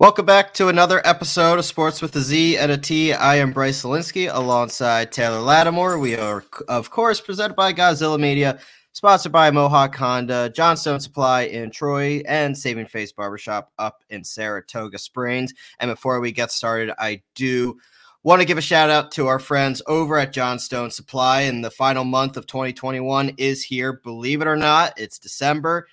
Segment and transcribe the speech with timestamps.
[0.00, 3.12] Welcome back to another episode of Sports with a Z and a T.
[3.12, 5.98] I am Bryce Zelinsky alongside Taylor Lattimore.
[5.98, 8.58] We are, of course, presented by Godzilla Media,
[8.92, 14.96] sponsored by Mohawk Honda, Johnstone Supply in Troy, and Saving Face Barbershop up in Saratoga
[14.96, 15.52] Springs.
[15.80, 17.78] And before we get started, I do
[18.22, 21.42] want to give a shout out to our friends over at Johnstone Supply.
[21.42, 24.00] And the final month of 2021 is here.
[24.02, 25.88] Believe it or not, it's December.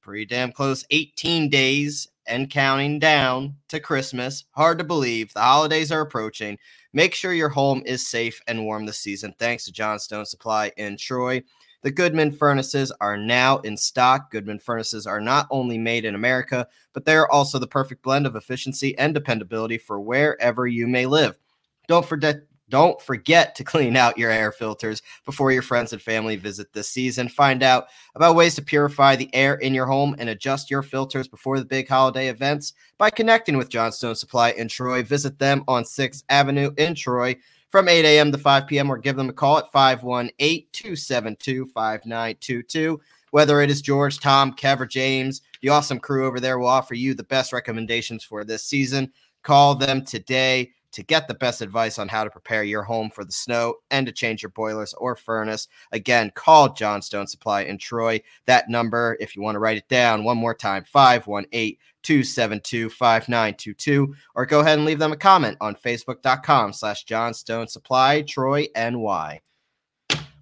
[0.00, 4.44] Pretty damn close, 18 days and counting down to Christmas.
[4.52, 5.32] Hard to believe.
[5.32, 6.58] The holidays are approaching.
[6.92, 9.34] Make sure your home is safe and warm this season.
[9.38, 11.42] Thanks to Johnstone Supply in Troy.
[11.82, 14.30] The Goodman furnaces are now in stock.
[14.30, 18.26] Goodman furnaces are not only made in America, but they are also the perfect blend
[18.26, 21.38] of efficiency and dependability for wherever you may live.
[21.86, 26.36] Don't forget don't forget to clean out your air filters before your friends and family
[26.36, 27.28] visit this season.
[27.28, 31.28] Find out about ways to purify the air in your home and adjust your filters
[31.28, 35.02] before the big holiday events by connecting with Johnstone Supply in Troy.
[35.02, 37.36] Visit them on 6th Avenue in Troy
[37.70, 38.32] from 8 a.m.
[38.32, 38.90] to 5 p.m.
[38.90, 43.00] or give them a call at 518 272 5922.
[43.30, 46.94] Whether it is George, Tom, Kev, or James, the awesome crew over there will offer
[46.94, 49.12] you the best recommendations for this season.
[49.42, 53.24] Call them today to get the best advice on how to prepare your home for
[53.24, 55.68] the snow and to change your boilers or furnace.
[55.92, 58.20] Again, call Johnstone Supply in Troy.
[58.46, 64.14] That number, if you want to write it down one more time, 518 272 5922,
[64.34, 69.40] or go ahead and leave them a comment on facebook.com slash Johnstone Supply Troy NY.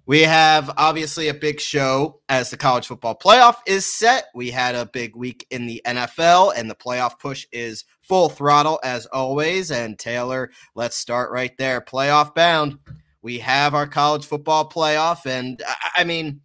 [0.07, 4.27] We have obviously a big show as the college football playoff is set.
[4.33, 8.79] We had a big week in the NFL, and the playoff push is full throttle
[8.85, 9.69] as always.
[9.69, 11.81] And Taylor, let's start right there.
[11.81, 12.77] Playoff bound.
[13.21, 15.61] We have our college football playoff, and
[15.93, 16.39] I, mean,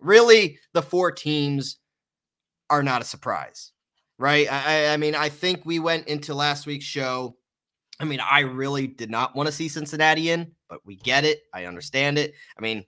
[0.00, 1.78] really, the four teams
[2.70, 3.70] are not a surprise,
[4.18, 4.50] right?
[4.50, 7.36] I, I mean, I think we went into last week's show.
[8.00, 11.42] I mean, I really did not want to see Cincinnati in but we get it.
[11.52, 12.32] I understand it.
[12.56, 12.84] I mean,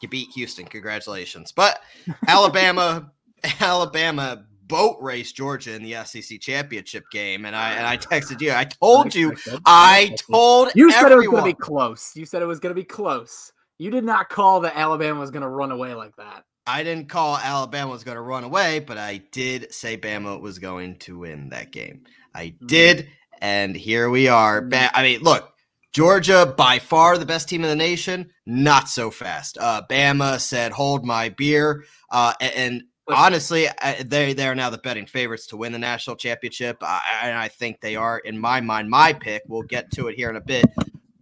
[0.00, 0.64] you beat Houston.
[0.64, 1.52] Congratulations.
[1.52, 1.80] But
[2.26, 3.12] Alabama,
[3.60, 8.52] Alabama boat race Georgia in the SEC championship game, and I and I texted you.
[8.52, 9.36] I told you.
[9.66, 11.24] I told you said everyone.
[11.24, 12.16] it was going to be close.
[12.16, 13.52] You said it was going to be close.
[13.78, 16.44] You did not call that Alabama was going to run away like that.
[16.66, 20.58] I didn't call Alabama was going to run away, but I did say Bama was
[20.58, 22.04] going to win that game.
[22.34, 22.66] I mm.
[22.66, 23.08] did,
[23.40, 24.62] and here we are.
[24.62, 24.90] Mm.
[24.94, 25.49] I mean, look,
[25.92, 29.58] Georgia, by far the best team in the nation, not so fast.
[29.58, 33.66] Uh, Bama said, "Hold my beer," uh, and, honestly,
[34.04, 36.76] they they are now the betting favorites to win the national championship.
[36.82, 39.42] And I think they are, in my mind, my pick.
[39.48, 40.66] We'll get to it here in a bit,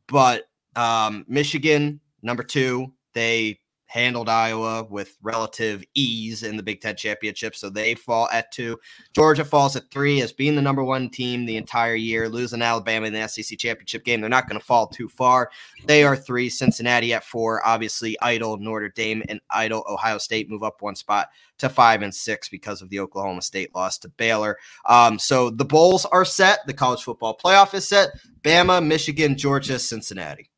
[0.06, 0.44] but
[0.76, 7.56] um, Michigan, number two, they handled Iowa with relative ease in the Big Ten championship.
[7.56, 8.78] So they fall at two.
[9.14, 13.06] Georgia falls at three as being the number one team the entire year, losing Alabama
[13.06, 14.20] in the SEC championship game.
[14.20, 15.50] They're not going to fall too far.
[15.86, 16.48] They are three.
[16.48, 17.66] Cincinnati at four.
[17.66, 21.28] Obviously, idle Notre Dame and idle Ohio State move up one spot
[21.58, 24.58] to five and six because of the Oklahoma State loss to Baylor.
[24.86, 26.60] Um, so the bowls are set.
[26.66, 28.10] The college football playoff is set.
[28.42, 30.50] Bama, Michigan, Georgia, Cincinnati.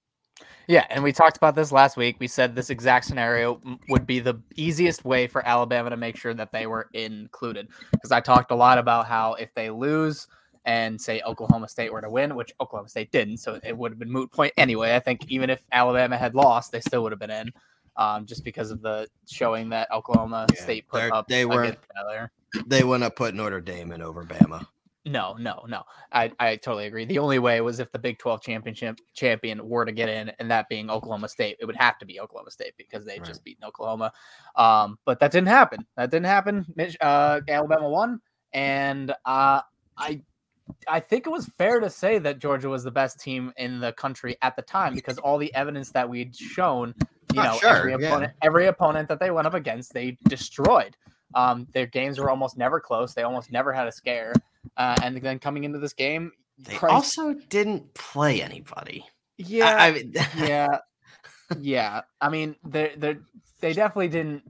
[0.71, 2.15] Yeah, and we talked about this last week.
[2.21, 6.33] We said this exact scenario would be the easiest way for Alabama to make sure
[6.33, 7.67] that they were included.
[7.91, 10.29] Because I talked a lot about how if they lose
[10.67, 13.99] and say Oklahoma State were to win, which Oklahoma State didn't, so it would have
[13.99, 14.95] been moot point anyway.
[14.95, 17.51] I think even if Alabama had lost, they still would have been in,
[17.97, 21.27] um, just because of the showing that Oklahoma yeah, State put up.
[21.27, 21.75] They were
[22.67, 24.65] they wouldn't have put Notre Dame in over Bama.
[25.07, 25.83] No, no, no.
[26.13, 27.07] I, I totally agree.
[27.07, 30.51] The only way was if the Big 12 championship champion were to get in, and
[30.51, 33.25] that being Oklahoma State, it would have to be Oklahoma State because they right.
[33.25, 34.13] just beaten Oklahoma.
[34.57, 35.87] Um, but that didn't happen.
[35.97, 36.67] That didn't happen.
[37.01, 38.21] Uh, Alabama won,
[38.53, 39.63] and uh,
[39.97, 40.23] I
[40.87, 43.93] I think it was fair to say that Georgia was the best team in the
[43.93, 46.95] country at the time because all the evidence that we'd shown,
[47.33, 48.47] you know, sure, every opponent, yeah.
[48.47, 50.97] every opponent that they went up against, they destroyed.
[51.35, 53.15] Um, their games were almost never close.
[53.15, 54.33] They almost never had a scare.
[54.77, 56.93] Uh, and then coming into this game, they Christ.
[56.93, 59.05] also didn't play anybody.
[59.39, 60.79] Yeah, I, I mean, yeah,
[61.59, 62.01] yeah.
[62.21, 63.17] I mean, they they
[63.61, 64.43] they definitely didn't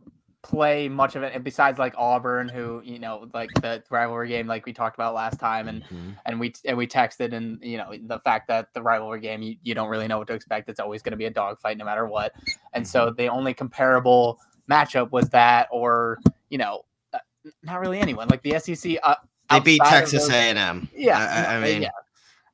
[0.43, 4.47] play much of it and besides like Auburn who you know like the rivalry game
[4.47, 6.11] like we talked about last time and mm-hmm.
[6.25, 9.57] and we and we texted and you know the fact that the rivalry game you,
[9.63, 11.85] you don't really know what to expect it's always going to be a dogfight no
[11.85, 12.33] matter what
[12.73, 13.17] and so mm-hmm.
[13.17, 14.39] the only comparable
[14.71, 16.19] matchup was that or
[16.49, 17.19] you know uh,
[17.63, 19.15] not really anyone like the SEC uh,
[19.51, 20.89] they beat Texas A and M.
[20.95, 21.91] Yeah, I, I mean, yeah.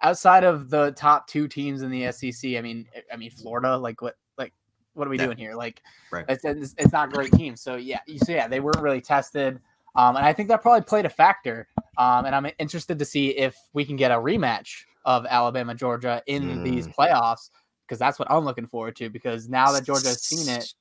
[0.03, 3.77] Outside of the top two teams in the SEC, I mean, I mean Florida.
[3.77, 4.17] Like what?
[4.39, 4.53] Like
[4.95, 5.27] what are we yeah.
[5.27, 5.55] doing here?
[5.55, 6.25] Like, right.
[6.29, 7.61] it's, it's, not great teams.
[7.61, 9.61] So yeah, you see, yeah, they weren't really tested.
[9.95, 13.31] Um, and I think that probably played a factor Um, and I'm interested to see
[13.31, 16.65] if we can get a rematch of Alabama Georgia in mm.
[16.65, 17.51] these playoffs
[17.87, 19.09] because that's what I'm looking forward to.
[19.09, 20.73] Because now that Georgia has seen it,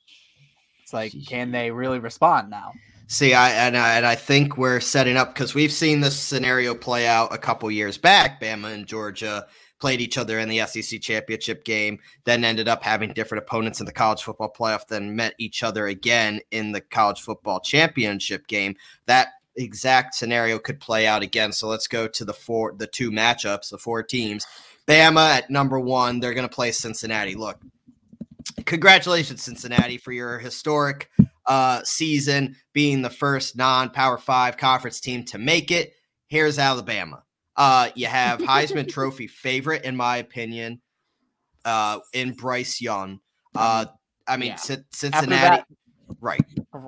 [0.86, 2.72] it's like, can they really respond now?
[3.08, 6.76] See, I and I, and I think we're setting up because we've seen this scenario
[6.76, 8.40] play out a couple years back.
[8.40, 9.48] Bama and Georgia
[9.80, 13.88] played each other in the SEC championship game, then ended up having different opponents in
[13.88, 18.76] the college football playoff, then met each other again in the college football championship game.
[19.08, 21.52] That exact scenario could play out again.
[21.52, 24.46] So let's go to the four, the two matchups, the four teams.
[24.88, 27.34] Bama at number one, they're going to play Cincinnati.
[27.34, 27.60] Look,
[28.66, 31.10] congratulations, Cincinnati, for your historic
[31.46, 35.94] uh, season, being the first non-power five conference team to make it.
[36.28, 37.24] Here's Alabama.
[37.56, 40.82] Uh, you have Heisman Trophy favorite, in my opinion,
[41.64, 43.20] uh, in Bryce Young.
[43.54, 43.86] Uh,
[44.28, 44.78] I mean, yeah.
[44.92, 45.64] Cincinnati.
[46.20, 46.42] Right.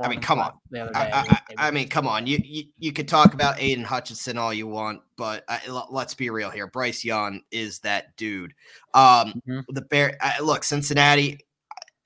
[0.03, 0.51] I mean, come on.
[0.75, 2.27] I, I, I, mean, come on.
[2.27, 6.13] You, you you could talk about Aidan Hutchinson all you want, but I, l- let's
[6.13, 6.67] be real here.
[6.67, 8.53] Bryce Young is that dude.
[8.93, 9.59] Um, mm-hmm.
[9.69, 10.17] the Bear.
[10.41, 11.39] look, Cincinnati.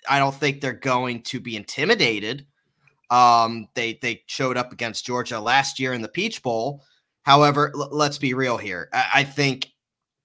[0.09, 2.45] I don't think they're going to be intimidated.
[3.09, 6.83] Um, they they showed up against Georgia last year in the Peach Bowl.
[7.23, 8.89] However, l- let's be real here.
[8.93, 9.69] I, I, think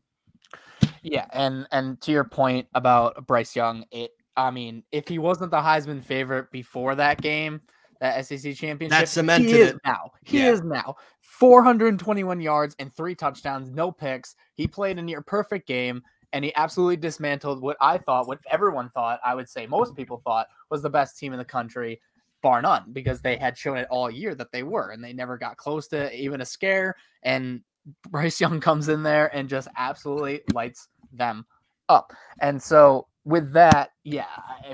[1.01, 5.51] Yeah, and and to your point about Bryce Young, it I mean, if he wasn't
[5.51, 7.61] the Heisman favorite before that game,
[7.99, 9.81] that SEC championship, that cemented he is it.
[9.85, 10.11] now.
[10.23, 10.51] He yeah.
[10.51, 14.35] is now 421 yards and three touchdowns, no picks.
[14.55, 16.01] He played a near perfect game
[16.33, 20.21] and he absolutely dismantled what I thought, what everyone thought, I would say most people
[20.25, 22.01] thought was the best team in the country,
[22.41, 25.37] bar none, because they had shown it all year that they were, and they never
[25.37, 26.95] got close to even a scare.
[27.21, 27.61] And
[28.09, 31.45] Bryce Young comes in there and just absolutely lights them
[31.87, 32.11] up.
[32.41, 34.25] And so with that, yeah,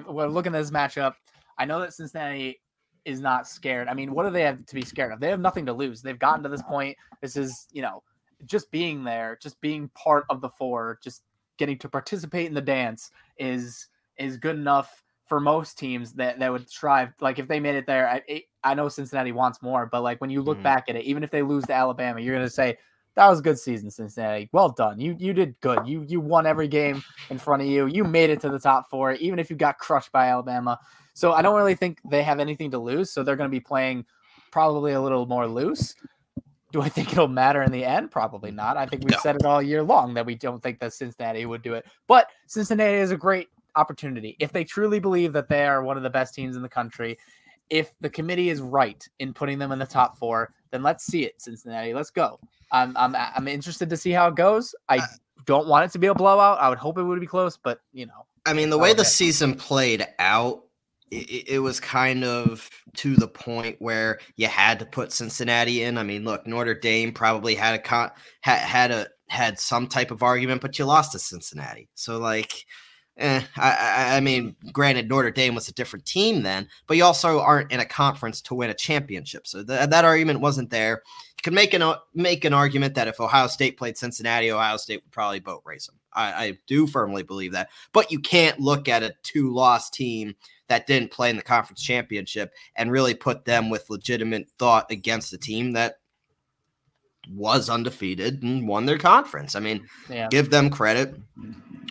[0.07, 1.13] we're looking at this matchup.
[1.57, 2.61] I know that Cincinnati
[3.03, 3.87] is not scared.
[3.89, 5.19] I mean, what do they have to be scared of?
[5.19, 6.01] They have nothing to lose.
[6.01, 6.97] They've gotten to this point.
[7.21, 8.01] This is, you know,
[8.45, 11.23] just being there, just being part of the four, just
[11.59, 16.51] getting to participate in the dance is is good enough for most teams that, that
[16.51, 17.13] would strive.
[17.21, 20.31] Like if they made it there, I I know Cincinnati wants more, but like when
[20.31, 20.63] you look mm-hmm.
[20.63, 22.77] back at it, even if they lose to Alabama, you're gonna say
[23.15, 24.49] that was a good season, Cincinnati.
[24.51, 24.99] Well done.
[24.99, 25.85] You you did good.
[25.85, 27.85] You you won every game in front of you.
[27.85, 30.79] You made it to the top four, even if you got crushed by Alabama.
[31.13, 33.11] So I don't really think they have anything to lose.
[33.11, 34.05] So they're going to be playing
[34.51, 35.93] probably a little more loose.
[36.71, 38.11] Do I think it'll matter in the end?
[38.11, 38.77] Probably not.
[38.77, 39.19] I think we've no.
[39.21, 41.85] said it all year long that we don't think that Cincinnati would do it.
[42.07, 44.35] But Cincinnati is a great opportunity.
[44.39, 47.17] If they truly believe that they are one of the best teams in the country,
[47.69, 51.23] if the committee is right in putting them in the top four, then let's see
[51.23, 51.93] it, Cincinnati.
[51.93, 52.39] Let's go.
[52.71, 54.75] I'm I'm I'm interested to see how it goes.
[54.87, 55.05] I uh,
[55.45, 56.59] don't want it to be a blowout.
[56.59, 58.25] I would hope it would be close, but you know.
[58.45, 60.63] I mean, the way the season played out,
[61.11, 65.97] it, it, was kind of to the point where you had to put Cincinnati in.
[65.97, 68.11] I mean, look, Notre Dame probably had a con-
[68.41, 71.89] had had a had some type of argument, but you lost to Cincinnati.
[71.95, 72.65] So like,
[73.17, 77.39] eh, I, I mean, granted, Notre Dame was a different team then, but you also
[77.39, 79.47] aren't in a conference to win a championship.
[79.47, 81.03] So th- that argument wasn't there.
[81.37, 85.01] You can make an make an argument that if Ohio State played Cincinnati, Ohio State
[85.03, 85.95] would probably boat race them.
[86.11, 90.35] I, I do firmly believe that, but you can't look at a two loss team
[90.69, 95.33] that didn't play in the conference championship and really put them with legitimate thought against
[95.33, 95.95] a team that
[97.29, 99.55] was undefeated and won their conference.
[99.55, 100.27] I mean, yeah.
[100.29, 101.15] give them credit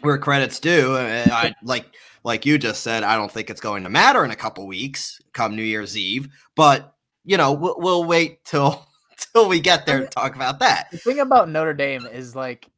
[0.00, 0.96] where credit's due.
[0.96, 1.86] Uh, I like
[2.24, 5.20] like you just said, I don't think it's going to matter in a couple weeks
[5.32, 6.94] come New Year's Eve, but
[7.24, 8.86] you know, we'll, we'll wait till
[9.32, 10.88] till we get there to talk about that.
[10.90, 12.68] The thing about Notre Dame is like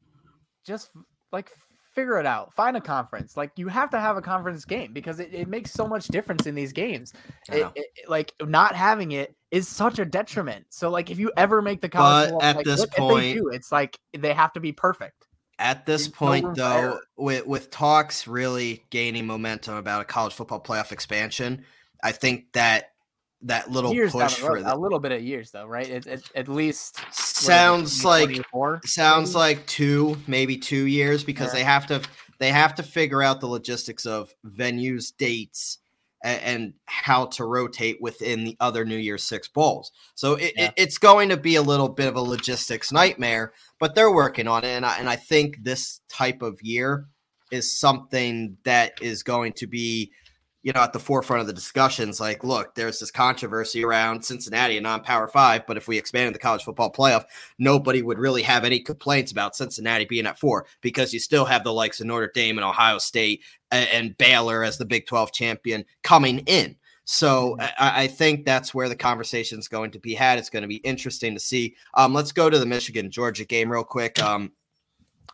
[0.67, 0.91] just
[1.33, 1.51] like
[1.95, 2.55] figure it out.
[2.55, 3.37] Find a conference.
[3.37, 6.47] Like you have to have a conference game because it, it makes so much difference
[6.47, 7.13] in these games.
[7.49, 10.67] It, it, like not having it is such a detriment.
[10.71, 13.73] So like if you ever make the college, but at like, this point, do, it's
[13.73, 15.27] like they have to be perfect.
[15.59, 20.33] At this There's point, no though, with with talks really gaining momentum about a college
[20.33, 21.65] football playoff expansion,
[22.03, 22.90] I think that
[23.43, 25.89] that little years push for a little bit of years though, right?
[25.89, 28.45] It, it, at least sounds like
[28.85, 29.39] sounds maybe?
[29.39, 31.61] like two, maybe two years because yeah.
[31.61, 32.03] they have to
[32.39, 35.79] they have to figure out the logistics of venues, dates,
[36.23, 39.91] and, and how to rotate within the other New Year's Six bowls.
[40.15, 40.71] So it, yeah.
[40.77, 44.65] it's going to be a little bit of a logistics nightmare, but they're working on
[44.65, 47.07] it, and I, and I think this type of year
[47.51, 50.13] is something that is going to be
[50.63, 52.21] you know, at the forefront of the discussions.
[52.21, 56.39] Like, look, there's this controversy around Cincinnati and non-power five, but if we expanded the
[56.39, 57.25] college football playoff,
[57.59, 61.65] nobody would really have any complaints about Cincinnati being at four because you still have
[61.65, 65.33] the likes of Notre Dame and Ohio State and, and Baylor as the Big 12
[65.33, 66.77] champion coming in.
[67.05, 67.83] So mm-hmm.
[67.83, 70.39] I, I, think that's where the conversation is going to be had.
[70.39, 71.75] It's going to be interesting to see.
[71.95, 74.23] Um, let's go to the Michigan Georgia game real quick.
[74.23, 74.53] Um,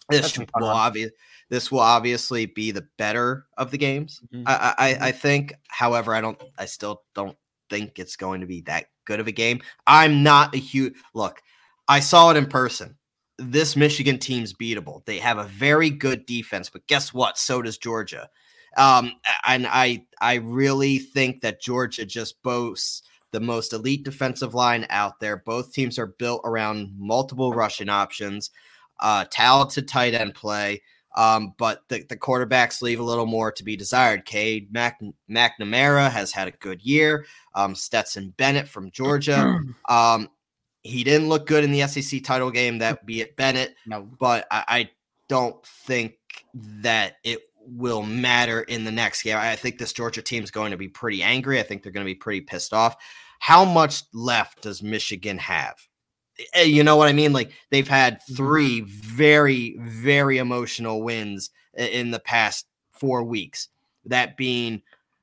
[0.08, 1.10] this will obvious
[1.48, 4.20] this will obviously be the better of the games.
[4.32, 4.44] Mm-hmm.
[4.46, 5.18] I, I, I mm-hmm.
[5.18, 6.40] think, however, I don't.
[6.58, 7.36] I still don't
[7.70, 9.60] think it's going to be that good of a game.
[9.86, 11.40] I'm not a huge look.
[11.88, 12.96] I saw it in person.
[13.38, 15.04] This Michigan team's beatable.
[15.04, 17.38] They have a very good defense, but guess what?
[17.38, 18.28] So does Georgia.
[18.76, 19.12] Um,
[19.46, 25.20] and I I really think that Georgia just boasts the most elite defensive line out
[25.20, 25.38] there.
[25.38, 28.50] Both teams are built around multiple rushing options,
[29.00, 30.82] uh, talented tight end play.
[31.16, 34.26] Um, but the, the quarterbacks leave a little more to be desired.
[34.26, 37.26] Cade Mac, McNamara has had a good year.
[37.54, 39.60] Um, Stetson Bennett from Georgia.
[39.88, 40.28] Um,
[40.82, 43.74] he didn't look good in the SEC title game, that be it Bennett.
[43.86, 44.02] No.
[44.02, 44.90] But I, I
[45.28, 46.14] don't think
[46.54, 49.36] that it will matter in the next game.
[49.36, 51.58] I think this Georgia team is going to be pretty angry.
[51.58, 52.96] I think they're going to be pretty pissed off.
[53.38, 55.76] How much left does Michigan have?
[56.54, 57.32] Eh, you know what I mean?
[57.32, 58.34] Like they've had mm-hmm.
[58.34, 63.68] three very, very emotional wins in the past four weeks.
[64.04, 64.82] That being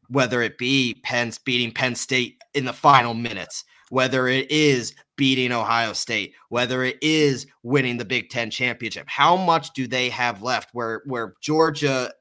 [0.10, 5.52] whether it be Penn's beating Penn State in the final minutes, whether it is beating
[5.52, 9.08] Ohio State, whether it is winning the Big Ten championship.
[9.08, 10.70] How much do they have left?
[10.74, 12.12] Where where Georgia,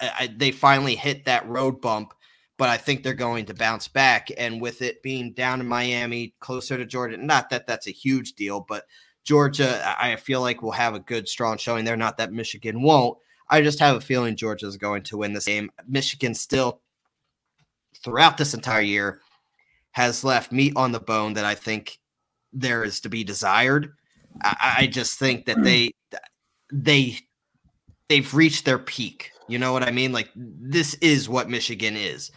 [0.00, 2.14] uh, they finally hit that road bump
[2.62, 4.28] but I think they're going to bounce back.
[4.38, 8.34] And with it being down in Miami, closer to Georgia, not that that's a huge
[8.34, 8.84] deal, but
[9.24, 11.96] Georgia, I feel like will have a good, strong showing there.
[11.96, 13.18] Not that Michigan won't.
[13.50, 15.72] I just have a feeling Georgia is going to win this game.
[15.88, 16.82] Michigan still,
[18.04, 19.22] throughout this entire year,
[19.90, 21.98] has left meat on the bone that I think
[22.52, 23.92] there is to be desired.
[24.40, 25.64] I, I just think that hmm.
[25.64, 25.90] they
[26.72, 27.18] they
[28.08, 29.32] they've reached their peak.
[29.48, 30.12] You know what I mean?
[30.12, 32.30] Like this is what Michigan is.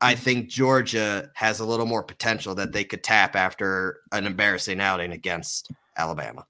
[0.00, 4.80] I think Georgia has a little more potential that they could tap after an embarrassing
[4.80, 6.46] outing against Alabama.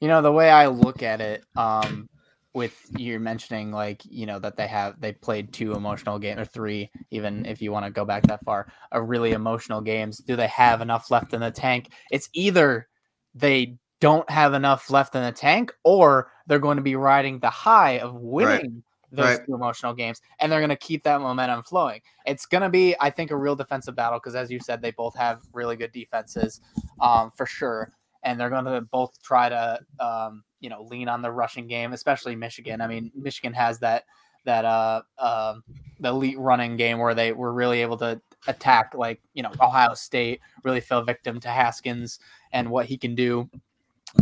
[0.00, 2.08] You know, the way I look at it, um,
[2.54, 6.44] with you mentioning like, you know, that they have they played two emotional games or
[6.44, 10.18] three, even if you want to go back that far, a really emotional games.
[10.18, 11.92] Do they have enough left in the tank?
[12.10, 12.88] It's either
[13.34, 17.50] they don't have enough left in the tank or they're going to be riding the
[17.50, 19.46] high of winning those right.
[19.46, 22.00] two emotional games, and they're going to keep that momentum flowing.
[22.26, 24.90] It's going to be, I think, a real defensive battle because, as you said, they
[24.90, 26.60] both have really good defenses,
[27.00, 31.22] um, for sure, and they're going to both try to, um, you know, lean on
[31.22, 32.80] the rushing game, especially Michigan.
[32.80, 34.04] I mean, Michigan has that
[34.44, 35.54] that uh, uh
[36.00, 39.94] the elite running game where they were really able to attack, like you know, Ohio
[39.94, 42.18] State really fell victim to Haskins
[42.52, 43.48] and what he can do.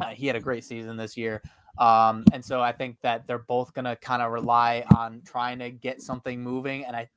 [0.00, 1.42] Uh, he had a great season this year.
[1.78, 5.58] Um, and so I think that they're both going to kind of rely on trying
[5.58, 6.84] to get something moving.
[6.84, 7.08] And I,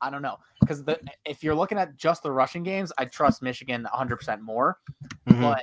[0.00, 0.84] I don't know because
[1.24, 4.78] if you're looking at just the rushing games, I trust Michigan 100% more.
[5.28, 5.40] Mm-hmm.
[5.40, 5.62] But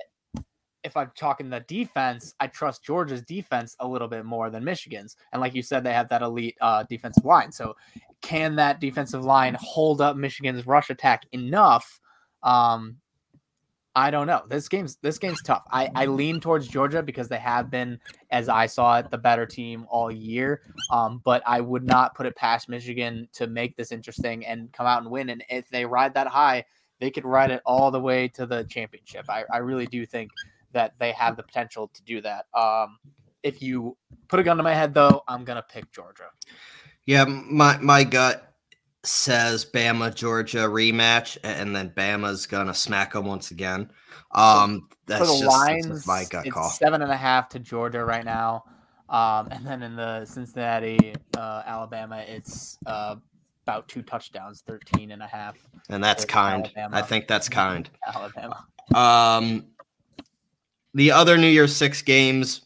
[0.84, 5.18] if I'm talking the defense, I trust Georgia's defense a little bit more than Michigan's.
[5.34, 7.52] And like you said, they have that elite uh, defensive line.
[7.52, 7.76] So
[8.22, 12.00] can that defensive line hold up Michigan's rush attack enough
[12.44, 12.98] um,
[14.00, 14.44] I don't know.
[14.48, 15.64] This game's this game's tough.
[15.70, 18.00] I, I lean towards Georgia because they have been,
[18.32, 20.62] as I saw it, the better team all year.
[20.90, 24.86] Um, but I would not put it past Michigan to make this interesting and come
[24.86, 25.28] out and win.
[25.28, 26.64] And if they ride that high,
[27.02, 29.26] they could ride it all the way to the championship.
[29.28, 30.32] I, I really do think
[30.72, 32.46] that they have the potential to do that.
[32.54, 33.00] Um,
[33.44, 33.98] if you
[34.30, 36.30] put a gun to my head, though, I'm gonna pick Georgia.
[37.06, 38.49] Yeah, my my gut
[39.04, 43.90] says Bama Georgia rematch, and then Bama's gonna smack them once again.
[44.32, 46.70] Um, that's For the just lines, my gut call.
[46.70, 48.64] Seven and a half to Georgia right now.
[49.10, 53.16] Um, and then in the Cincinnati, uh, Alabama, it's uh,
[53.66, 55.58] about two touchdowns, 13 and a half.
[55.90, 56.66] And that's kind.
[56.66, 56.98] Alabama.
[56.98, 57.90] I think that's kind.
[58.06, 58.66] Alabama.
[58.94, 59.66] Um,
[60.94, 62.62] the other New Year's Six games,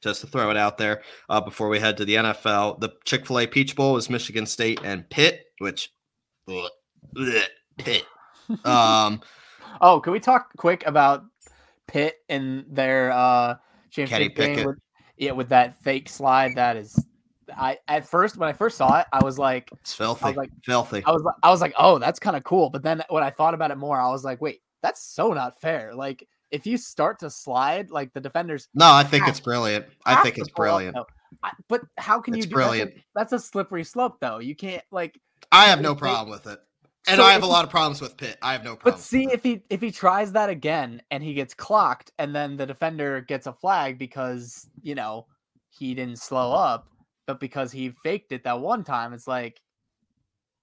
[0.00, 3.26] just to throw it out there uh, before we head to the NFL, the Chick
[3.26, 5.92] fil A Peach Bowl is Michigan State and Pitt, which,
[6.48, 6.68] bleh,
[7.14, 7.44] bleh,
[7.78, 8.04] Pitt.
[8.64, 9.20] Um,
[9.80, 11.24] Oh, can we talk quick about
[11.86, 13.56] Pitt and their uh
[13.90, 14.66] championship game?
[14.66, 14.78] With,
[15.16, 16.54] yeah, with that fake slide.
[16.56, 17.04] That is,
[17.56, 20.24] I at first when I first saw it, I was like, it's filthy.
[20.24, 21.02] I was like, filthy.
[21.04, 22.70] I was I was like, oh, that's kind of cool.
[22.70, 25.60] But then when I thought about it more, I was like, wait, that's so not
[25.60, 25.94] fair.
[25.94, 28.68] Like if you start to slide, like the defenders.
[28.74, 29.86] No, I think it's brilliant.
[30.06, 30.96] I think it's up, brilliant.
[31.42, 32.94] I, but how can you It's do that's a- brilliant.
[33.14, 34.38] That's a, slippery slope, though.
[34.38, 35.18] You can't like.
[35.52, 36.60] I have no if they- problem with it.
[37.08, 38.36] And So I have a lot of problems with Pitt.
[38.42, 38.82] I have no problem.
[38.84, 39.02] But problem.
[39.02, 42.66] see if he if he tries that again and he gets clocked and then the
[42.66, 45.26] defender gets a flag because you know
[45.70, 46.88] he didn't slow up,
[47.26, 49.62] but because he faked it that one time, it's like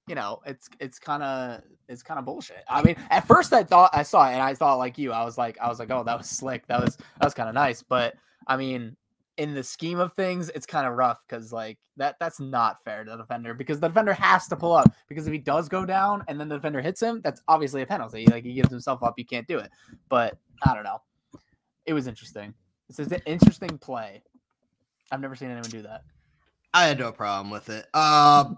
[0.08, 2.64] you know it's it's kind of it's kind of bullshit.
[2.68, 5.24] I mean, at first I thought I saw it and I thought like you, I
[5.24, 7.56] was like I was like oh that was slick, that was that was kind of
[7.56, 8.16] nice, but
[8.48, 8.96] I mean
[9.38, 13.04] in the scheme of things, it's kind of rough because like that that's not fair
[13.04, 15.86] to the defender because the defender has to pull up because if he does go
[15.86, 18.26] down and then the defender hits him, that's obviously a penalty.
[18.26, 19.70] Like he gives himself up, you can't do it.
[20.10, 21.02] But I don't know.
[21.86, 22.54] It was interesting.
[22.88, 24.24] This is an interesting play.
[25.12, 26.02] I've never seen anyone do that.
[26.74, 27.88] I had no problem with it.
[27.94, 28.54] Uh,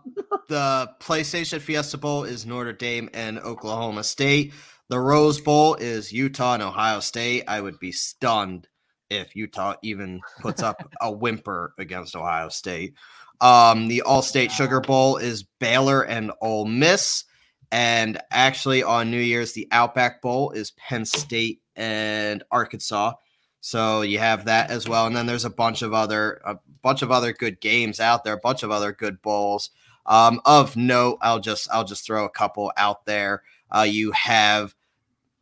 [0.50, 4.54] the PlayStation Fiesta Bowl is Notre Dame and Oklahoma State.
[4.90, 7.44] The Rose Bowl is Utah and Ohio State.
[7.48, 8.68] I would be stunned
[9.10, 12.96] if Utah even puts up a whimper against Ohio State.
[13.42, 17.24] Um, the Allstate Sugar Bowl is Baylor and Ole Miss.
[17.72, 23.14] And actually, on New Year's, the Outback Bowl is Penn State and Arkansas.
[23.62, 27.02] So you have that as well, and then there's a bunch of other a bunch
[27.02, 29.72] of other good games out there, a bunch of other good bowls.
[30.06, 33.44] Um, of note, I'll just I'll just throw a couple out there.
[33.70, 34.74] Uh, you have,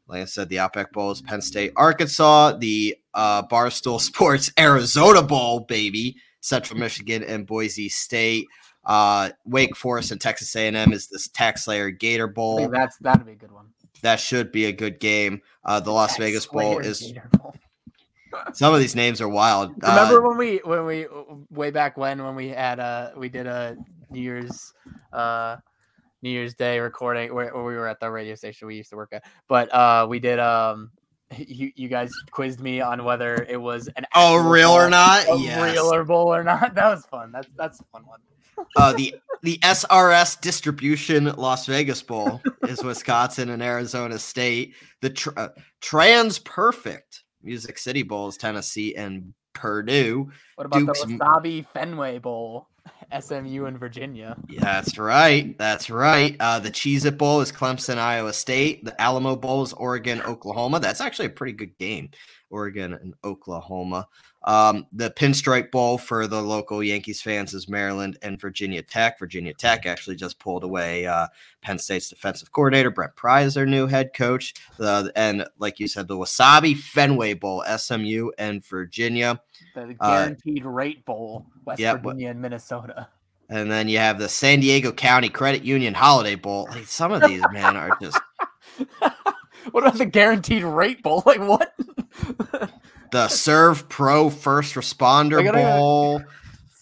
[0.07, 5.21] like I said, the Outback Bowl is Penn State, Arkansas, the uh, Barstool Sports Arizona
[5.21, 8.47] Bowl, baby, Central Michigan and Boise State.
[8.83, 12.69] Uh, Wake Forest and Texas A&M is this TaxSlayer Gator Bowl.
[12.69, 13.67] that's that'd be a good one.
[14.01, 15.41] That should be a good game.
[15.65, 17.53] Uh, the Las That's Vegas Bowl Slayer is Bowl.
[18.53, 19.71] Some of these names are wild.
[19.83, 21.07] Uh, Remember when we when we
[21.49, 23.75] way back when when we had uh we did a
[24.09, 24.73] New Year's
[25.13, 25.57] uh
[26.21, 28.95] New Year's Day recording where, where we were at the radio station we used to
[28.95, 30.91] work at, but uh we did um
[31.37, 35.25] you you guys quizzed me on whether it was an Oh, real or not?
[35.29, 35.61] a Yes.
[35.73, 36.73] real or bowl or not.
[36.75, 37.31] That was fun.
[37.31, 38.19] That's that's a fun one.
[38.75, 44.73] uh, the the SRS distribution Las Vegas Bowl is Wisconsin and Arizona State.
[45.01, 45.49] The tr- uh,
[45.81, 50.29] TransPerfect Music City Bowl is Tennessee and Purdue.
[50.55, 52.67] What about Duke's the Wasabi Fenway Bowl?
[53.19, 54.37] SMU in Virginia.
[54.47, 55.57] Yeah, that's right.
[55.57, 56.35] That's right.
[56.39, 58.83] Uh, the Cheez It Bowl is Clemson, Iowa State.
[58.85, 60.79] The Alamo Bowl is Oregon, Oklahoma.
[60.79, 62.09] That's actually a pretty good game.
[62.49, 64.07] Oregon and Oklahoma.
[64.47, 69.19] Um, the Pinstripe Bowl for the local Yankees fans is Maryland and Virginia Tech.
[69.19, 71.27] Virginia Tech actually just pulled away uh,
[71.61, 73.11] Penn State's defensive coordinator, Brett
[73.43, 74.53] is their new head coach.
[74.77, 79.41] The, and like you said, the Wasabi Fenway Bowl, SMU and Virginia.
[79.75, 83.09] The Uh, Guaranteed Rate Bowl, West Virginia and Minnesota.
[83.49, 86.69] And then you have the San Diego County Credit Union Holiday Bowl.
[86.71, 88.17] Like, some of these, man, are just
[89.71, 91.23] what about the Guaranteed Rate Bowl?
[91.25, 91.73] Like what?
[93.11, 96.21] the SERVPRO First Responder gotta- Bowl,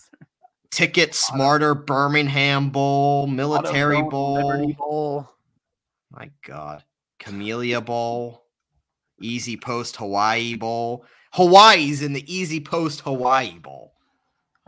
[0.72, 4.74] TicketSmarter Birmingham Bowl, Military Bowl.
[4.74, 5.30] Bowl.
[6.12, 6.84] My God.
[7.20, 8.46] Camellia Bowl,
[9.22, 11.06] EasyPost Hawaii Bowl.
[11.34, 13.94] Hawaii's in the EasyPost Hawaii Bowl.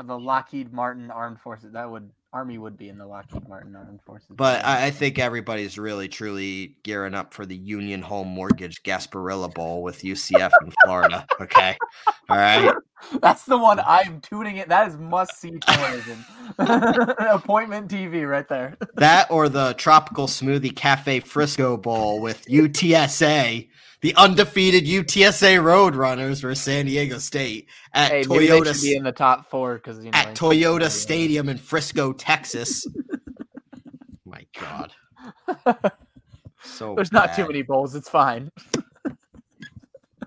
[0.04, 1.74] The Lockheed Martin Armed Forces.
[1.74, 4.27] That would Army would be in the Lockheed Martin Armed Forces.
[4.29, 9.53] But I, I think everybody's really truly gearing up for the Union Home Mortgage Gasparilla
[9.53, 11.25] Bowl with UCF in Florida.
[11.39, 11.77] Okay.
[12.29, 12.73] All right.
[13.21, 14.67] that's the one I'm tuning it.
[14.67, 16.25] That is must see television.
[16.59, 18.77] Appointment TV right there.
[18.95, 23.69] That or the Tropical Smoothie Cafe Frisco Bowl with UTSA,
[24.01, 29.49] the undefeated UTSA Roadrunners versus San Diego State at Hey, Toyota be in the top
[29.49, 32.86] four because you know at Toyota Stadium in Frisco, Texas.
[34.25, 34.93] My God.
[36.62, 37.95] So There's not too many bowls.
[37.95, 38.51] It's fine.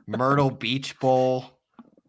[0.06, 1.44] Myrtle Beach Bowl,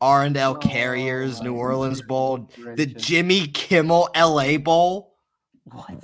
[0.01, 2.87] oh, Carriers, Oh, New Orleans Bowl, the.
[2.87, 5.17] Jimmy Kimmel LA Bowl,
[5.65, 6.03] What?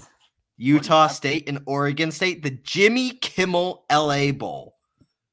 [0.57, 1.07] Utah?
[1.07, 4.76] State and Oregon State, the Jimmy Kimmel LA Bowl.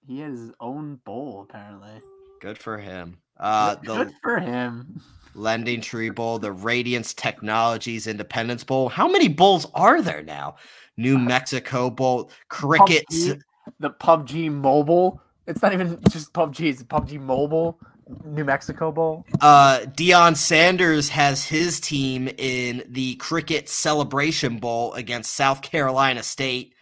[0.06, 2.02] He has his own bowl apparently.
[2.40, 3.18] Good for him.
[3.38, 5.00] Uh, the Good for him.
[5.34, 8.88] LendingTree Bowl, the Radiance Technologies Independence Bowl.
[8.88, 10.56] How many bowls are there now?
[10.96, 13.28] New Mexico Bowl, Crickets.
[13.28, 13.40] PUBG,
[13.80, 15.20] the PUBG Mobile.
[15.46, 16.70] It's not even just PUBG.
[16.70, 17.78] It's PUBG Mobile.
[18.24, 19.24] New Mexico Bowl.
[19.40, 26.73] Uh, Deion Sanders has his team in the Cricket Celebration Bowl against South Carolina State,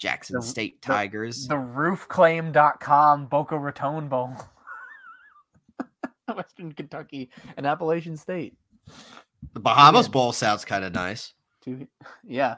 [0.00, 1.46] Jackson The- State the- Tigers.
[1.46, 4.32] The roofclaim.com Boca Raton Bowl.
[6.34, 8.56] Western Kentucky and Appalachian State.
[9.52, 10.12] the Bahamas yeah.
[10.12, 11.34] Bowl sounds kind of nice.
[11.62, 11.86] Two,
[12.26, 12.56] yeah.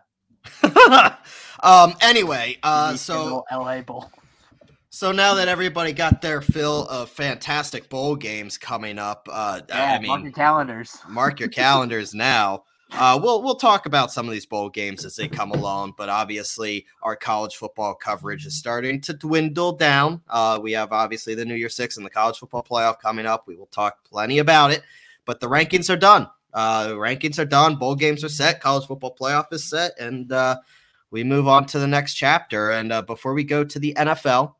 [1.63, 1.95] um.
[2.01, 4.11] Anyway, uh, so LA Bowl.
[4.91, 9.99] so now that everybody got their fill of fantastic bowl games coming up, uh, Yeah,
[10.01, 10.99] I mark your calendars.
[11.09, 12.65] mark your calendars now.
[12.95, 16.11] Uh, we'll we'll talk about some of these bowl games as they come along, but
[16.11, 20.21] obviously our college football coverage is starting to dwindle down.
[20.29, 23.47] Uh, we have obviously the New Year Six and the college football playoff coming up.
[23.47, 24.83] We will talk plenty about it,
[25.25, 26.29] but the rankings are done.
[26.53, 27.77] Uh, rankings are done.
[27.77, 28.61] Bowl games are set.
[28.61, 30.59] College football playoff is set, and uh,
[31.11, 32.73] we move on to the next chapter.
[32.73, 34.55] And uh, before we go to the NFL,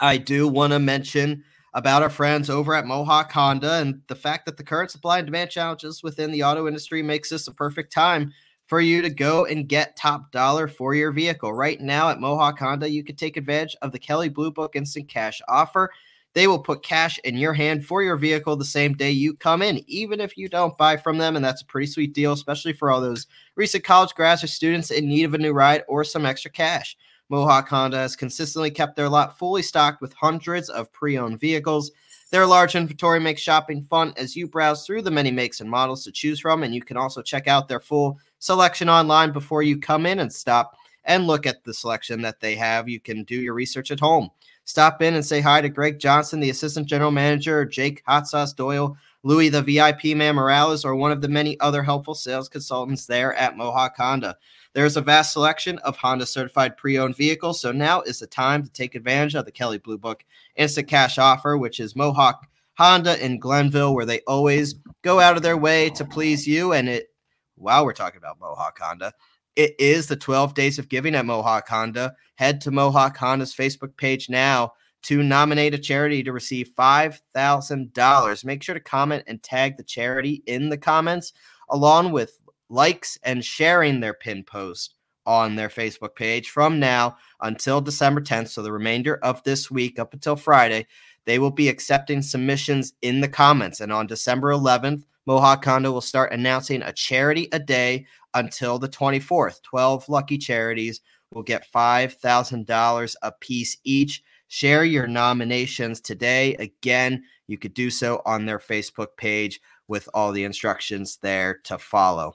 [0.00, 4.46] I do want to mention about our friends over at Mohawk Honda and the fact
[4.46, 7.92] that the current supply and demand challenges within the auto industry makes this a perfect
[7.92, 8.32] time
[8.66, 11.52] for you to go and get top dollar for your vehicle.
[11.52, 15.08] Right now at Mohawk Honda, you can take advantage of the Kelley Blue Book Instant
[15.08, 15.90] Cash offer.
[16.34, 19.62] They will put cash in your hand for your vehicle the same day you come
[19.62, 21.34] in, even if you don't buy from them.
[21.34, 23.26] And that's a pretty sweet deal, especially for all those
[23.56, 26.96] recent college grads or students in need of a new ride or some extra cash.
[27.28, 31.90] Mohawk Honda has consistently kept their lot fully stocked with hundreds of pre owned vehicles.
[32.30, 36.04] Their large inventory makes shopping fun as you browse through the many makes and models
[36.04, 36.62] to choose from.
[36.62, 40.32] And you can also check out their full selection online before you come in and
[40.32, 42.88] stop and look at the selection that they have.
[42.88, 44.30] You can do your research at home.
[44.64, 48.52] Stop in and say hi to Greg Johnson, the assistant general manager, Jake Hot Sauce
[48.52, 53.06] Doyle, Louis, the VIP man Morales, or one of the many other helpful sales consultants
[53.06, 54.36] there at Mohawk Honda.
[54.74, 58.62] There's a vast selection of Honda certified pre owned vehicles, so now is the time
[58.62, 63.22] to take advantage of the Kelley Blue Book Instant Cash offer, which is Mohawk Honda
[63.24, 66.72] in Glenville, where they always go out of their way to please you.
[66.72, 67.08] And it,
[67.56, 69.12] while we're talking about Mohawk Honda,
[69.56, 72.14] it is the 12 days of giving at Mohawk Honda.
[72.36, 78.44] Head to Mohawk Honda's Facebook page now to nominate a charity to receive $5,000.
[78.44, 81.32] Make sure to comment and tag the charity in the comments,
[81.70, 87.80] along with likes and sharing their pin post on their Facebook page from now until
[87.80, 88.48] December 10th.
[88.48, 90.86] So, the remainder of this week up until Friday,
[91.26, 93.80] they will be accepting submissions in the comments.
[93.80, 98.88] And on December 11th, Mohawk Honda will start announcing a charity a day until the
[98.88, 99.60] 24th.
[99.62, 104.22] 12 lucky charities will get $5,000 a piece each.
[104.48, 106.54] Share your nominations today.
[106.56, 111.78] Again, you could do so on their Facebook page with all the instructions there to
[111.78, 112.34] follow.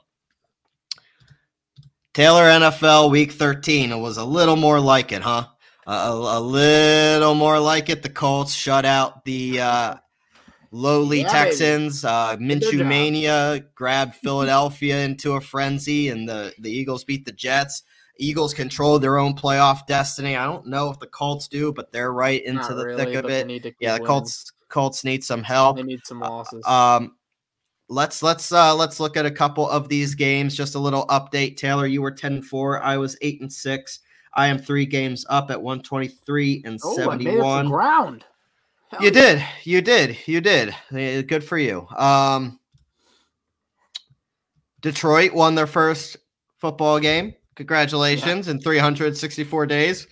[2.12, 3.90] Taylor NFL Week 13.
[3.90, 5.46] It was a little more like it, huh?
[5.86, 8.02] A, a, a little more like it.
[8.02, 9.94] The Colts shut out the uh,
[10.70, 11.28] lowly Yeah.
[11.28, 12.04] Texans.
[12.04, 17.82] Uh, Minshew mania grabbed Philadelphia into a frenzy, and the, the Eagles beat the Jets.
[18.16, 20.36] Eagles control their own playoff destiny.
[20.36, 23.14] I don't know if the Colts do, but they're right into Not the really, thick
[23.16, 23.46] of it.
[23.46, 24.04] need to keep Yeah, the.
[24.04, 25.76] Colts Colts need some help.
[25.76, 26.64] They need some losses.
[26.66, 27.16] Um,
[27.88, 30.56] let's let's uh let's look at a couple of these games.
[30.56, 31.56] Just a little update.
[31.56, 32.82] Taylor, you were ten and four.
[32.82, 34.00] I was eight and six.
[34.34, 37.38] I am three games up at one twenty three and oh, I seventy made it
[37.38, 37.68] to one.
[37.68, 38.24] ground.
[38.90, 39.12] Hell You yeah.
[39.12, 40.74] did, you did, you did.
[41.26, 41.86] Good for you.
[41.96, 42.58] Um,
[44.80, 46.16] Detroit won their first
[46.58, 47.34] football game.
[47.54, 48.48] Congratulations!
[48.48, 50.06] In 364 days,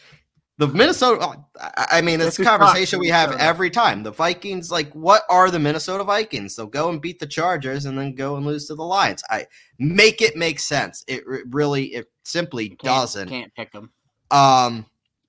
[0.59, 1.39] the Minnesota.
[1.61, 4.03] I I mean, it's a conversation we have every time.
[4.03, 6.57] The Vikings, like, what are the Minnesota Vikings?
[6.57, 9.23] They'll go and beat the Chargers and then go and lose to the Lions.
[9.31, 9.47] I
[9.79, 11.05] make it make sense.
[11.09, 13.29] It really, it simply Can't- doesn't.
[13.29, 13.91] Can't pick them.
[14.31, 14.87] Um,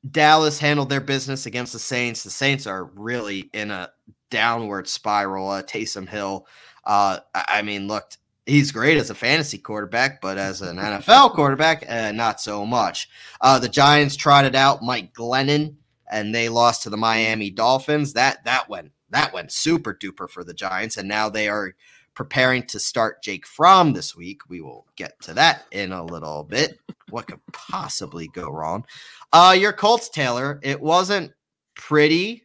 [0.10, 2.23] Dallas handled their business against the Saints.
[2.23, 3.89] The Saints are really in a
[4.30, 5.49] downward spiral.
[5.49, 6.45] Uh, Taysom Hill,
[6.86, 11.34] uh, I, I mean, looked he's great as a fantasy quarterback, but as an NFL
[11.34, 13.10] quarterback, uh, not so much.
[13.41, 15.75] Uh, the Giants trotted out Mike Glennon,
[16.12, 18.13] and they lost to the Miami Dolphins.
[18.13, 21.73] That that went that went super duper for the Giants, and now they are
[22.15, 24.41] preparing to start Jake Fromm this week.
[24.47, 26.77] We will get to that in a little bit.
[27.10, 28.86] What could possibly go wrong?
[29.32, 30.60] Uh, your Colts, Taylor.
[30.62, 31.32] It wasn't
[31.75, 32.43] pretty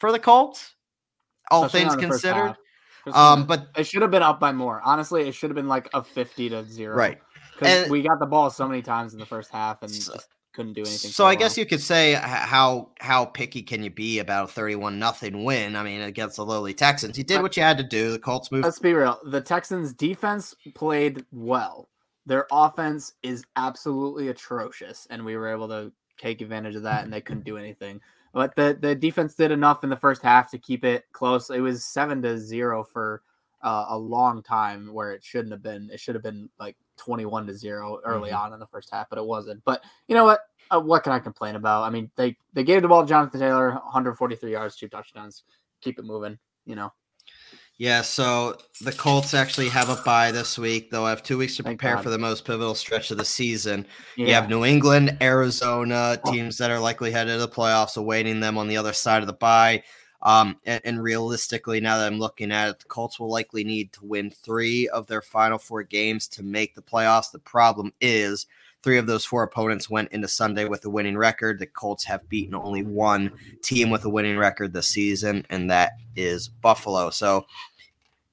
[0.00, 0.74] for the Colts,
[1.50, 2.56] all Especially things on the first considered.
[3.12, 4.80] Um, but it should have been up by more.
[4.84, 6.96] Honestly, it should have been like a fifty to zero.
[6.96, 7.18] right.
[7.58, 10.28] Because we got the ball so many times in the first half, and So- just
[10.54, 11.10] couldn't do anything.
[11.10, 14.98] So I guess you could say how how picky can you be about a thirty-one
[14.98, 15.76] nothing win?
[15.76, 18.10] I mean, against the lowly Texans, you did what you had to do.
[18.12, 18.64] The Colts moved.
[18.64, 19.18] Let's be real.
[19.24, 21.88] The Texans' defense played well.
[22.26, 27.12] Their offense is absolutely atrocious, and we were able to take advantage of that, and
[27.12, 28.00] they couldn't do anything.
[28.34, 31.50] But the the defense did enough in the first half to keep it close.
[31.50, 33.22] It was seven to zero for
[33.62, 35.88] uh, a long time, where it shouldn't have been.
[35.92, 38.38] It should have been like twenty one to zero early mm-hmm.
[38.38, 39.64] on in the first half, but it wasn't.
[39.64, 40.40] But you know what?
[40.70, 41.84] Uh, what can I complain about?
[41.84, 45.44] I mean, they they gave the ball to Jonathan Taylor, 143 yards, two touchdowns.
[45.80, 46.38] Keep it moving.
[46.66, 46.92] You know.
[47.76, 50.90] Yeah, so the Colts actually have a bye this week.
[50.90, 53.84] They'll have two weeks to prepare for the most pivotal stretch of the season.
[54.16, 54.26] Yeah.
[54.26, 56.30] You have New England, Arizona, oh.
[56.30, 59.26] teams that are likely headed to the playoffs, awaiting them on the other side of
[59.26, 59.82] the bye.
[60.22, 63.92] Um, and, and, realistically, now that I'm looking at it, the Colts will likely need
[63.94, 67.30] to win three of their final four games to make the playoffs.
[67.30, 68.46] The problem is
[68.84, 71.58] three of those four opponents went into Sunday with a winning record.
[71.58, 75.92] The Colts have beaten only one team with a winning record this season, and that
[76.14, 77.08] is Buffalo.
[77.10, 77.46] So,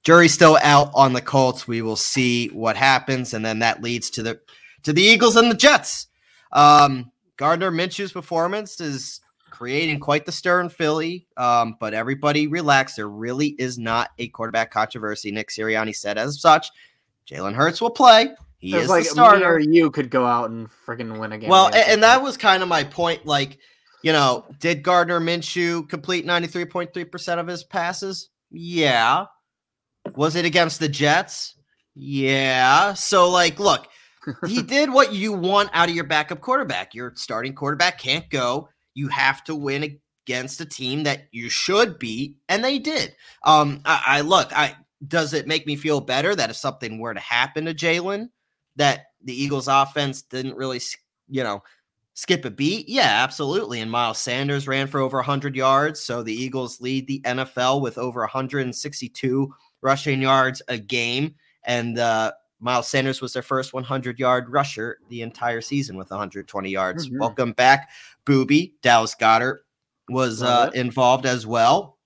[0.04, 1.68] jury's still out on the Colts.
[1.68, 4.42] We will see what happens, and then that leads to the
[4.84, 6.08] to the Eagles and the Jets.
[6.52, 11.28] Um, Gardner Minshew's performance is creating quite the stir in Philly.
[11.38, 12.96] Um, but everybody relax.
[12.96, 15.32] There really is not a quarterback controversy.
[15.32, 16.68] Nick Sirianni said as such.
[17.28, 18.30] Jalen Hurts will play.
[18.62, 19.60] He is like the starter.
[19.60, 21.50] you could go out and freaking win a game.
[21.50, 23.26] Well, and, and that was kind of my point.
[23.26, 23.58] Like,
[24.04, 28.30] you know, did Gardner Minshew complete 93.3% of his passes?
[28.52, 29.26] Yeah.
[30.16, 31.56] Was it against the Jets?
[31.96, 32.94] Yeah.
[32.94, 33.88] So, like, look,
[34.48, 36.94] he did what you want out of your backup quarterback.
[36.94, 42.00] Your starting quarterback can't go you have to win against a team that you should
[42.00, 43.16] beat, and they did.
[43.44, 44.76] Um, I, I look, I
[45.08, 48.30] does it make me feel better that if something were to happen to Jalen,
[48.76, 50.80] that the Eagles' offense didn't really,
[51.30, 51.64] you know,
[52.14, 52.88] skip a beat?
[52.88, 53.82] Yeah, absolutely.
[53.82, 57.98] And Miles Sanders ran for over 100 yards, so the Eagles lead the NFL with
[57.98, 64.50] over 162 rushing yards a game, and uh, Miles Sanders was their first 100 yard
[64.50, 67.08] rusher the entire season with 120 yards.
[67.08, 67.20] Mm-hmm.
[67.20, 67.90] Welcome back,
[68.26, 68.76] Booby.
[68.82, 69.60] Dallas Goedert
[70.10, 71.98] was uh, involved as well.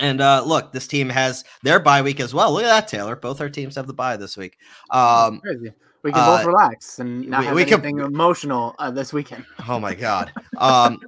[0.00, 2.52] And uh, look, this team has their bye week as well.
[2.52, 3.16] Look at that, Taylor.
[3.16, 4.58] Both our teams have the bye this week.
[4.90, 5.40] Um,
[6.02, 9.12] we can both uh, relax and not we, have we anything can, emotional uh, this
[9.12, 9.44] weekend.
[9.68, 10.32] Oh my god.
[10.58, 11.00] Um,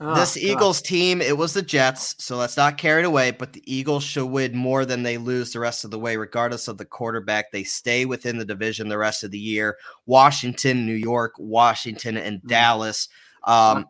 [0.00, 3.30] Oh, this Eagles team, it was the Jets, so let's not carry it away.
[3.30, 6.68] But the Eagles should win more than they lose the rest of the way, regardless
[6.68, 7.52] of the quarterback.
[7.52, 9.76] They stay within the division the rest of the year.
[10.06, 12.48] Washington, New York, Washington, and mm-hmm.
[12.48, 13.08] Dallas.
[13.44, 13.86] Um,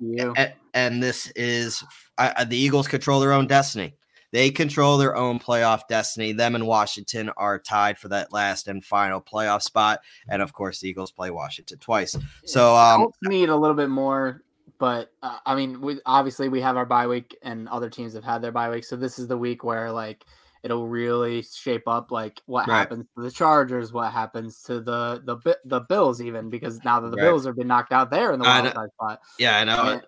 [0.75, 1.83] and, this is
[2.19, 3.95] uh, the Eagles control their own destiny.
[4.33, 6.33] They control their own playoff destiny.
[6.33, 10.01] Them and Washington are tied for that last and final playoff spot.
[10.29, 12.17] And of course, the Eagles play Washington twice.
[12.45, 14.43] So um, need a little bit more
[14.79, 18.25] but uh, I mean, we obviously we have our bye week, and other teams have
[18.25, 18.85] had their bye week.
[18.85, 20.25] So this is the week where like
[20.63, 22.79] it'll really shape up like what right.
[22.79, 27.11] happens to the Chargers, what happens to the the the Bills, even because now that
[27.11, 27.25] the right.
[27.25, 29.21] Bills have been knocked out there in the wild card spot.
[29.39, 29.83] Yeah, I know.
[29.85, 30.03] And,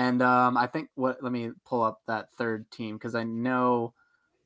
[0.00, 3.92] and um, I think what let me pull up that third team because I know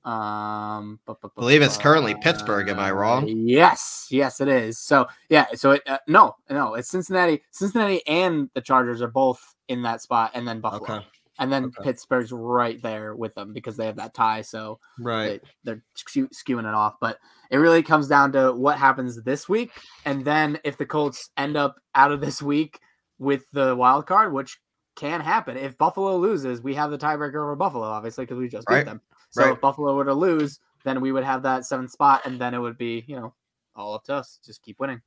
[0.05, 2.69] um, I believe it's currently Pittsburgh.
[2.69, 3.29] Am I wrong?
[3.29, 4.81] Yes, yes, it is.
[4.81, 7.41] So yeah, so it, uh, no, no, it's Cincinnati.
[7.53, 11.07] Cincinnati and the Chargers are both in that spot, and then Buffalo, okay.
[11.39, 11.85] and then okay.
[11.85, 14.43] Pittsburgh's right there with them because they have that tie.
[14.43, 16.97] So right, they, are skewing it off.
[17.01, 17.19] But
[17.53, 19.71] it really comes down to what happens this week,
[20.05, 22.81] and then if the Colts end up out of this week
[23.19, 24.59] with the wild card, which
[24.97, 25.57] can happen.
[25.57, 28.85] If Buffalo loses, we have the tiebreaker over Buffalo, obviously, because we just beat right.
[28.85, 29.01] them.
[29.31, 29.53] So right.
[29.53, 32.59] if Buffalo were to lose, then we would have that seventh spot, and then it
[32.59, 33.35] would be, you know,
[33.75, 34.39] all up to us.
[34.45, 35.01] Just keep winning.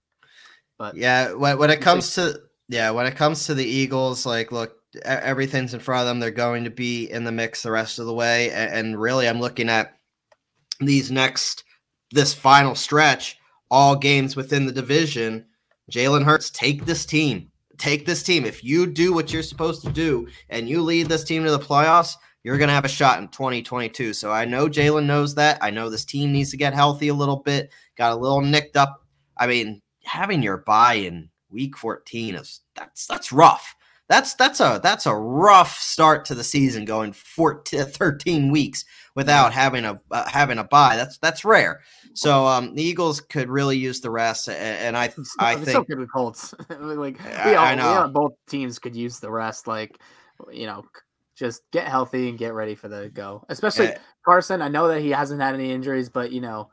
[0.77, 4.51] But yeah, when, when it comes to yeah, when it comes to the Eagles, like,
[4.51, 6.19] look, everything's in front of them.
[6.19, 9.27] They're going to be in the mix the rest of the way, and, and really,
[9.27, 9.97] I'm looking at
[10.79, 11.63] these next
[12.11, 13.37] this final stretch,
[13.71, 15.45] all games within the division.
[15.91, 17.49] Jalen Hurts, take this team.
[17.77, 18.45] Take this team.
[18.45, 21.59] If you do what you're supposed to do and you lead this team to the
[21.59, 24.13] playoffs, you're going to have a shot in 2022.
[24.13, 25.57] So I know Jalen knows that.
[25.61, 28.77] I know this team needs to get healthy a little bit, got a little nicked
[28.77, 29.03] up.
[29.37, 33.75] I mean, having your bye in week 14 is that's that's rough.
[34.09, 38.85] That's that's a that's a rough start to the season going 14 13 weeks
[39.15, 40.95] without having a uh, having a bye.
[40.95, 41.81] That's that's rare.
[42.13, 45.83] So um, the Eagles could really use the rest, and, and I I think so
[45.83, 46.53] good with Colts.
[46.69, 47.91] like we all, I know.
[47.91, 49.67] We all, both teams could use the rest.
[49.67, 49.99] Like
[50.51, 50.83] you know,
[51.35, 53.43] just get healthy and get ready for the go.
[53.49, 54.61] Especially uh, Carson.
[54.61, 56.69] I know that he hasn't had any injuries, but you know,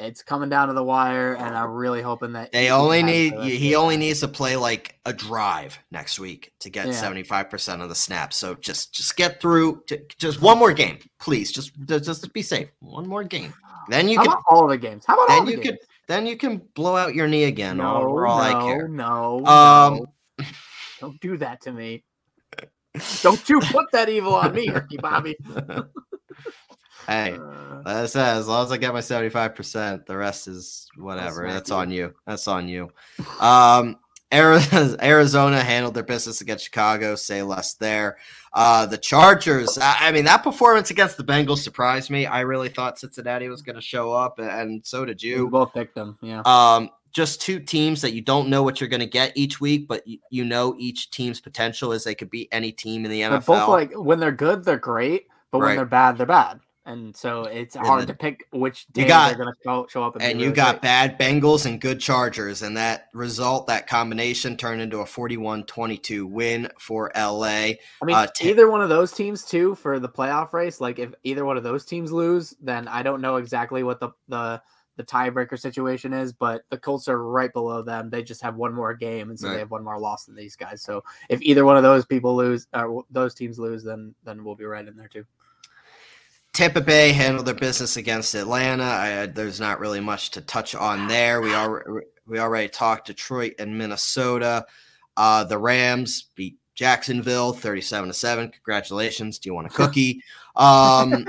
[0.00, 3.74] it's coming down to the wire, and I'm really hoping that they only need he
[3.74, 7.88] only needs to play like a drive next week to get seventy five percent of
[7.88, 8.36] the snaps.
[8.36, 9.84] So just just get through
[10.18, 11.52] just one more game, please.
[11.52, 12.68] Just just be safe.
[12.80, 13.52] One more game,
[13.90, 15.04] then you How can all the games.
[15.06, 15.78] How about then all the you games?
[15.78, 17.76] can then you can blow out your knee again.
[17.78, 18.88] No, all, all no, I care.
[18.88, 20.06] no, Um,
[20.38, 20.44] no.
[21.00, 22.04] Don't do that to me.
[23.22, 25.36] Don't you put that evil on me, Ricky Bobby.
[27.06, 30.88] hey, Uh, Like I said, as long as I get my 75%, the rest is
[30.96, 31.42] whatever.
[31.42, 32.14] smack That's on you.
[32.26, 32.90] That's on you.
[33.38, 33.96] Um,
[34.32, 37.16] Arizona handled their business against Chicago.
[37.16, 38.18] Say less there.
[38.52, 39.78] Uh, the Chargers.
[39.78, 42.26] I, I mean, that performance against the Bengals surprised me.
[42.26, 45.48] I really thought Cincinnati was going to show up, and, so did you you.
[45.48, 46.18] both picked them.
[46.22, 46.42] Yeah.
[46.44, 49.88] Um, just two teams that you don't know what you're going to get each week,
[49.88, 53.22] but you, you know each team's potential is they could beat any team in the
[53.22, 53.46] They're NFL.
[53.46, 56.60] both like when they're good, they're great, but when they're bad, they're bad.
[56.86, 60.02] And so it's And hard to pick which day got- they're going to show, show
[60.02, 60.14] up.
[60.14, 60.82] And, and you got great.
[60.82, 66.26] bad Bengals and good Chargers, and that result, that combination turned into a 41 22
[66.26, 67.44] win for LA.
[67.44, 70.80] I mean, uh, t- either one of those teams too for the playoff race.
[70.80, 74.10] Like if either one of those teams lose, then I don't know exactly what the
[74.28, 74.60] the
[74.96, 76.32] the tiebreaker situation is.
[76.32, 78.08] But the Colts are right below them.
[78.10, 79.52] They just have one more game, and so Right.
[79.54, 80.82] they have one more loss than these guys.
[80.82, 84.56] So if either one of those people lose, or those teams lose, then then we'll
[84.56, 85.24] be right in there too.
[86.52, 88.84] Tampa Bay handled their business against Atlanta.
[88.84, 91.40] I, there's not really much to touch on there.
[91.40, 94.66] We are we already talked Detroit and Minnesota.
[95.16, 98.48] Uh, the Rams beat Jacksonville 37 to 7.
[98.50, 99.38] Congratulations.
[99.38, 100.22] Do you want a cookie?
[100.56, 101.26] Um,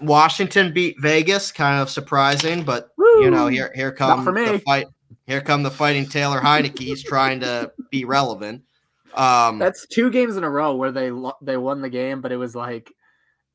[0.00, 4.86] Washington beat Vegas, kind of surprising, but you know, here here come for the fight.
[5.26, 6.80] Here come the fighting Taylor Heinicke.
[6.80, 8.62] He's trying to be relevant.
[9.14, 11.10] Um, That's two games in a row where they
[11.40, 12.92] they won the game, but it was like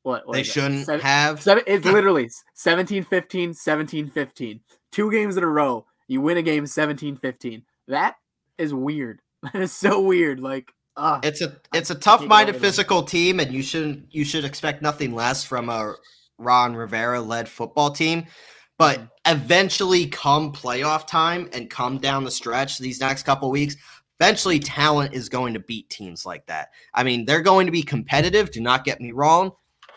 [0.02, 1.42] what, what they shouldn't Seven- have.
[1.42, 4.60] Seven, it's literally 17 15, 17 15.
[4.92, 5.86] Two games in a row.
[6.08, 7.62] You win a game 17 15.
[7.88, 8.16] That
[8.58, 9.20] is weird.
[9.52, 10.38] That is so weird.
[10.38, 14.82] Like, uh, It's a it's a tough-minded physical team, and you shouldn't you should expect
[14.82, 15.94] nothing less from a
[16.36, 18.26] Ron Rivera led football team.
[18.76, 19.08] But Mhm.
[19.28, 23.76] eventually, come playoff time and come down the stretch these next couple weeks,
[24.20, 26.68] eventually talent is going to beat teams like that.
[26.92, 28.50] I mean, they're going to be competitive.
[28.50, 29.52] Do not get me wrong,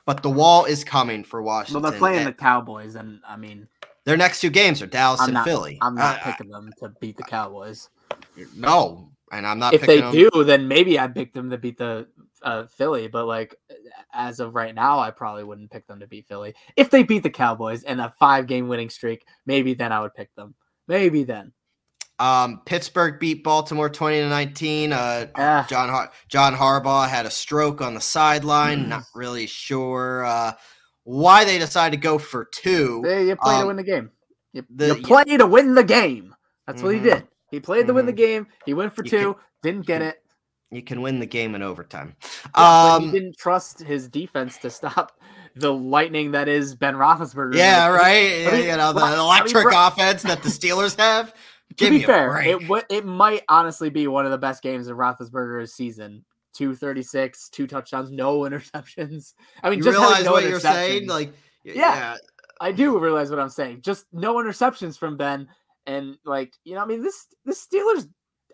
[0.06, 1.82] but the wall is coming for Washington.
[1.82, 3.68] well, they're playing and the Cowboys, and I mean,
[4.06, 5.78] their next two games are Dallas I'm and not- Philly.
[5.82, 7.90] I'm not Uh, picking them to beat the Cowboys.
[8.56, 9.74] no, and I'm not.
[9.74, 10.12] If they them.
[10.12, 12.08] do, then maybe I'd pick them to beat the
[12.42, 13.08] uh, Philly.
[13.08, 13.56] But like,
[14.14, 16.54] as of right now, I probably wouldn't pick them to beat Philly.
[16.76, 20.14] If they beat the Cowboys in a five game winning streak, maybe then I would
[20.14, 20.56] pick them.
[20.88, 21.54] Maybe then.
[22.20, 24.94] Um, Pittsburgh beat Baltimore 20 to 19.
[24.94, 25.66] Uh, Ah.
[25.70, 28.86] John Har- John Harbaugh had a stroke on the sideline.
[28.86, 28.88] Mm.
[28.90, 30.54] Not really sure uh,
[31.04, 33.02] why they decided to go for two.
[33.04, 34.12] They, you play to Um, win the game.
[34.54, 36.36] You, the- you play to win the game.
[36.68, 37.04] That's what he Mhm.
[37.04, 37.28] did.
[37.52, 38.18] He played to win the Mhm.
[38.18, 38.48] game.
[38.66, 40.20] He went for You two, didn't get it.
[40.72, 42.16] You can win the game in overtime.
[42.24, 45.12] Yeah, but he Um, didn't trust his defense to stop
[45.56, 47.56] the lightning that is Ben Roethlisberger.
[47.56, 48.48] yeah, right.
[48.48, 51.34] I mean, you know the well, I mean, electric offense that the Steelers have.
[51.78, 54.88] To Give be fair, it wa- it might honestly be one of the best games
[54.88, 56.24] of Roethlisberger's season.
[56.54, 59.34] 236, two touchdowns, no interceptions.
[59.64, 61.08] I mean, you just realize no what you're saying?
[61.08, 61.30] Like,
[61.66, 62.16] y- Yeah.
[62.62, 63.82] I do realize what I'm saying.
[63.82, 65.48] Just no interceptions from Ben,
[65.88, 68.08] and like you know, I mean this this Steelers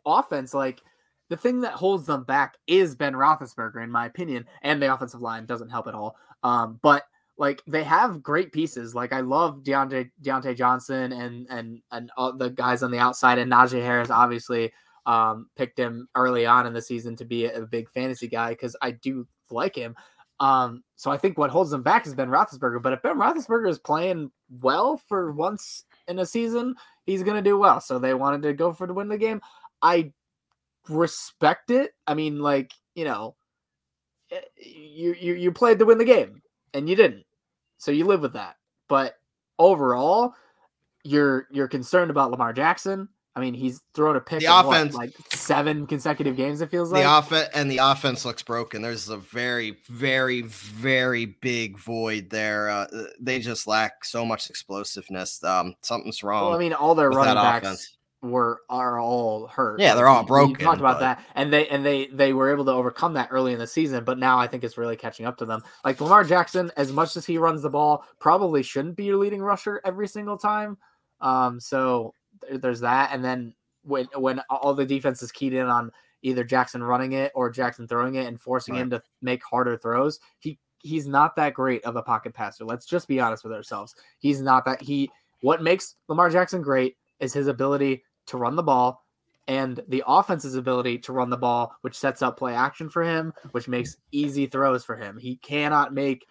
[0.06, 0.82] offense, like
[1.30, 5.22] the thing that holds them back is Ben Roethlisberger, in my opinion, and the offensive
[5.22, 6.16] line doesn't help at all.
[6.42, 7.04] Um, but
[7.40, 8.94] like they have great pieces.
[8.94, 13.40] Like I love Diontae Diontae Johnson and and and all the guys on the outside,
[13.40, 14.74] and Najee Harris obviously
[15.06, 18.76] um, picked him early on in the season to be a, big fantasy guy because
[18.82, 19.96] I do like him.
[20.42, 22.82] Um, so I think what holds them back is Ben Roethlisberger.
[22.82, 26.76] But if Ben Roethlisberger is playing well for once in a season,
[27.06, 27.80] he's gonna do well.
[27.80, 29.40] So they wanted to go for to win the game.
[29.82, 30.12] I
[30.90, 31.94] respect it.
[32.06, 33.38] I mean, like you know,
[34.30, 36.42] eh, you you you played to win the game
[36.74, 37.26] and you didn't,
[37.80, 38.58] so you live with that.
[38.88, 39.16] But
[39.58, 40.36] overall,
[41.04, 43.10] you're you're concerned about Lamar Jackson.
[43.36, 46.62] I mean, he's thrown a pick The in what, offense- like seven consecutive games.
[46.62, 48.82] It feels like the offense and the offense looks broken.
[48.82, 52.70] There's a very, very, very big void there.
[52.70, 52.88] Uh,
[53.20, 55.42] they just lack so much explosiveness.
[55.44, 56.46] Um, something's wrong.
[56.46, 57.98] well, I mean, all their running backs offense.
[58.22, 59.80] Were are all hurt.
[59.80, 62.34] Yeah, they're all we- we broken, talked about but- that, and they and they they
[62.34, 64.98] were able to overcome that early in the season, but now I think it's really
[64.98, 65.62] catching up to them.
[65.86, 69.42] Like Lamar Jackson, as much as he runs the ball, probably shouldn't be your leading
[69.42, 70.78] rusher every single time.
[71.22, 72.14] Um, so
[72.52, 73.54] there's that, and then
[73.84, 75.92] when when all the defense is keyed in on
[76.22, 78.82] either Jackson running it or Jackson throwing it and forcing Right.
[78.82, 82.66] him to make harder throws, he he's not that great of a pocket passer.
[82.66, 83.96] Let's just be honest with ourselves.
[84.20, 85.10] He's not that he
[85.42, 89.04] what makes Lamar Jackson great is his ability to run the ball
[89.50, 93.34] and the offense's ability to run the ball, which sets up play action for him,
[93.52, 95.18] which makes easy throws for him.
[95.18, 96.28] He cannot make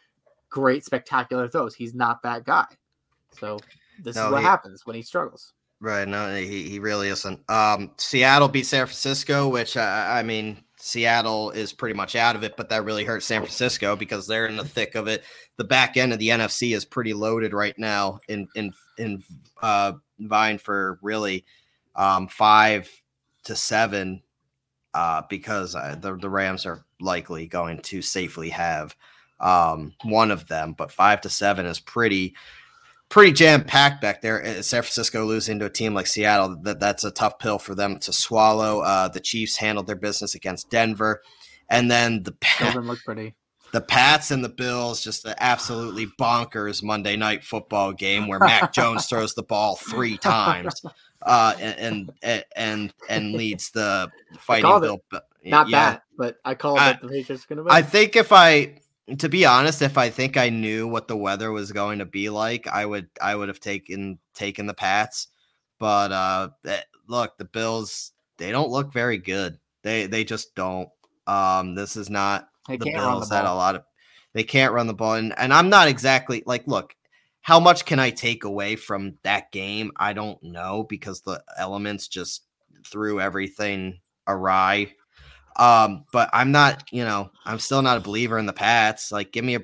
[0.50, 1.74] great, spectacular throws.
[1.74, 2.66] He's not that guy.
[3.32, 3.58] So
[4.02, 5.52] this no, is what he, happens when he struggles.
[5.80, 6.06] Right.
[6.06, 7.40] No, he, he really isn't.
[7.50, 12.44] Um, Seattle beat San Francisco, which uh, I mean, Seattle is pretty much out of
[12.44, 15.24] it, but that really hurts San Francisco because they're in the thick of it.
[15.56, 19.24] The back end of the NFC is pretty loaded right now in in in
[19.60, 21.44] uh, vying for really
[21.98, 22.90] um, five
[23.44, 24.22] to seven
[24.94, 28.96] uh, because uh, the, the Rams are likely going to safely have
[29.40, 32.34] um, one of them, but five to seven is pretty
[33.08, 34.44] pretty jam packed back there.
[34.62, 37.98] San Francisco losing to a team like Seattle, that that's a tough pill for them
[38.00, 38.80] to swallow.
[38.80, 41.22] Uh, the Chiefs handled their business against Denver,
[41.68, 43.34] and then the doesn't look pretty.
[43.72, 48.72] The Pats and the Bills, just the absolutely bonkers Monday night football game where Mac
[48.74, 50.82] Jones throws the ball three times
[51.22, 55.02] uh, and and and and leads the fighting Bill.
[55.12, 55.22] It.
[55.44, 55.90] Not yeah.
[55.90, 57.72] that, but I called I, it the Patriots going to win.
[57.72, 58.80] I think if I,
[59.18, 62.28] to be honest, if I think I knew what the weather was going to be
[62.28, 65.28] like, I would I would have taken taken the Pats.
[65.78, 69.58] But uh, eh, look, the Bills they don't look very good.
[69.82, 70.88] They they just don't.
[71.26, 73.82] Um, this is not they the Bills the that a lot of
[74.34, 76.94] they can't run the ball, and and I'm not exactly like look
[77.48, 79.90] how much can I take away from that game?
[79.96, 82.44] I don't know because the elements just
[82.86, 84.92] threw everything awry.
[85.56, 89.10] Um, but I'm not, you know, I'm still not a believer in the Pats.
[89.10, 89.60] Like, give me a.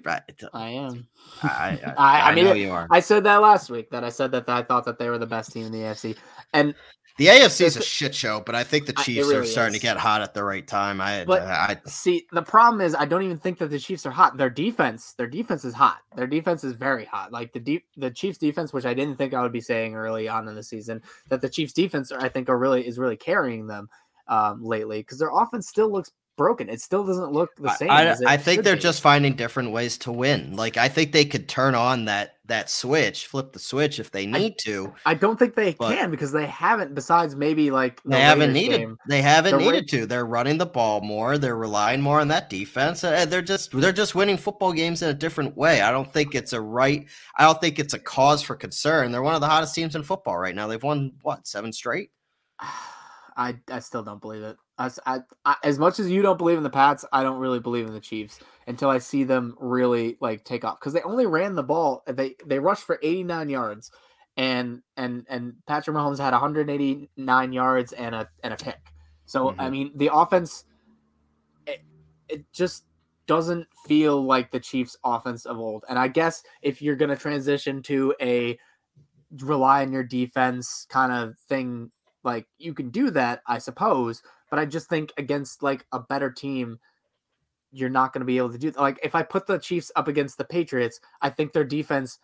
[0.54, 1.06] I am.
[1.42, 1.48] I,
[1.84, 2.88] I, I, I mean, you are.
[2.90, 5.26] I said that last week that I said that I thought that they were the
[5.26, 6.16] best team in the AFC,
[6.54, 6.74] and
[7.16, 9.80] the AFC is a shit show, but I think the Chiefs really are starting is.
[9.80, 11.00] to get hot at the right time.
[11.00, 14.10] I, but I, see the problem is I don't even think that the Chiefs are
[14.10, 14.36] hot.
[14.36, 15.98] Their defense, their defense is hot.
[16.16, 17.30] Their defense is very hot.
[17.30, 20.28] Like the deep, the Chiefs defense, which I didn't think I would be saying early
[20.28, 23.68] on in the season, that the Chiefs defense I think are really is really carrying
[23.68, 23.88] them
[24.26, 26.68] um, lately because their offense still looks broken.
[26.68, 27.90] It still doesn't look the same.
[27.90, 28.82] I, I think they're be.
[28.82, 30.56] just finding different ways to win.
[30.56, 34.26] Like I think they could turn on that that switch, flip the switch if they
[34.26, 34.94] need I, to.
[35.06, 36.94] I don't think they can because they haven't.
[36.94, 38.78] Besides maybe like the they haven't needed.
[38.80, 40.06] Game, they haven't needed to.
[40.06, 41.38] They're running the ball more.
[41.38, 43.04] They're relying more on that defense.
[43.04, 45.80] And they're just they're just winning football games in a different way.
[45.80, 47.06] I don't think it's a right.
[47.36, 49.12] I don't think it's a cause for concern.
[49.12, 50.66] They're one of the hottest teams in football right now.
[50.66, 52.10] They've won what seven straight.
[53.36, 54.56] I I still don't believe it.
[54.78, 57.60] As, I, I, as much as you don't believe in the Pats, I don't really
[57.60, 61.26] believe in the Chiefs until I see them really like take off because they only
[61.26, 62.02] ran the ball.
[62.06, 63.92] They they rushed for 89 yards,
[64.36, 68.80] and and and Patrick Mahomes had 189 yards and a and a pick.
[69.26, 69.60] So mm-hmm.
[69.60, 70.64] I mean, the offense,
[71.66, 71.80] it,
[72.28, 72.84] it just
[73.26, 75.84] doesn't feel like the Chiefs' offense of old.
[75.88, 78.58] And I guess if you're going to transition to a
[79.40, 81.90] rely on your defense kind of thing,
[82.22, 84.22] like you can do that, I suppose.
[84.54, 86.78] But I just think against like a better team,
[87.72, 88.80] you're not going to be able to do that.
[88.80, 92.20] Like if I put the Chiefs up against the Patriots, I think their defense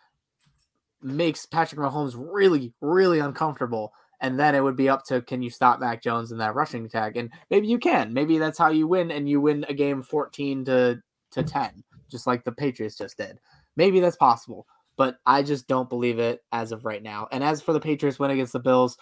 [1.03, 3.93] makes Patrick Mahomes really, really uncomfortable.
[4.21, 6.85] And then it would be up to can you stop Mac Jones in that rushing
[6.85, 7.17] attack?
[7.17, 8.15] And maybe you can.
[8.15, 11.03] Maybe that's how you win, and you win a game 14 to
[11.33, 13.41] to 10, just like the Patriots just did.
[13.75, 17.27] Maybe that's possible, but I just don't believe it as of right now.
[17.33, 18.99] And as for the Patriots win against the Bills,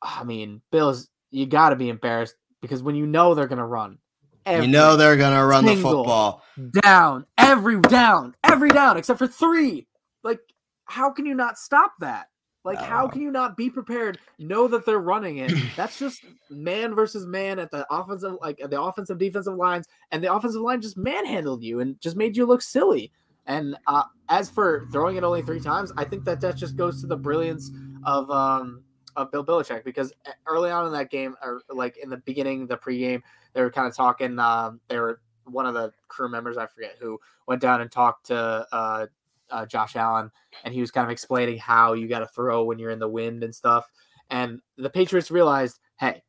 [0.00, 3.64] I mean, Bills you got to be embarrassed because when you know they're going to
[3.64, 3.98] run,
[4.46, 6.42] you know they're going to run the football
[6.82, 9.86] down every down, every down except for three.
[10.22, 10.40] Like,
[10.84, 12.28] how can you not stop that?
[12.64, 14.18] Like, how can you not be prepared?
[14.38, 15.52] Know that they're running it.
[15.76, 20.32] That's just man versus man at the offensive, like the offensive defensive lines, and the
[20.32, 23.12] offensive line just manhandled you and just made you look silly.
[23.46, 27.02] And uh, as for throwing it only three times, I think that that just goes
[27.02, 27.70] to the brilliance
[28.04, 28.82] of um,
[29.16, 30.12] of Bill Belichick because
[30.46, 33.86] early on in that game, or like in the beginning, the pregame, they were kind
[33.86, 34.38] of talking.
[34.38, 38.26] Um, they were one of the crew members, I forget who, went down and talked
[38.26, 39.06] to uh,
[39.50, 40.30] uh, Josh Allen,
[40.64, 43.08] and he was kind of explaining how you got to throw when you're in the
[43.08, 43.90] wind and stuff.
[44.30, 46.22] And the Patriots realized, hey,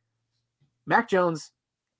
[0.86, 1.52] Mac Jones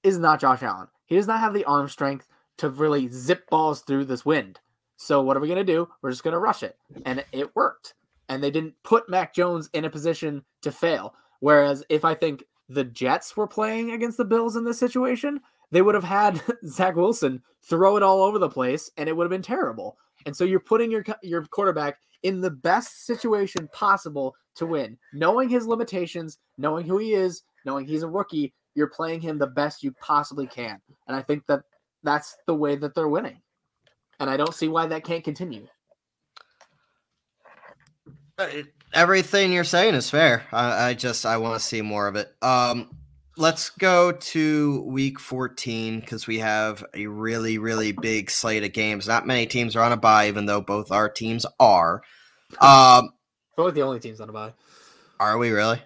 [0.04, 0.88] is not Josh Allen.
[1.06, 2.28] He does not have the arm strength
[2.58, 4.60] to really zip balls through this wind.
[4.98, 5.88] So what are we going to do?
[6.02, 6.78] We're just going to rush it.
[7.06, 7.96] And it worked
[8.30, 11.14] and they didn't put Mac Jones in a position to fail.
[11.40, 15.40] Whereas if I think the Jets were playing against the Bills in this situation,
[15.72, 19.26] they would have had Zach Wilson throw it all over the place and it would
[19.26, 19.98] have been terrible.
[20.26, 25.50] And so you're putting your your quarterback in the best situation possible to win, knowing
[25.50, 29.84] his limitations, knowing who he is, knowing he's a rookie, you're playing him the best
[29.84, 30.82] you possibly can.
[31.08, 31.62] And I think that
[32.04, 33.42] that's the way that they're winning.
[34.20, 35.68] And I don't see why that can't continue.
[38.38, 38.48] Uh,
[38.94, 40.44] everything you're saying is fair.
[40.52, 42.34] I, I just I want to see more of it.
[42.42, 42.90] Um,
[43.38, 49.08] let's go to week 14 because we have a really really big slate of games.
[49.08, 52.02] Not many teams are on a bye, even though both our teams are.
[52.60, 53.12] Um,
[53.58, 54.54] We're the only teams on a bye.
[55.20, 55.82] are we really?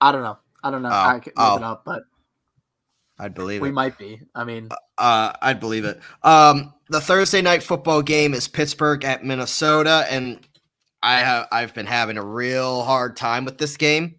[0.00, 0.38] I don't know.
[0.62, 0.90] I don't know.
[0.90, 1.56] Oh, I could look oh.
[1.56, 2.02] it up, but
[3.18, 3.62] I'd believe it.
[3.62, 3.72] we it.
[3.72, 4.20] might be.
[4.34, 4.68] I mean,
[4.98, 6.00] Uh, I'd believe it.
[6.22, 10.46] Um, the Thursday night football game is Pittsburgh at Minnesota, and
[11.06, 14.16] I have I've been having a real hard time with this game.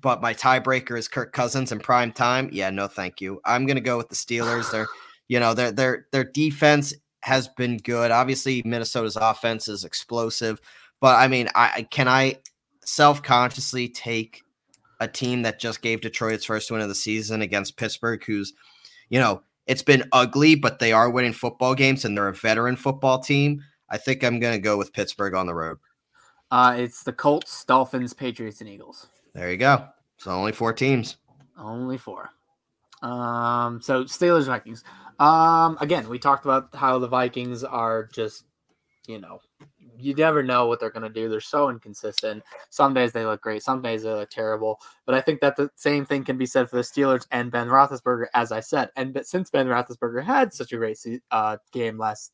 [0.00, 2.48] But my tiebreaker is Kirk Cousins in prime time.
[2.52, 3.40] Yeah, no, thank you.
[3.44, 4.70] I'm gonna go with the Steelers.
[4.70, 4.86] Their,
[5.26, 8.12] you know, their their their defense has been good.
[8.12, 10.60] Obviously, Minnesota's offense is explosive.
[11.00, 12.36] But I mean, I I- can I
[12.84, 14.42] self consciously take
[15.00, 18.52] a team that just gave Detroit its first win of the season against Pittsburgh, who's,
[19.10, 22.76] you know, it's been ugly, but they are winning football games and they're a veteran
[22.76, 23.62] football team.
[23.90, 25.78] I think I'm going to go with Pittsburgh on the road.
[26.50, 29.08] Uh, it's the Colts, Dolphins, Patriots, and Eagles.
[29.34, 29.86] There you go.
[30.16, 31.16] So only four teams.
[31.58, 32.30] Only four.
[33.02, 34.84] Um, so Steelers Vikings.
[35.18, 38.44] Um, again, we talked about how the Vikings are just,
[39.06, 39.40] you know,
[39.98, 41.28] you never know what they're gonna do.
[41.28, 42.42] They're so inconsistent.
[42.70, 44.80] Some days they look great, some days they look terrible.
[45.06, 47.68] But I think that the same thing can be said for the Steelers and Ben
[47.68, 48.90] Roethlisberger, as I said.
[48.96, 50.98] And but since Ben Roethlisberger had such a great
[51.30, 52.32] uh, game last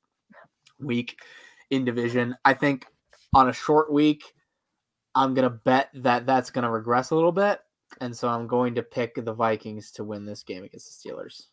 [0.79, 1.19] week
[1.71, 2.87] in division, I think
[3.35, 4.35] on a short week,
[5.15, 7.61] I'm gonna bet that that's gonna regress a little bit
[8.01, 11.47] and so I'm going to pick the Vikings to win this game against the Steelers.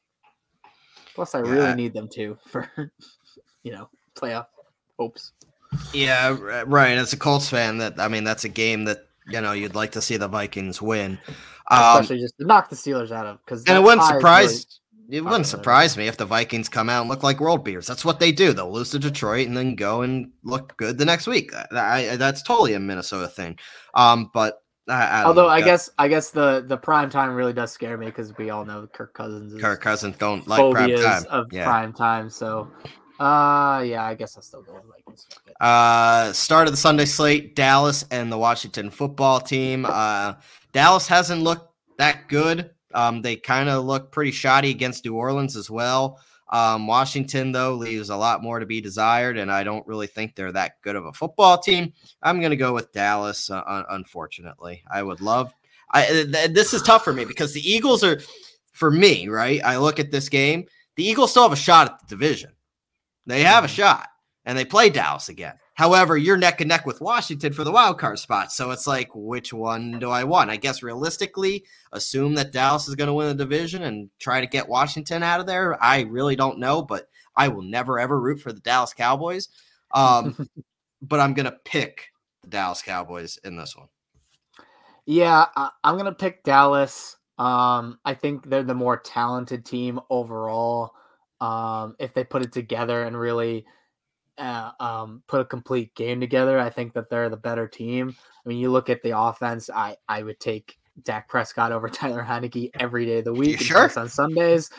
[1.13, 1.49] Plus, I Yeah.
[1.49, 2.69] really need them to for,
[3.63, 4.47] you know, playoff
[4.97, 5.33] hopes.
[5.93, 6.97] Yeah, right.
[6.97, 9.91] As a Colts fan, that I mean, that's a game that you know you'd like
[9.93, 11.19] to see the Vikings win.
[11.69, 14.80] Um, Especially just to knock the Steelers out of because and it wouldn't surprise
[15.11, 17.85] it wouldn't surprise me if the Vikings come out and look like world beaters.
[17.85, 18.53] That's what they do.
[18.53, 21.51] They'll lose to Detroit and then go and look good the next week.
[21.51, 23.57] That- I- that's totally a Minnesota thing.
[23.93, 24.59] Um, but
[24.89, 25.47] I, I Although know.
[25.49, 28.49] I That- guess I guess the the prime time really does scare me because we
[28.49, 31.25] all know Kirk Cousins is Kirk Cousins don't like prime time.
[31.29, 31.65] of Yeah.
[31.65, 32.29] prime time.
[32.29, 32.67] So,
[33.19, 35.27] uh, yeah, I guess I'll still go with Vikings.
[35.59, 39.85] Uh, start of the Sunday slate: Dallas and the Washington football team.
[39.87, 40.33] Uh,
[40.73, 42.71] Dallas hasn't looked that good.
[42.93, 46.19] Um, they kind of look pretty shoddy against New Orleans as well.
[46.49, 50.35] Um, Washington though leaves a lot more to be desired, and I don't really think
[50.35, 51.93] they're that good of a football team.
[52.21, 53.49] I'm going to go with Dallas.
[53.49, 55.53] Uh, unfortunately, I would love.
[55.93, 58.21] I th- this is tough for me because the Eagles are,
[58.71, 59.61] for me, right.
[59.63, 60.65] I look at this game.
[60.95, 62.51] The Eagles still have a shot at the division.
[63.25, 64.07] They have a shot
[64.45, 65.53] and they play Dallas again.
[65.73, 68.51] However, you're neck and neck with Washington for the wild card spot.
[68.51, 70.49] So it's like, which one do I want?
[70.49, 71.63] I guess realistically,
[71.93, 75.39] assume that Dallas is going to win the division and try to get Washington out
[75.39, 75.81] of there.
[75.81, 79.47] I really don't know, but I will never ever root for the Dallas Cowboys.
[79.93, 80.49] Um,
[81.01, 82.11] but I'm going to pick
[82.43, 83.87] the Dallas Cowboys in this one.
[85.05, 87.17] Yeah, I, I'm gonna pick Dallas.
[87.37, 90.91] Um, I think they're the more talented team overall.
[91.39, 93.65] Um, if they put it together and really
[94.41, 98.15] uh, um, put a complete game together, I think that they're the better team.
[98.43, 99.69] I mean, you look at the offense.
[99.69, 103.61] I I would take Dak Prescott over Tyler Heinicke every day of the week.
[103.61, 103.89] sure?
[103.95, 104.69] On Sundays,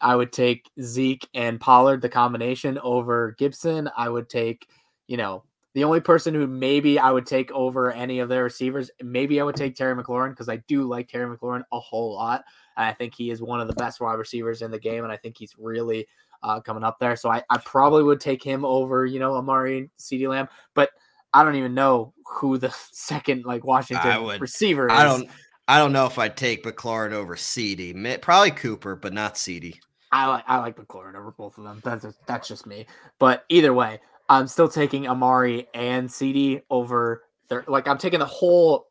[0.00, 3.88] I would take Zeke and Pollard the combination over Gibson.
[3.96, 4.66] I would take,
[5.06, 5.44] you know,
[5.74, 9.44] the only person who maybe I would take over any of their receivers, maybe I
[9.44, 12.44] would take Terry McLaurin because I do like Terry McLaurin a whole lot.
[12.76, 15.12] And I think he is one of the best wide receivers in the game, and
[15.12, 16.06] I think he's really
[16.44, 17.16] uh, coming up there.
[17.16, 20.90] So I, I probably would take him over, you know, Amari and CeeDee Lamb, but
[21.32, 24.92] I don't even know who the second like Washington would- receiver is.
[24.92, 25.28] I don't.
[25.66, 28.20] I don't know if I'd take McLaurin over CeeDee.
[28.20, 29.78] Probably Cooper, but not CeeDee.
[30.12, 31.80] I like I like McLaurin over both of them.
[31.82, 32.86] That's just, that's just me.
[33.18, 38.26] But either way, I'm still taking Amari and CeeDee over their like I'm taking the
[38.26, 38.88] whole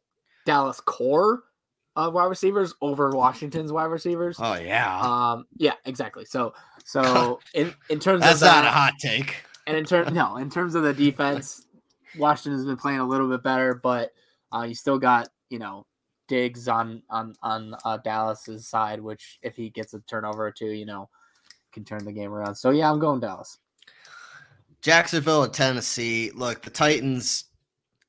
[0.47, 1.43] Dallas core
[1.95, 4.37] of wide receivers over Washington's wide receivers.
[4.39, 6.25] Oh yeah, Um yeah, exactly.
[6.25, 9.43] So so in in terms of that's of not a hot take.
[9.67, 11.65] and in terms no, in terms of the defense,
[12.17, 14.13] Washington has been playing a little bit better, but
[14.53, 15.85] uh, you still got you know
[16.27, 20.71] Diggs on on on uh, Dallas's side, which if he gets a turnover or two,
[20.71, 21.09] you know,
[21.71, 22.55] can turn the game around.
[22.55, 23.59] So yeah, I'm going Dallas.
[24.81, 26.31] Jacksonville and Tennessee.
[26.33, 27.45] Look, the Titans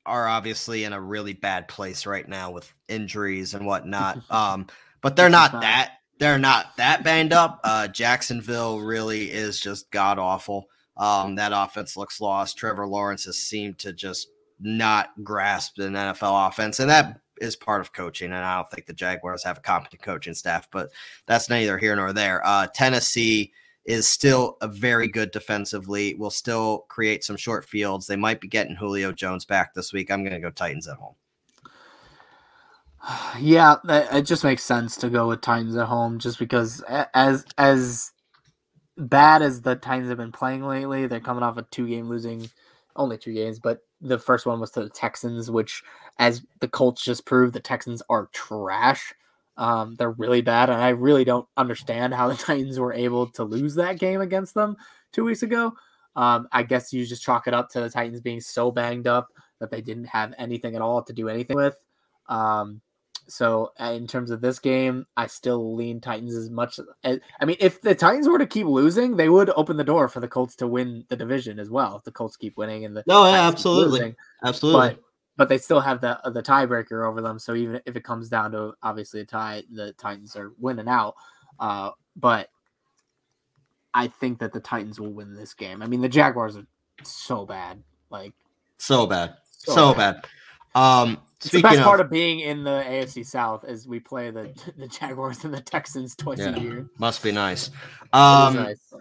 [0.05, 4.21] are obviously in a really bad place right now with injuries and whatnot.
[4.29, 4.67] Um,
[5.01, 7.59] but they're not that they're not that banged up.
[7.63, 10.67] Uh, Jacksonville really is just god awful.
[10.97, 12.57] Um, that offense looks lost.
[12.57, 17.81] Trevor Lawrence has seemed to just not grasp an NFL offense, and that is part
[17.81, 18.27] of coaching.
[18.27, 20.89] And I don't think the Jaguars have a competent coaching staff, but
[21.25, 22.45] that's neither here nor there.
[22.45, 23.51] Uh, Tennessee
[23.83, 26.15] is still a very good defensively.
[26.15, 28.07] Will still create some short fields.
[28.07, 30.09] They might be getting Julio Jones back this week.
[30.09, 31.15] I'm going to go Titans at home.
[33.39, 36.81] Yeah, it just makes sense to go with Titans at home, just because
[37.13, 38.11] as as
[38.97, 42.49] bad as the Titans have been playing lately, they're coming off a two game losing,
[42.95, 45.83] only two games, but the first one was to the Texans, which,
[46.17, 49.13] as the Colts just proved, the Texans are trash.
[49.57, 53.43] Um, they're really bad, and I really don't understand how the Titans were able to
[53.43, 54.77] lose that game against them
[55.11, 55.73] two weeks ago.
[56.15, 59.27] Um, I guess you just chalk it up to the Titans being so banged up
[59.59, 61.75] that they didn't have anything at all to do anything with.
[62.27, 62.81] Um,
[63.27, 67.45] so uh, in terms of this game, I still lean Titans as much as I
[67.45, 70.27] mean, if the Titans were to keep losing, they would open the door for the
[70.27, 71.97] Colts to win the division as well.
[71.97, 74.89] If the Colts keep winning and the no, absolutely, absolutely.
[74.89, 74.99] But
[75.37, 77.39] but they still have the the tiebreaker over them.
[77.39, 81.15] So even if it comes down to obviously a tie, the Titans are winning out.
[81.59, 82.49] Uh, but
[83.93, 85.81] I think that the Titans will win this game.
[85.81, 86.67] I mean, the Jaguars are
[87.03, 88.33] so bad, like
[88.77, 90.21] so bad, so, so bad.
[90.21, 90.29] bad.
[90.75, 94.29] Um, it's the best of, part of being in the AFC South is we play
[94.31, 96.87] the the Jaguars and the Texans twice yeah, a year.
[96.97, 97.71] Must be nice.
[98.13, 98.93] Um, nice.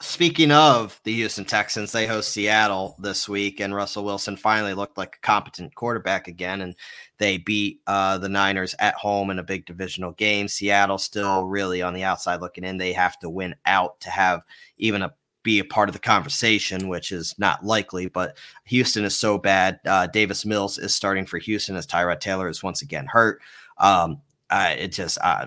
[0.00, 4.98] Speaking of the Houston Texans, they host Seattle this week, and Russell Wilson finally looked
[4.98, 6.74] like a competent quarterback again, and
[7.16, 10.46] they beat uh, the Niners at home in a big divisional game.
[10.46, 14.42] Seattle still really on the outside looking in; they have to win out to have
[14.76, 15.14] even a
[15.44, 18.08] be a part of the conversation, which is not likely.
[18.08, 19.78] But Houston is so bad.
[19.86, 23.40] Uh, Davis Mills is starting for Houston as Tyrod Taylor is once again hurt.
[23.78, 24.20] Um,
[24.50, 25.46] uh, it just uh,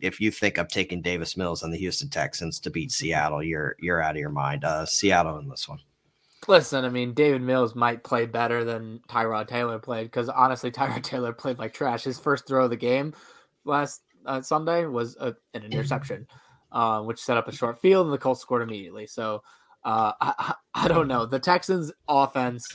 [0.00, 3.76] if you think I'm taking Davis Mills and the Houston Texans to beat Seattle, you're
[3.78, 4.64] you're out of your mind.
[4.64, 5.78] Uh, Seattle in this one.
[6.48, 11.02] Listen, I mean, David Mills might play better than Tyrod Taylor played because honestly, Tyrod
[11.02, 12.04] Taylor played like trash.
[12.04, 13.14] His first throw of the game
[13.64, 16.26] last uh, Sunday was a, an interception
[16.74, 19.06] uh, which set up a short field, and the Colts scored immediately.
[19.06, 19.42] So
[19.84, 21.24] uh, I, I don't know.
[21.24, 22.66] The Texans offense,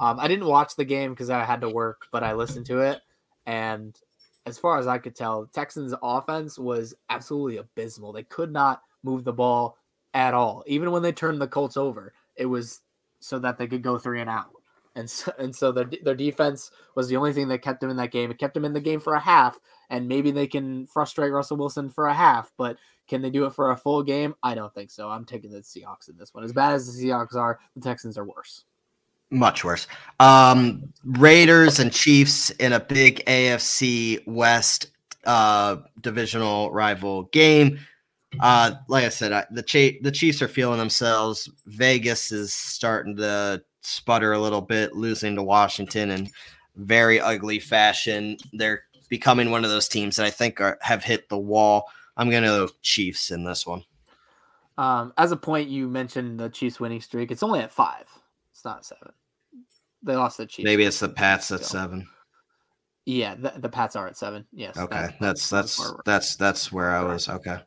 [0.00, 2.78] um, I didn't watch the game because I had to work, but I listened to
[2.80, 3.00] it.
[3.46, 3.98] And
[4.46, 8.12] as far as I could tell, the Texans offense was absolutely abysmal.
[8.12, 9.76] They could not move the ball
[10.14, 10.62] at all.
[10.66, 12.80] Even when they turned the Colts over, it was
[13.20, 14.52] so that they could go three and out.
[14.94, 17.96] And so, and so their, their defense was the only thing that kept them in
[17.96, 18.30] that game.
[18.30, 19.58] It kept them in the game for a half,
[19.90, 22.76] and maybe they can frustrate Russell Wilson for a half, but
[23.08, 24.34] can they do it for a full game?
[24.42, 25.08] I don't think so.
[25.08, 26.44] I'm taking the Seahawks in this one.
[26.44, 28.64] As bad as the Seahawks are, the Texans are worse.
[29.30, 29.86] Much worse.
[30.20, 34.90] Um, Raiders and Chiefs in a big AFC West
[35.24, 37.78] uh, divisional rival game.
[38.40, 41.50] Uh, like I said, I, the Ch- the Chiefs are feeling themselves.
[41.66, 46.30] Vegas is starting to sputter a little bit, losing to Washington in
[46.76, 48.36] very ugly fashion.
[48.52, 51.84] They're becoming one of those teams that I think are, have hit the wall.
[52.16, 53.84] I'm going to go Chiefs in this one.
[54.76, 57.30] Um, as a point, you mentioned the Chiefs winning streak.
[57.30, 58.06] It's only at five.
[58.52, 59.12] It's not seven.
[60.02, 60.64] They lost the Chiefs.
[60.64, 62.08] Maybe it's the Pats at seven.
[63.04, 64.46] Yeah, the, the Pats are at seven.
[64.52, 64.76] Yes.
[64.76, 67.28] Okay, that, that's that's that's that's, that's where I was.
[67.28, 67.58] Okay.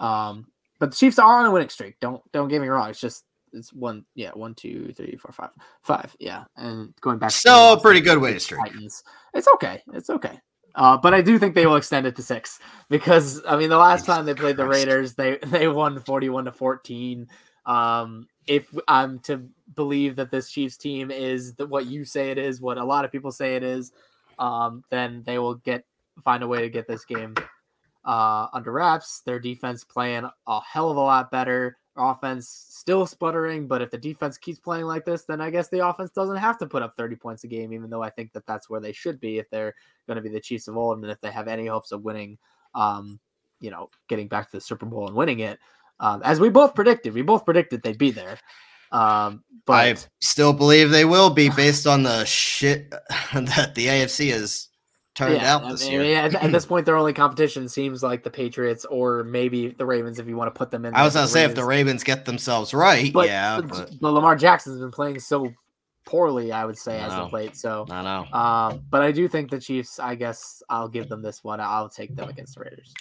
[0.00, 0.46] Um,
[0.78, 1.98] but the Chiefs are on a winning streak.
[2.00, 2.88] Don't don't get me wrong.
[2.88, 5.50] It's just it's one, yeah, one, two, three, four, five,
[5.82, 6.44] five, yeah.
[6.56, 8.60] And going back, still a pretty good winning streak.
[8.60, 9.02] Titans,
[9.34, 9.82] it's okay.
[9.92, 10.38] It's okay.
[10.74, 13.78] Uh, but I do think they will extend it to six because I mean the
[13.78, 17.28] last time they played the Raiders, they they won forty one to fourteen.
[17.66, 22.38] Um, if I'm to believe that this Chiefs team is the, what you say it
[22.38, 23.92] is, what a lot of people say it is,
[24.38, 25.84] um, then they will get
[26.22, 27.34] find a way to get this game
[28.04, 29.20] uh, under wraps.
[29.20, 33.98] Their defense playing a hell of a lot better offense still sputtering, but if the
[33.98, 36.96] defense keeps playing like this, then I guess the offense doesn't have to put up
[36.96, 39.50] 30 points a game, even though I think that that's where they should be if
[39.50, 39.74] they're
[40.06, 42.38] going to be the Chiefs of old and if they have any hopes of winning,
[42.74, 43.18] um,
[43.60, 45.58] you know, getting back to the Super Bowl and winning it.
[46.00, 48.38] Um, as we both predicted, we both predicted they'd be there.
[48.90, 52.90] Um, but I still believe they will be based on the shit
[53.34, 54.67] that the AFC is
[55.18, 56.16] turned yeah, out this I mean, year.
[56.16, 60.18] At, at, this point, their only competition seems like the Patriots or maybe the Ravens
[60.18, 60.94] if you want to put them in.
[60.94, 61.50] I was gonna say Ravens.
[61.50, 63.60] if the Ravens get themselves right, but, yeah.
[63.60, 63.90] But...
[64.00, 65.52] but Lamar Jackson's been playing so
[66.06, 67.56] poorly, I would say, as of late.
[67.56, 68.38] So I know.
[68.38, 69.98] Um, but I do think the Chiefs.
[69.98, 71.60] I guess I'll give them this one.
[71.60, 72.94] I'll take them against the Raiders.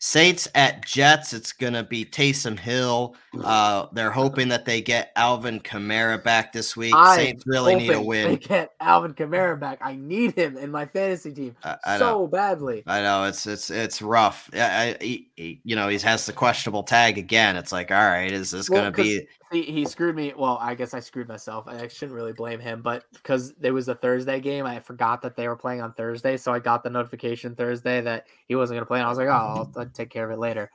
[0.00, 1.32] Saints at Jets.
[1.32, 3.16] It's gonna be Taysom Hill.
[3.42, 6.94] Uh, they're hoping that they get Alvin Kamara back this week.
[6.94, 8.30] I Saints really need a win.
[8.30, 9.78] They get Alvin Kamara back.
[9.80, 12.84] I need him in my fantasy team I, so badly.
[12.86, 14.48] I know it's it's it's rough.
[14.54, 17.56] I, I he, you know he has the questionable tag again.
[17.56, 19.26] It's like all right, is this well, gonna be?
[19.50, 20.32] He, he screwed me.
[20.36, 21.66] Well, I guess I screwed myself.
[21.66, 25.36] I shouldn't really blame him, but because it was a Thursday game, I forgot that
[25.36, 26.36] they were playing on Thursday.
[26.36, 28.98] So I got the notification Thursday that he wasn't going to play.
[28.98, 30.70] And I was like, oh, I'll, I'll take care of it later.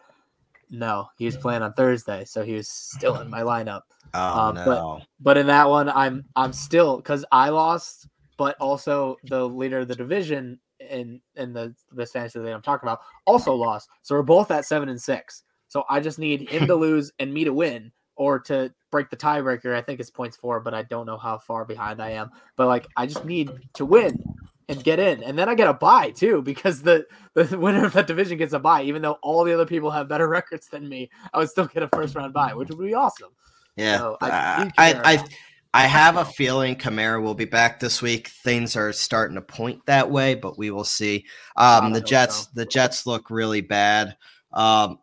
[0.69, 3.81] No, he was playing on Thursday, so he was still in my lineup.
[4.13, 4.65] Oh Uh, no.
[4.65, 8.07] but- But in that one, I'm I'm still because I lost,
[8.37, 12.87] but also the leader of the division in in the this fantasy that I'm talking
[12.89, 13.87] about also lost.
[14.01, 15.43] So we're both at seven and six.
[15.67, 19.17] So I just need him to lose and me to win, or to break the
[19.17, 19.75] tiebreaker.
[19.75, 22.31] I think it's points four, but I don't know how far behind I am.
[22.55, 24.23] But like I just need to win
[24.69, 27.93] and get in, and then I get a buy too because the the winner of
[27.93, 30.87] that division gets a buy, even though all the other people have better records than
[30.87, 31.09] me.
[31.33, 33.31] I would still get a first round buy, which would be awesome.
[33.75, 33.97] yeah.
[33.97, 35.25] so I I, I,
[35.73, 38.27] I, have a feeling Kamara will be back this week.
[38.27, 41.25] Things are starting to point that way, but we will see.
[41.55, 42.49] Um, the Jets, so.
[42.53, 44.15] the Jets look really bad.
[44.51, 44.99] Um,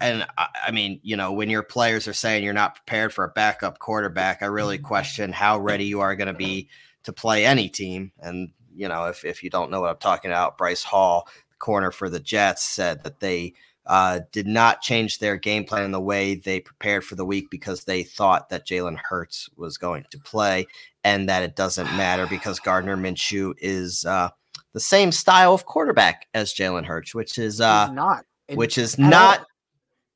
[0.00, 3.24] and I, I mean, you know, when your players are saying you're not prepared for
[3.24, 6.68] a backup quarterback, I really question how ready you are going to be
[7.04, 8.12] to play any team.
[8.20, 11.56] And you know, if if you don't know what I'm talking about, Bryce Hall, the
[11.56, 13.54] corner for the Jets, said that they
[13.86, 17.50] uh, did not change their game plan in the way they prepared for the week
[17.50, 20.66] because they thought that Jalen Hurts was going to play
[21.02, 24.30] and that it doesn't matter because Gardner Minshew is uh,
[24.72, 28.24] the same style of quarterback as Jalen Hurts, which is uh, not.
[28.48, 29.46] And which is at all.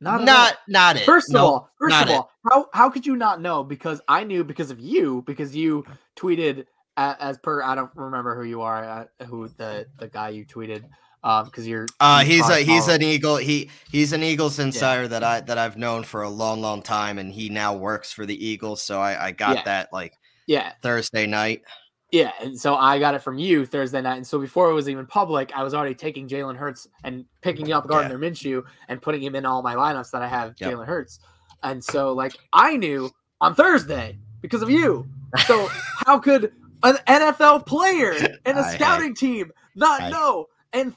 [0.00, 1.02] Not not not at not, all.
[1.02, 1.04] it.
[1.06, 2.14] First of No, all, first not of it.
[2.14, 3.62] all, how how could you not know?
[3.64, 5.22] Because I knew because of you.
[5.26, 5.84] Because you
[6.16, 10.30] tweeted a- as per I don't remember who you are, uh, who the the guy
[10.30, 10.84] you tweeted.
[11.24, 13.36] Um, because you're Uh, he's a probably he's follow- an eagle.
[13.38, 17.18] He he's an Eagles insider that I that I've known for a long long time,
[17.18, 18.82] and he now works for the Eagles.
[18.84, 19.62] So I I got Yeah.
[19.64, 20.14] that like
[20.46, 21.62] yeah Thursday night.
[22.10, 24.88] Yeah, and so I got it from you Thursday night, and so before it was
[24.88, 29.22] even public, I was already taking Jalen Hurts and picking up Gardner Minshew and putting
[29.22, 30.72] him in all my lineups that I have Yep.
[30.72, 31.20] Jalen Hurts,
[31.62, 35.06] and so like I knew on Thursday because of you.
[35.46, 35.68] So
[36.06, 36.52] how could
[36.82, 38.12] an NFL player
[38.46, 40.46] and a I- I- scouting team not I- know?
[40.72, 40.94] And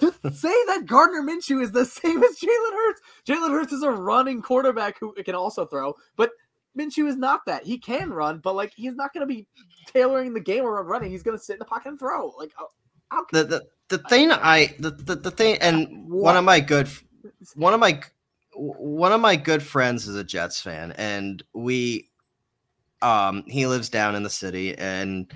[0.00, 3.00] to say that Gardner Minshew is the same as Jalen Hurts.
[3.26, 6.30] Jalen Hurts is a running quarterback who can also throw, but
[6.78, 7.64] Minshew is not that.
[7.64, 9.46] He can run, but like he's not going to be
[9.86, 11.10] tailoring the game around running.
[11.10, 12.32] He's going to sit in the pocket and throw.
[12.38, 12.68] Like how,
[13.10, 16.88] how The the the thing I the the, the thing and one of my good
[17.54, 18.00] one of my
[18.54, 22.08] one of my good friends is a Jets fan, and we
[23.02, 25.30] um he lives down in the city, and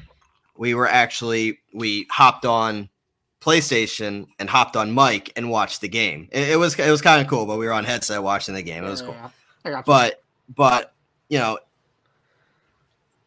[0.56, 2.88] we were actually we hopped on
[3.40, 6.28] PlayStation and hopped on mic and watched the game.
[6.32, 8.62] It, it was it was kind of cool, but we were on headset watching the
[8.62, 8.84] game.
[8.84, 9.16] It was cool.
[9.64, 9.82] Yeah.
[9.84, 10.22] But
[10.54, 10.94] but
[11.28, 11.58] you know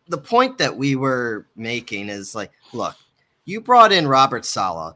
[0.08, 2.96] the point that we were making is like, look,
[3.46, 4.96] you brought in Robert Saleh,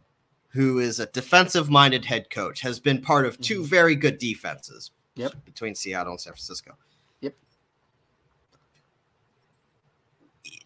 [0.50, 3.66] who is a defensive minded head coach, has been part of two Mhm.
[3.66, 5.34] very good defenses Yep.
[5.46, 6.76] between Seattle and San Francisco.
[7.22, 7.36] Yep.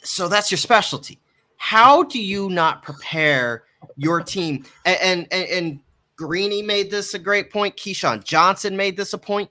[0.03, 1.19] So that's your specialty.
[1.57, 3.63] How do you not prepare
[3.95, 4.65] your team?
[4.85, 5.79] And and, and, and
[6.15, 7.75] Greeny made this a great point.
[7.77, 9.49] Keyshawn Johnson made this a point.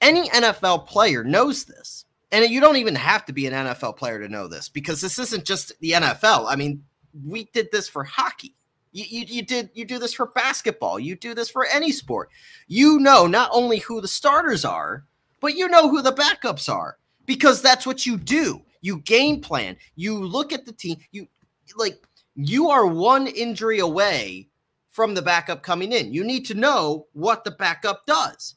[0.00, 2.04] Any NFL player knows this.
[2.30, 5.18] And you don't even have to be an NFL player to know this because this
[5.18, 6.46] isn't just the NFL.
[6.48, 6.84] I mean,
[7.26, 8.54] we did this for hockey.
[8.92, 10.98] You, you, you did you do this for basketball.
[10.98, 12.30] You do this for any sport.
[12.66, 15.04] You know not only who the starters are,
[15.40, 18.62] but you know who the backups are because that's what you do.
[18.80, 19.76] You game plan.
[19.96, 20.98] You look at the team.
[21.12, 21.28] You
[21.76, 22.02] like
[22.34, 24.48] you are one injury away
[24.90, 26.12] from the backup coming in.
[26.12, 28.54] You need to know what the backup does.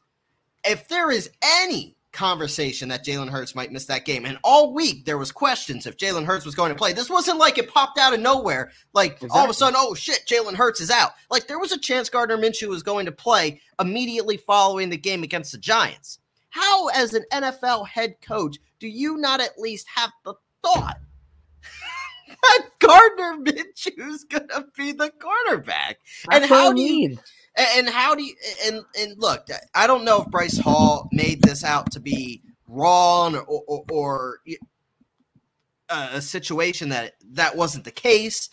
[0.63, 5.05] If there is any conversation that Jalen Hurts might miss that game, and all week
[5.05, 6.93] there was questions if Jalen Hurts was going to play.
[6.93, 8.71] This wasn't like it popped out of nowhere.
[8.93, 11.11] Like all of a sudden, oh shit, Jalen Hurts is out.
[11.29, 15.23] Like there was a chance Gardner Minshew was going to play immediately following the game
[15.23, 16.19] against the Giants.
[16.49, 20.97] How, as an NFL head coach, do you not at least have the thought
[22.27, 25.99] that Gardner Minshew is going to be the quarterback?
[26.29, 27.19] That's and how do you- mean.
[27.57, 28.33] A- And how do you
[28.65, 29.47] and and look?
[29.75, 34.39] I don't know if Bryce Hall made this out to be wrong or or, or
[35.89, 38.49] a, situation that that wasn't the case,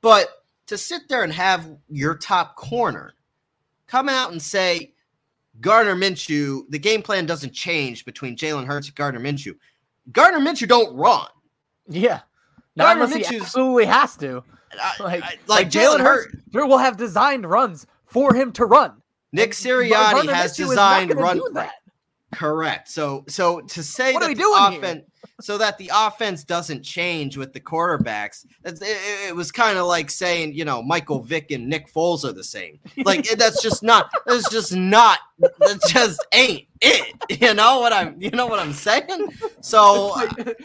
[0.00, 0.28] but
[0.66, 3.14] to sit there and have your top corner
[3.86, 4.92] come out and say
[5.60, 9.54] Gardner Minshew, the game plan doesn't change between Jalen Hurts and Gardner Minshew.
[10.12, 11.26] Gardner Minshew don't run.
[11.88, 12.20] Yeah.
[12.76, 14.42] Not Gardner unless he absolutely has to.
[14.72, 16.44] I- Like, I- like, like Jalen Hurts, Hurts.
[16.52, 19.02] there will have designed runs for him to run.
[19.32, 21.72] Nick Sirianni has Minshew is not designed run that.
[22.32, 22.88] Correct.
[22.88, 25.04] So so to say What that we the offense
[25.40, 30.10] so that the offense doesn't change with the quarterbacks, it, it- was kind of like
[30.10, 32.78] saying, you know, Michael Vick and Nick Foles are the same.
[33.04, 37.14] Like that's just not that's just not that just ain't it.
[37.40, 39.28] You know what I'm you know what I'm saying?
[39.60, 40.56] So like-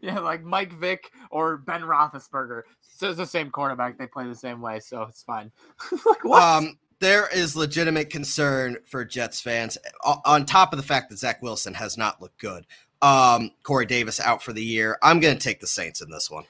[0.00, 2.62] yeah, like Mike Vick or Ben Roethlisberger.
[2.80, 3.98] So it's the same quarterback.
[3.98, 5.50] They play the same way, so it's fine.
[6.06, 6.42] like what?
[6.42, 9.78] um there is legitimate concern for Jets fans
[10.24, 12.66] on top of the fact that Zach Wilson has not looked good.
[13.00, 14.98] Um, Corey Davis out for the year.
[15.02, 16.44] I'm going to take the Saints in this one.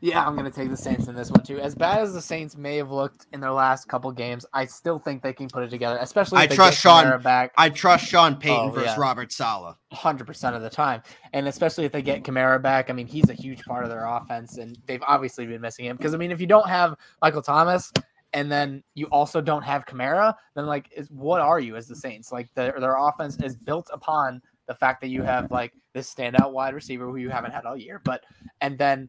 [0.00, 1.58] Yeah, I'm going to take the Saints in this one too.
[1.58, 4.98] As bad as the Saints may have looked in their last couple games, I still
[4.98, 5.98] think they can put it together.
[6.00, 7.52] Especially, I trust Sean back.
[7.56, 9.00] I trust Sean Payton oh, versus yeah.
[9.00, 9.76] Robert Saleh.
[9.92, 12.90] Hundred percent of the time, and especially if they get Kamara back.
[12.90, 15.96] I mean, he's a huge part of their offense, and they've obviously been missing him.
[15.96, 17.92] Because I mean, if you don't have Michael Thomas,
[18.32, 21.96] and then you also don't have Kamara, then like, is what are you as the
[21.96, 22.32] Saints?
[22.32, 26.52] Like, their their offense is built upon the fact that you have like this standout
[26.52, 28.24] wide receiver who you haven't had all year, but
[28.60, 29.08] and then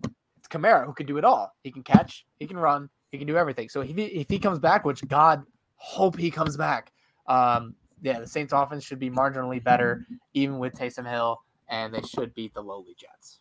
[0.49, 1.53] Kamara who can do it all.
[1.63, 3.69] He can catch, he can run, he can do everything.
[3.69, 5.43] So if he, if he comes back, which God
[5.75, 6.91] hope he comes back,
[7.27, 12.01] um, yeah, the Saints offense should be marginally better, even with Taysom Hill, and they
[12.01, 13.39] should beat the lowly Jets,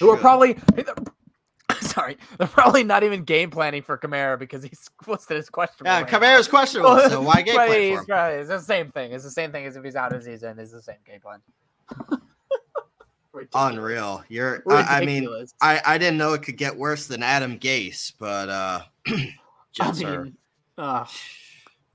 [0.00, 0.58] who are probably
[1.98, 5.90] sorry, they're probably not even game planning for Kamara because he's listed as questionable.
[5.90, 8.04] Yeah, right Kamara's questionable, so why game plan for him?
[8.06, 9.12] Probably, it's the same thing.
[9.12, 10.58] It's the same thing as if he's out of season.
[10.58, 11.40] It's the same game plan.
[13.54, 14.24] Unreal.
[14.28, 14.64] You're.
[14.68, 15.28] I, I, mean,
[15.60, 18.80] I I didn't know it could get worse than Adam Gase, but uh,
[19.72, 20.36] Jets I mean,
[20.76, 21.02] are.
[21.02, 21.06] Uh,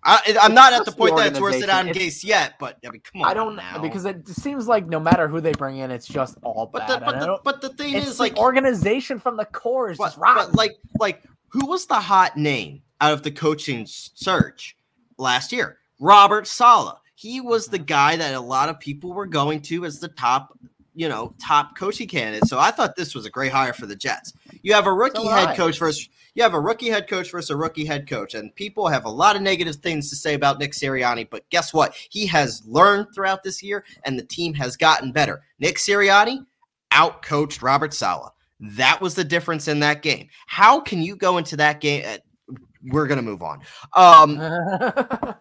[0.05, 2.89] I, am not at the point that it's worse than Adam Gase yet, but I
[2.89, 3.29] mean, come on.
[3.29, 6.37] I don't know because it seems like no matter who they bring in, it's just
[6.43, 7.01] all but bad.
[7.01, 10.17] The, but, the, but the thing is, like, organization from the core is but, just
[10.17, 10.47] rotten.
[10.47, 14.75] But like, like, who was the hot name out of the coaching search
[15.17, 15.77] last year?
[15.99, 16.97] Robert Saleh.
[17.15, 17.85] He was the mm-hmm.
[17.85, 20.57] guy that a lot of people were going to as the top
[20.95, 22.47] you know, top coaching candidate.
[22.47, 24.33] So I thought this was a great hire for the Jets.
[24.61, 27.49] You have a rookie so head coach versus you have a rookie head coach versus
[27.49, 30.59] a rookie head coach, and people have a lot of negative things to say about
[30.59, 31.29] Nick Sirianni.
[31.29, 31.95] But guess what?
[32.09, 35.43] He has learned throughout this year, and the team has gotten better.
[35.59, 36.45] Nick Sirianni
[36.91, 38.31] outcoached Robert Saleh.
[38.59, 40.27] That was the difference in that game.
[40.47, 42.03] How can you go into that game?
[42.05, 43.61] Uh, we're gonna move on.
[43.93, 44.37] Um,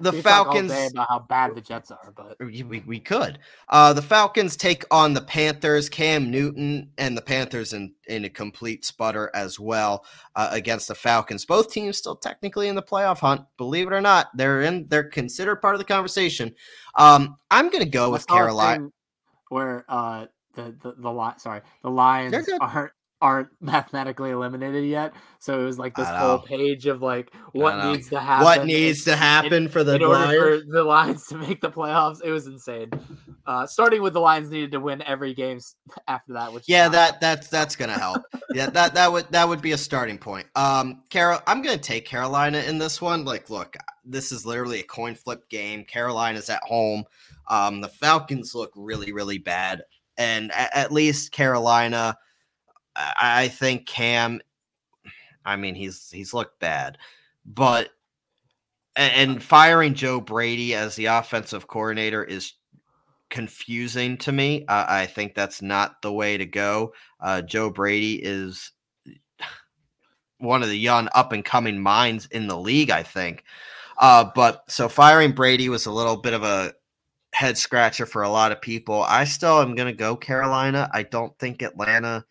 [0.00, 3.38] the we Falcons about how bad the Jets are, but we, we could.
[3.68, 5.88] Uh, the Falcons take on the Panthers.
[5.88, 10.94] Cam Newton and the Panthers in, in a complete sputter as well uh, against the
[10.94, 11.44] Falcons.
[11.44, 13.42] Both teams still technically in the playoff hunt.
[13.56, 14.86] Believe it or not, they're in.
[14.88, 16.54] They're considered part of the conversation.
[16.94, 18.88] Um, I'm going to go with Carolina.
[19.48, 25.12] Where uh, the the the sorry the Lions are aren't mathematically eliminated yet.
[25.38, 28.44] So it was like this whole page of like what needs to happen.
[28.44, 31.70] What needs to happen in, for the in order for the Lions to make the
[31.70, 32.18] playoffs.
[32.24, 32.90] It was insane.
[33.46, 35.60] Uh, starting with the Lions needed to win every game
[36.08, 36.52] after that.
[36.52, 38.22] Which yeah, that that's that's gonna help.
[38.52, 40.46] yeah, that that would that would be a starting point.
[40.56, 43.24] Um, Carol, I'm gonna take Carolina in this one.
[43.24, 45.84] Like, look, this is literally a coin flip game.
[45.84, 47.04] Carolina's at home.
[47.48, 49.82] Um, the Falcons look really really bad,
[50.18, 52.16] and at, at least Carolina
[52.96, 54.40] I think Cam.
[55.44, 56.98] I mean, he's he's looked bad,
[57.44, 57.90] but
[58.96, 62.54] and firing Joe Brady as the offensive coordinator is
[63.28, 64.64] confusing to me.
[64.66, 66.94] Uh, I think that's not the way to go.
[67.20, 68.72] Uh, Joe Brady is
[70.38, 73.44] one of the young up and coming minds in the league, I think.
[73.98, 76.72] Uh, but so firing Brady was a little bit of a
[77.32, 79.02] head scratcher for a lot of people.
[79.02, 80.90] I still am going to go Carolina.
[80.92, 82.24] I don't think Atlanta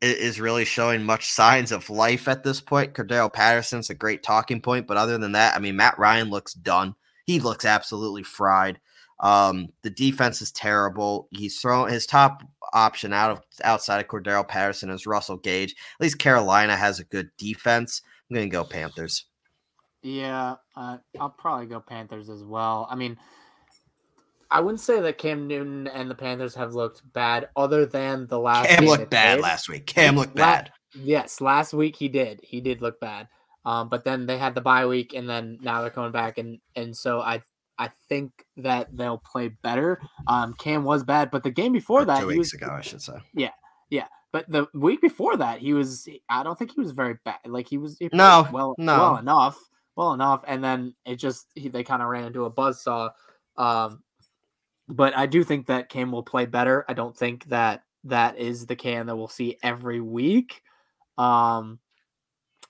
[0.00, 2.94] is really showing much signs of life at this point.
[2.94, 6.54] Cordarrelle Patterson's a great talking point, but other than that, I mean, Matt Ryan looks
[6.54, 6.94] done.
[7.26, 8.80] He looks absolutely fried.
[9.20, 11.28] Um, the defense is terrible.
[11.30, 12.42] He's thrown his top
[12.72, 15.72] option out of outside of Cordarrelle Patterson is Russell Gage.
[15.72, 18.02] At least Carolina has a good defense.
[18.30, 19.26] I'm going to go Panthers.
[20.02, 22.88] Yeah, uh, I'll probably go Panthers as well.
[22.90, 23.18] I mean,
[24.50, 28.38] I wouldn't say that Cam Newton and the Panthers have looked bad, other than the
[28.38, 28.68] last.
[28.68, 29.86] Cam looked bad last week.
[29.86, 30.72] Cam looked bad.
[30.94, 32.40] yes, last week he did.
[32.42, 33.28] He did look bad.
[33.64, 36.58] Um, but then they had the bye week, and then now they're coming back, and
[36.74, 37.42] and so I
[37.78, 40.00] I think that they'll play better.
[40.26, 43.02] Um, Cam was bad, but the game before that, two weeks was, ago, I should
[43.02, 43.14] say.
[43.34, 43.52] Yeah,
[43.88, 44.06] yeah.
[44.32, 46.08] But the week before that, he was.
[46.28, 47.38] I don't think he was very bad.
[47.46, 47.96] Like he was.
[47.98, 49.58] He no, well, no, well enough,
[49.96, 53.10] well enough, and then it just he, they kind of ran into a buzz saw.
[53.56, 54.02] Um,
[54.90, 56.84] but I do think that Cam will play better.
[56.88, 60.62] I don't think that that is the Cam that we'll see every week.
[61.16, 61.78] Um,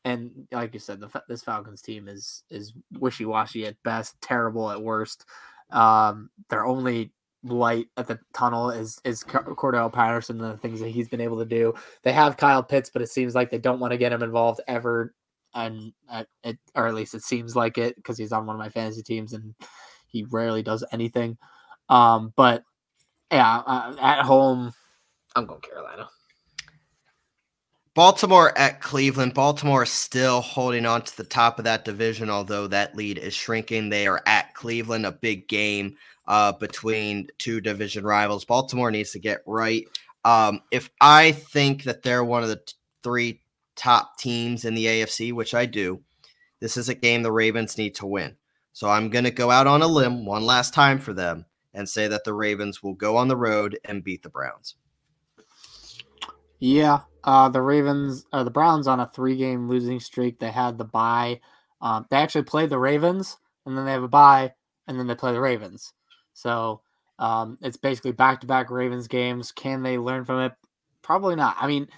[0.05, 4.71] and like you said, the this Falcons team is is wishy washy at best, terrible
[4.71, 5.25] at worst.
[5.71, 7.13] Um, their only
[7.43, 11.39] light at the tunnel is is Cordell Patterson and the things that he's been able
[11.39, 11.75] to do.
[12.03, 14.61] They have Kyle Pitts, but it seems like they don't want to get him involved
[14.67, 15.15] ever,
[15.55, 18.61] and uh, it, or at least it seems like it because he's on one of
[18.61, 19.55] my fantasy teams and
[20.07, 21.39] he rarely does anything.
[21.91, 22.63] Um, but
[23.31, 24.73] yeah, uh, at home,
[25.35, 26.09] I'm going Carolina.
[27.95, 29.35] Baltimore at Cleveland.
[29.35, 33.89] Baltimore still holding on to the top of that division, although that lead is shrinking.
[33.89, 35.97] They are at Cleveland, a big game
[36.29, 38.45] uh, between two division rivals.
[38.45, 39.87] Baltimore needs to get right.
[40.25, 43.43] Um, if I think that they're one of the t- three
[43.75, 46.01] top teams in the AFC, which I do,
[46.61, 48.37] this is a game the Ravens need to win.
[48.73, 51.89] So I'm going to go out on a limb one last time for them and
[51.89, 54.75] say that the Ravens will go on the road and beat the Browns.
[56.59, 60.39] Yeah, uh, the Ravens, uh, the Browns on a three-game losing streak.
[60.39, 61.41] They had the bye.
[61.81, 64.53] Um, they actually played the Ravens, and then they have a bye,
[64.87, 65.93] and then they play the Ravens.
[66.35, 66.83] So
[67.19, 69.53] um, it's basically back-to-back Ravens games.
[69.53, 70.53] Can they learn from it?
[71.03, 71.57] Probably not.
[71.59, 71.89] I mean,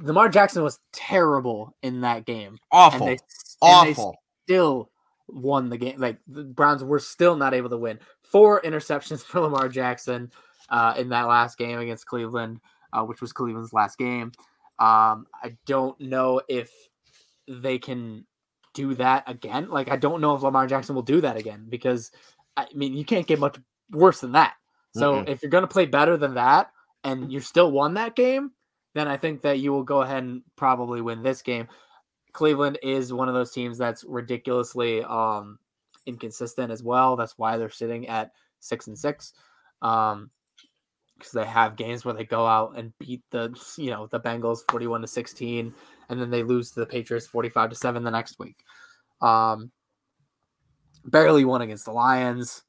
[0.00, 2.58] Lamar Jackson was terrible in that game.
[2.72, 3.06] Awful.
[3.06, 3.22] And they,
[3.62, 4.08] Awful.
[4.08, 4.16] And
[4.48, 4.90] they still
[5.28, 5.98] won the game.
[5.98, 7.98] Like the Browns were still not able to win.
[8.22, 10.30] Four interceptions for Lamar Jackson
[10.68, 12.60] uh, in that last game against Cleveland,
[12.92, 14.32] uh, which was Cleveland's last game.
[14.78, 16.70] Um, I don't know if
[17.48, 18.26] they can
[18.74, 19.70] do that again.
[19.70, 22.10] Like I don't know if Lamar Jackson will do that again because
[22.56, 23.56] I mean you can't get much
[23.90, 24.54] worse than that.
[24.94, 25.28] So mm-hmm.
[25.28, 26.70] if you're gonna play better than that
[27.02, 28.50] and you still won that game,
[28.94, 31.68] then I think that you will go ahead and probably win this game.
[32.36, 35.58] Cleveland is one of those teams that's ridiculously um,
[36.04, 37.16] inconsistent as well.
[37.16, 39.32] That's why they're sitting at six and six.
[39.82, 40.30] Um,
[41.16, 44.60] because they have games where they go out and beat the you know the Bengals
[44.70, 45.74] 41 to 16
[46.10, 48.58] and then they lose to the Patriots 45 to 7 the next week.
[49.22, 49.72] Um
[51.06, 52.64] barely won against the Lions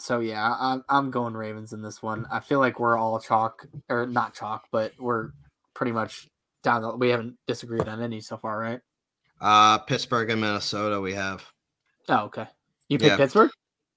[0.00, 2.26] so yeah, I'm I'm going Ravens in this one.
[2.30, 5.30] I feel like we're all chalk or not chalk, but we're
[5.74, 6.28] pretty much
[6.62, 6.82] down.
[6.82, 8.80] The, we haven't disagreed on any so far, right?
[9.40, 11.44] Uh, Pittsburgh and Minnesota, we have.
[12.08, 12.46] Oh, okay.
[12.88, 13.16] You pick yeah.
[13.16, 13.50] Pittsburgh?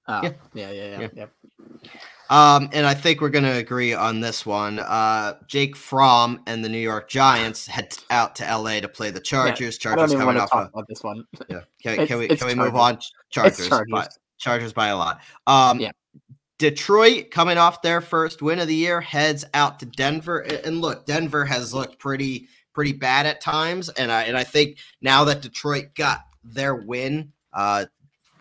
[0.08, 0.32] Oh, yeah.
[0.54, 1.08] yeah, yeah, yeah, yeah.
[1.14, 1.30] Yep.
[2.30, 4.78] Um, and I think we're going to agree on this one.
[4.78, 9.20] Uh, Jake Fromm and the New York Giants head out to LA to play the
[9.20, 9.76] Chargers.
[9.76, 11.24] Yeah, Chargers coming off of, about this one.
[11.48, 11.60] Yeah.
[11.82, 12.98] Can, can we can we move on?
[13.30, 13.68] Chargers.
[13.68, 14.18] Chargers.
[14.38, 15.20] Chargers by a lot.
[15.46, 15.90] Um, yeah.
[16.58, 20.40] Detroit coming off their first win of the year heads out to Denver.
[20.40, 24.78] And look, Denver has looked pretty pretty bad at times, and I and I think
[25.00, 27.86] now that Detroit got their win, uh,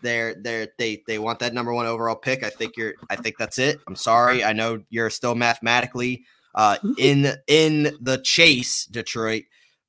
[0.01, 2.43] they're they're they they want that number one overall pick.
[2.43, 2.93] I think you're.
[3.09, 3.79] I think that's it.
[3.87, 4.43] I'm sorry.
[4.43, 9.43] I know you're still mathematically uh, in in the chase, Detroit,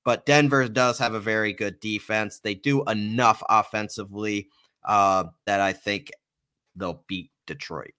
[0.05, 2.39] but Denver does have a very good defense.
[2.39, 4.49] They do enough offensively
[4.85, 6.11] uh, that I think
[6.77, 7.93] they'll beat Detroit.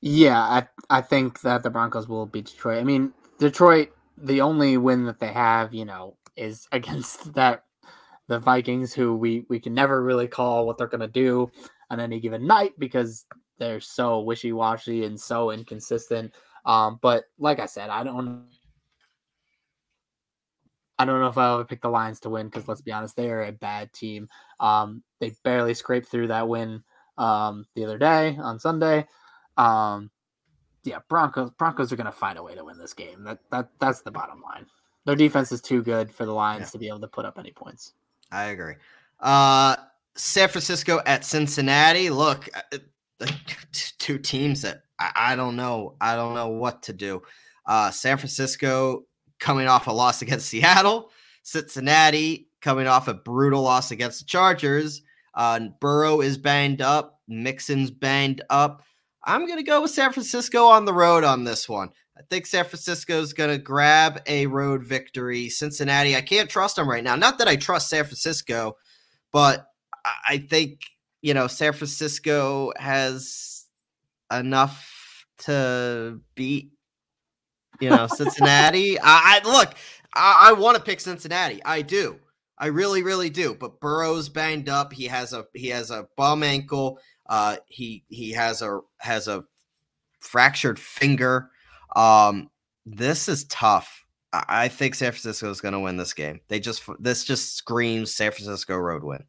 [0.00, 2.78] Yeah, I I think that the Broncos will beat Detroit.
[2.78, 7.64] I mean, Detroit, the only win that they have, you know, is against that
[8.28, 11.50] the Vikings, who we we can never really call what they're gonna do
[11.90, 13.26] on any given night because
[13.58, 16.32] they're so wishy washy and so inconsistent.
[16.64, 18.46] Um, but like I said, I don't
[20.98, 23.16] I don't know if I'll ever pick the Lions to win because let's be honest,
[23.16, 24.28] they are a bad team.
[24.60, 26.84] Um, they barely scraped through that win
[27.16, 29.06] um, the other day on Sunday.
[29.60, 30.10] Um,
[30.84, 33.24] yeah, Broncos Broncos are going to find a way to win this game.
[33.24, 34.66] That that that's the bottom line.
[35.04, 36.70] Their defense is too good for the Lions yeah.
[36.70, 37.92] to be able to put up any points.
[38.32, 38.74] I agree.
[39.18, 39.76] Uh,
[40.14, 42.10] San Francisco at Cincinnati.
[42.10, 43.26] Look, uh,
[43.98, 45.96] two teams that I, I don't know.
[46.00, 47.22] I don't know what to do.
[47.66, 49.04] Uh, San Francisco
[49.38, 51.10] coming off a loss against Seattle.
[51.42, 55.02] Cincinnati coming off a brutal loss against the Chargers.
[55.34, 57.20] Uh, Burrow is banged up.
[57.28, 58.82] Mixon's banged up.
[59.24, 61.90] I'm going to go with San Francisco on the road on this one.
[62.16, 65.48] I think San Francisco is going to grab a road victory.
[65.48, 67.16] Cincinnati, I can't trust them right now.
[67.16, 68.76] Not that I trust San Francisco,
[69.32, 69.66] but
[70.28, 70.80] I think,
[71.22, 73.66] you know, San Francisco has
[74.32, 76.72] enough to beat,
[77.80, 78.98] you know, Cincinnati.
[79.02, 79.74] I, I, look,
[80.14, 81.62] I, I want to pick Cincinnati.
[81.64, 82.18] I do.
[82.58, 83.56] I really, really do.
[83.58, 84.92] But Burrow's banged up.
[84.92, 86.98] He has a he has a bum ankle.
[87.30, 89.44] Uh, he he has a has a
[90.18, 91.50] fractured finger.
[91.96, 92.50] Um,
[92.84, 94.04] this is tough.
[94.32, 96.40] I, I think San Francisco is going to win this game.
[96.48, 99.24] They just this just screams San Francisco road win.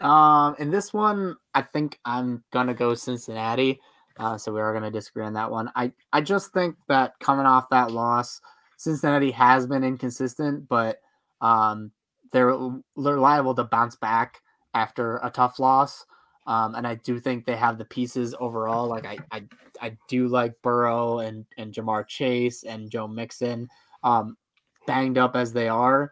[0.00, 3.80] Um, in this one, I think I'm gonna go Cincinnati.
[4.16, 5.70] Uh, so we are gonna disagree on that one.
[5.74, 8.40] I I just think that coming off that loss,
[8.78, 11.00] Cincinnati has been inconsistent, but
[11.42, 11.90] um,
[12.32, 12.56] they're,
[12.96, 14.40] they're liable to bounce back
[14.72, 16.06] after a tough loss.
[16.50, 18.88] Um, and I do think they have the pieces overall.
[18.88, 19.44] Like I, I,
[19.80, 23.68] I do like Burrow and and Ja'Marr Chase and Joe Mixon,
[24.02, 24.36] um,
[24.84, 26.10] banged up as they are.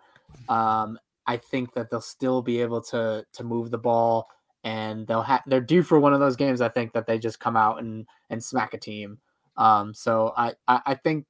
[0.49, 4.29] Um, I think that they'll still be able to to move the ball,
[4.63, 6.61] and they'll have they're due for one of those games.
[6.61, 9.19] I think that they just come out and and smack a team.
[9.57, 11.27] Um, so I, I, I think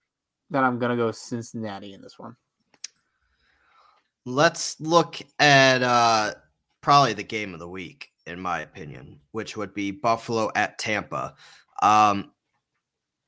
[0.51, 2.37] that I'm gonna go Cincinnati in this one.
[4.27, 6.35] Let's look at uh,
[6.83, 11.35] probably the game of the week, in my opinion, which would be Buffalo at Tampa.
[11.83, 12.33] Um,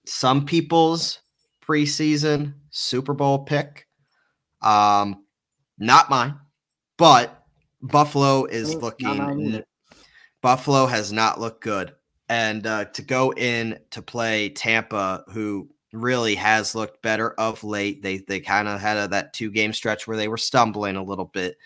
[0.07, 1.21] some people's
[1.65, 3.87] preseason Super Bowl pick,
[4.63, 5.25] um,
[5.79, 6.39] not mine,
[6.99, 7.45] but
[7.83, 9.63] Buffalo is looking.
[10.43, 11.95] Buffalo has not looked good,
[12.29, 18.03] and uh, to go in to play Tampa, who really has looked better of late.
[18.03, 21.03] They they kind of had a, that two game stretch where they were stumbling a
[21.03, 21.57] little bit.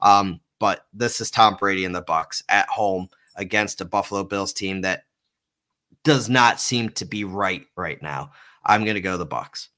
[0.00, 4.52] Um, but this is Tom Brady and the Bucks at home against a Buffalo Bills
[4.52, 5.06] team that
[6.04, 8.30] does not seem to be right right now.
[8.64, 9.70] I'm going to go the Bucks.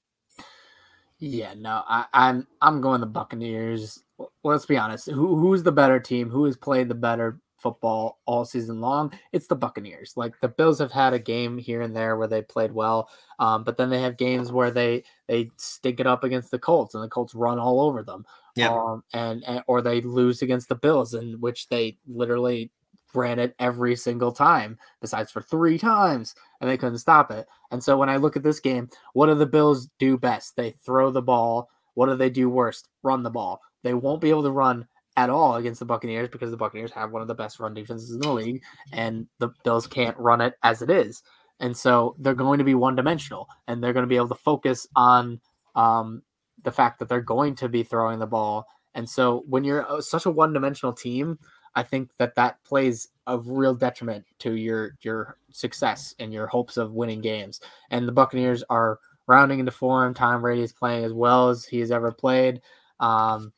[1.21, 4.05] Yeah, no, I, I'm I'm going the Buccaneers.
[4.43, 5.09] Let's be honest.
[5.09, 6.29] Who who's the better team?
[6.29, 10.13] Who has played the better football all season long, it's the Buccaneers.
[10.17, 13.09] Like the Bills have had a game here and there where they played well,
[13.39, 16.95] um, but then they have games where they they stink it up against the Colts
[16.95, 18.27] and the Colts run all over them.
[18.55, 18.69] Yeah.
[18.69, 22.71] Um, and, and or they lose against the Bills in which they literally
[23.15, 27.47] ran it every single time, besides for three times, and they couldn't stop it.
[27.71, 30.57] And so when I look at this game, what do the Bills do best?
[30.57, 31.71] They throw the ball.
[31.95, 32.89] What do they do worst?
[33.03, 33.61] Run the ball.
[33.83, 34.87] They won't be able to run
[35.17, 38.11] at all against the Buccaneers because the Buccaneers have one of the best run defenses
[38.11, 38.63] in the league,
[38.93, 41.23] and the Bills can't run it as it is.
[41.61, 44.35] And so they're going to be one dimensional, and they're going to be able to
[44.35, 45.41] focus on
[45.77, 46.23] um,
[46.63, 48.67] the fact that they're going to be throwing the ball.
[48.95, 51.39] And so when you're such a one dimensional team,
[51.75, 56.77] I think that that plays a real detriment to your your success and your hopes
[56.77, 57.61] of winning games.
[57.91, 60.15] And the Buccaneers are rounding into form.
[60.15, 62.61] Tom Brady is playing as well as he has ever played.
[63.01, 63.53] Um,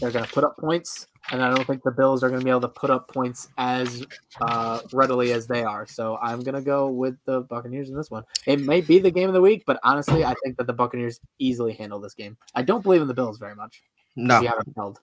[0.00, 2.44] they're going to put up points, and I don't think the Bills are going to
[2.44, 4.04] be able to put up points as
[4.40, 5.86] uh, readily as they are.
[5.86, 8.24] So I'm going to go with the Buccaneers in this one.
[8.46, 11.20] It may be the game of the week, but honestly, I think that the Buccaneers
[11.38, 12.36] easily handle this game.
[12.54, 13.82] I don't believe in the Bills very much.
[14.16, 15.00] No, haven't held.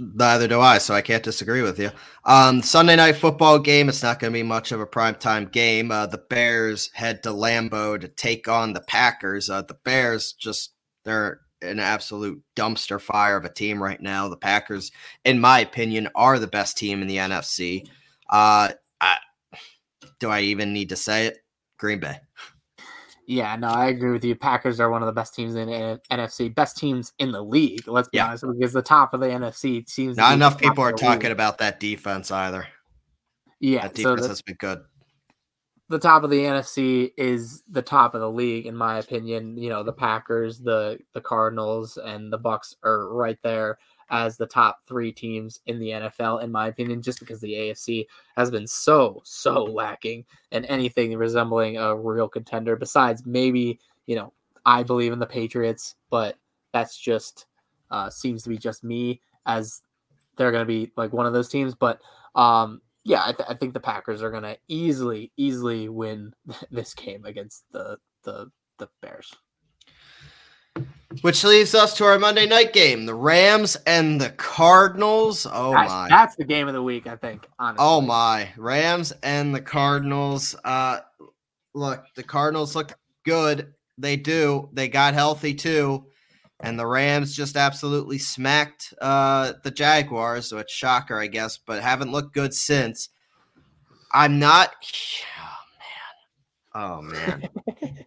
[0.00, 1.90] Neither do I, so I can't disagree with you.
[2.24, 3.88] Um, Sunday night football game.
[3.88, 5.90] It's not going to be much of a primetime game.
[5.90, 9.50] Uh, the Bears head to Lambeau to take on the Packers.
[9.50, 10.74] Uh, the Bears just
[11.04, 14.28] they're an absolute dumpster fire of a team right now.
[14.28, 14.92] The Packers,
[15.24, 17.86] in my opinion, are the best team in the NFC.
[18.30, 19.18] Uh, I,
[20.18, 21.38] do I even need to say it?
[21.78, 22.18] Green Bay.
[23.26, 24.34] Yeah, no, I agree with you.
[24.34, 27.86] Packers are one of the best teams in the NFC, best teams in the league.
[27.86, 28.28] Let's be yeah.
[28.28, 31.32] honest, because the top of the NFC seems not enough people are talking league.
[31.32, 32.66] about that defense either.
[33.60, 34.80] Yeah, that defense so the, has been good
[35.88, 39.56] the top of the NFC is the top of the league, in my opinion.
[39.56, 43.78] You know, the Packers, the the Cardinals, and the Bucks are right there
[44.10, 48.06] as the top three teams in the NFL, in my opinion, just because the AFC
[48.36, 54.32] has been so, so lacking in anything resembling a real contender, besides maybe, you know,
[54.64, 56.36] I believe in the Patriots, but
[56.72, 57.46] that's just
[57.90, 59.82] uh, seems to be just me as
[60.36, 61.74] they're going to be like one of those teams.
[61.74, 62.00] But
[62.34, 66.34] um, yeah, I, th- I think the Packers are going to easily, easily win
[66.70, 69.34] this game against the the the Bears.
[71.22, 75.46] Which leads us to our Monday night game, the Rams and the Cardinals.
[75.50, 76.06] Oh that's, my.
[76.10, 77.84] That's the game of the week, I think, honestly.
[77.84, 78.50] Oh my.
[78.58, 80.54] Rams and the Cardinals.
[80.62, 81.00] Uh
[81.74, 82.92] look, the Cardinals look
[83.24, 83.72] good.
[83.96, 84.68] They do.
[84.74, 86.04] They got healthy too
[86.60, 90.46] and the Rams just absolutely smacked uh, the Jaguars.
[90.46, 93.10] So it's shocker, I guess, but haven't looked good since.
[94.12, 94.74] I'm not.
[96.74, 97.48] Oh man.
[97.54, 98.04] Oh man.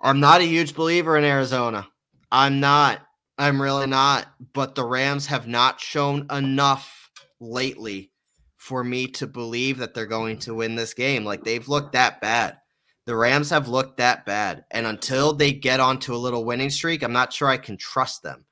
[0.00, 1.86] I'm not a huge believer in Arizona.
[2.30, 3.00] I'm not.
[3.38, 4.26] I'm really not.
[4.52, 8.10] But the Rams have not shown enough lately
[8.56, 11.24] for me to believe that they're going to win this game.
[11.24, 12.58] Like they've looked that bad.
[13.04, 14.64] The Rams have looked that bad.
[14.70, 18.22] And until they get onto a little winning streak, I'm not sure I can trust
[18.22, 18.44] them.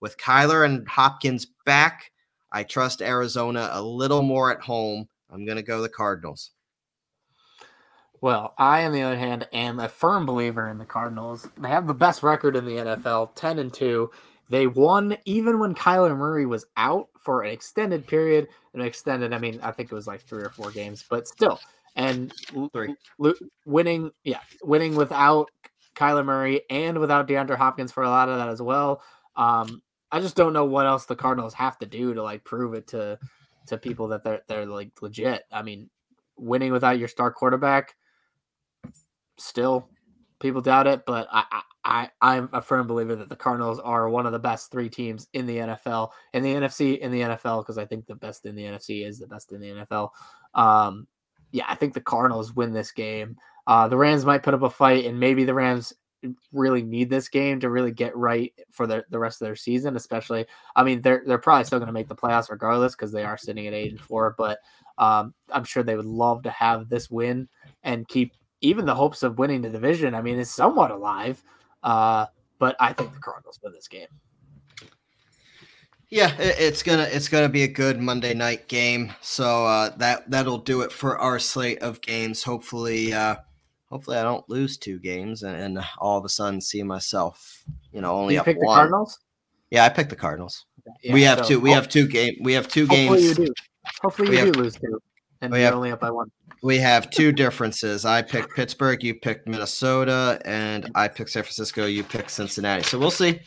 [0.00, 2.10] With Kyler and Hopkins back,
[2.50, 5.08] I trust Arizona a little more at home.
[5.30, 6.52] I'm going to go the Cardinals.
[8.20, 11.48] Well, I, on the other hand, am a firm believer in the Cardinals.
[11.58, 14.10] They have the best record in the NFL, 10 and 2.
[14.50, 18.48] They won even when Kyler Murray was out for an extended period.
[18.74, 21.60] An extended, I mean, I think it was like three or four games, but still,
[21.96, 22.32] and
[22.72, 22.94] Three.
[23.24, 23.34] L-
[23.66, 25.50] winning, yeah, winning without
[25.94, 29.02] Kyler Murray and without DeAndre Hopkins for a lot of that as well.
[29.36, 32.74] Um, I just don't know what else the Cardinals have to do to like prove
[32.74, 33.18] it to
[33.66, 35.44] to people that they're they're like legit.
[35.52, 35.90] I mean,
[36.36, 37.94] winning without your star quarterback,
[39.38, 39.88] still
[40.40, 44.26] people doubt it, but I, I I'm a firm believer that the Cardinals are one
[44.26, 47.78] of the best three teams in the NFL, in the NFC, in the NFL, because
[47.78, 50.10] I think the best in the NFC is the best in the NFL.
[50.54, 51.06] Um,
[51.52, 53.36] yeah, I think the Cardinals win this game.
[53.66, 55.92] Uh, the Rams might put up a fight, and maybe the Rams
[56.52, 59.96] really need this game to really get right for the, the rest of their season,
[59.96, 60.46] especially.
[60.74, 63.36] I mean, they're they're probably still going to make the playoffs regardless because they are
[63.36, 64.34] sitting at eight and four.
[64.36, 64.58] But
[64.96, 67.48] um, I'm sure they would love to have this win
[67.82, 70.14] and keep even the hopes of winning the division.
[70.14, 71.42] I mean, it's somewhat alive.
[71.82, 72.26] Uh,
[72.58, 74.08] but I think the Cardinals win this game.
[76.10, 79.12] Yeah, it's gonna it's gonna be a good Monday night game.
[79.20, 82.42] So uh, that that'll do it for our slate of games.
[82.42, 83.36] Hopefully, uh,
[83.90, 87.62] hopefully I don't lose two games and, and all of a sudden see myself,
[87.92, 88.64] you know, only you up pick one.
[88.74, 89.18] the Cardinals.
[89.70, 90.64] Yeah, I picked the Cardinals.
[91.02, 91.60] Yeah, we have so two.
[91.60, 92.36] We have two game.
[92.42, 93.26] We have two Hopefully games.
[93.28, 93.54] Hopefully you do.
[94.00, 94.98] Hopefully you have- do lose two,
[95.42, 96.30] and we have- only up by one.
[96.62, 98.04] We have two differences.
[98.04, 99.04] I picked Pittsburgh.
[99.04, 101.86] You picked Minnesota, and I picked San Francisco.
[101.86, 102.82] You picked Cincinnati.
[102.82, 103.40] So we'll see.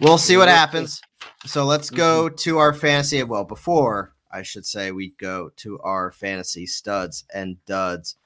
[0.00, 1.00] We'll see what happens.
[1.46, 3.22] So let's go to our fantasy.
[3.22, 8.16] Well, before I should say we go to our fantasy studs and duds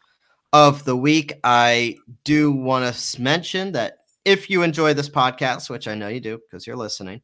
[0.53, 1.35] of the week.
[1.43, 6.21] I do want to mention that if you enjoy this podcast, which I know you
[6.21, 7.21] do because you're listening,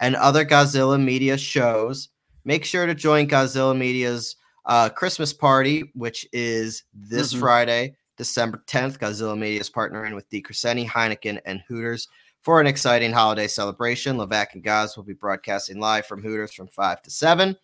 [0.00, 2.08] and other Godzilla Media shows,
[2.44, 4.36] make sure to join Godzilla Media's
[4.66, 7.38] uh, Christmas party, which is this Mhm.
[7.40, 8.98] Friday, December 10th.
[8.98, 12.08] Godzilla Media is partnering with DeCrescente, Heineken, and Hooters
[12.44, 14.18] for an exciting holiday celebration.
[14.18, 17.56] Levac and Gaz will be broadcasting live from Hooters from 5 to 7.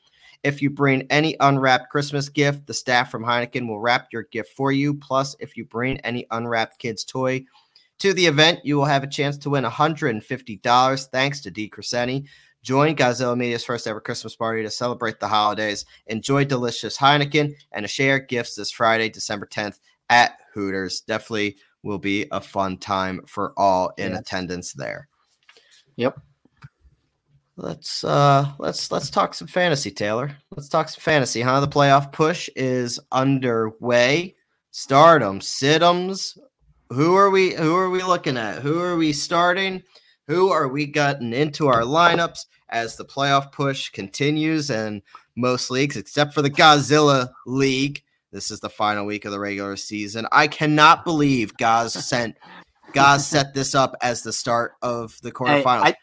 [0.42, 4.54] If you bring any unwrapped Christmas gift, the staff from Heineken will wrap your gift
[4.56, 4.94] for you.
[4.94, 7.44] Plus, if you bring any unwrapped kids' toy
[7.98, 12.24] to the event, you will have a chance to win $150 thanks to DeCrescente.
[12.62, 15.84] Join Godzilla Media's first ever Christmas party to celebrate the holidays.
[16.06, 19.78] Enjoy delicious Heineken and share gifts this Friday, December 10th
[20.08, 21.02] at Hooters.
[21.02, 25.08] Definitely will be a fun time for all in attendance there.
[25.96, 26.20] Yep.
[27.56, 30.34] Let's uh let's let's talk some fantasy, Taylor.
[30.50, 31.60] Let's talk some fantasy, huh?
[31.60, 34.34] The playoff push is underway.
[34.70, 36.38] Stardom, Sidums.
[36.90, 38.62] Who are we who are we looking at?
[38.62, 39.82] Who are we starting?
[40.26, 45.02] Who are we getting into our lineups as the playoff push continues and
[45.36, 48.02] most leagues except for the Godzilla League.
[48.32, 50.26] This is the final week of the regular season.
[50.32, 52.36] I cannot believe Gaz sent
[52.92, 55.82] Gaz set this up as the start of the quarterfinals.
[55.84, 55.94] I,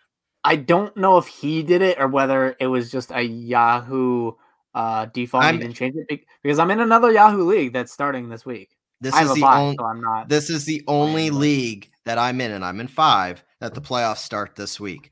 [0.44, 4.32] I don't know if he did it or whether it was just a Yahoo
[4.74, 5.44] uh, default.
[5.44, 8.78] I'm- He didn't change it because I'm in another Yahoo league that's starting this week.
[9.02, 10.30] this I is a the bye, only so I'm not.
[10.30, 14.20] This is the only league that I'm in, and I'm in five that the playoffs
[14.20, 15.12] start this week.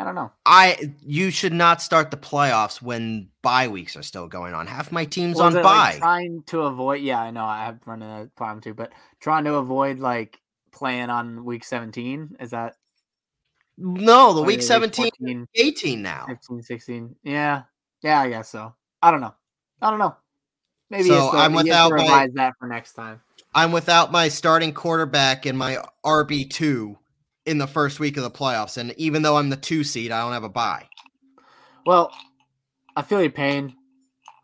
[0.00, 0.30] I don't know.
[0.46, 4.66] I you should not start the playoffs when bye weeks are still going on.
[4.68, 5.90] Half my team's Was on bye.
[5.90, 7.02] like, trying to avoid.
[7.02, 7.44] Yeah, I know.
[7.44, 10.38] I have run into that problem too, but trying to avoid like
[10.70, 12.36] playing on week 17.
[12.38, 12.74] Is that
[13.76, 16.26] no, the week is it 17, 14, 18 now.
[16.28, 17.16] 15, 16?
[17.22, 17.62] Yeah,
[18.02, 18.74] yeah, I guess so.
[19.02, 19.34] I don't know.
[19.80, 20.16] I don't know.
[20.90, 23.20] Maybe So he has to, I'm he has to without my- that for next time.
[23.54, 26.98] I'm without my starting quarterback and my RB two
[27.48, 30.20] in the first week of the playoffs, and even though I'm the two seed, I
[30.22, 30.86] don't have a bye.
[31.86, 32.12] Well,
[32.94, 33.74] I feel your pain,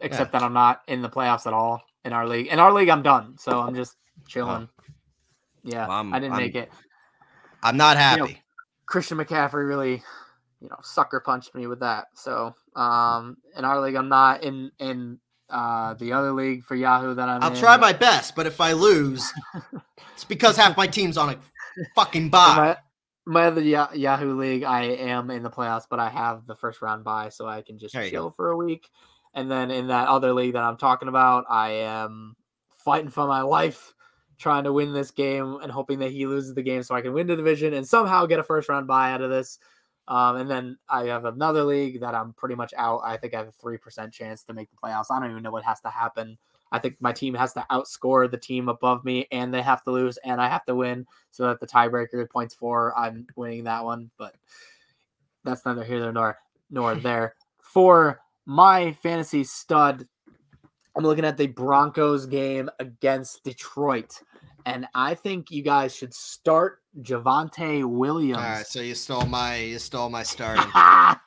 [0.00, 2.46] except that I'm not in the playoffs at all in our league.
[2.48, 4.68] In our league, I'm done, so I'm just chilling.
[5.62, 6.70] Yeah, Well, I'm- didn't I'm- make it.
[7.62, 8.20] I'm not happy.
[8.20, 8.28] know,
[8.86, 10.02] Christian McCaffrey really,
[10.60, 12.08] you know, sucker punched me with that.
[12.14, 15.18] So, um, in our league, I'm not in in
[15.50, 17.42] uh the other league for Yahoo that I'm.
[17.42, 17.56] I'll in.
[17.58, 19.30] try my best, but if I lose,
[20.14, 21.38] it's because half my team's on a
[21.94, 22.76] fucking bye.
[23.26, 24.64] My, other Yahoo league.
[24.64, 27.78] I am in the playoffs, but I have the first round bye, so I can
[27.78, 28.88] just chill for a week.
[29.34, 32.36] And then in that other league that I'm talking about, I am
[32.70, 33.94] fighting for my life,
[34.38, 37.12] trying to win this game and hoping that he loses the game so I can
[37.12, 39.58] win the division and somehow get a first round bye out of this.
[40.06, 43.00] Um, and then I have another league that I'm pretty much out.
[43.04, 45.06] I think I have a three percent chance to make the playoffs.
[45.10, 46.36] I don't even know what has to happen.
[46.74, 49.92] I think my team has to outscore the team above me, and they have to
[49.92, 53.84] lose, and I have to win, so that the tiebreaker points for I'm winning that
[53.84, 54.10] one.
[54.18, 54.34] But
[55.44, 56.36] that's neither here nor
[56.70, 57.36] nor there.
[57.62, 60.08] For my fantasy stud,
[60.96, 64.20] I'm looking at the Broncos game against Detroit,
[64.66, 68.38] and I think you guys should start Javonte Williams.
[68.38, 70.72] All right, so you stole my you stole my starting.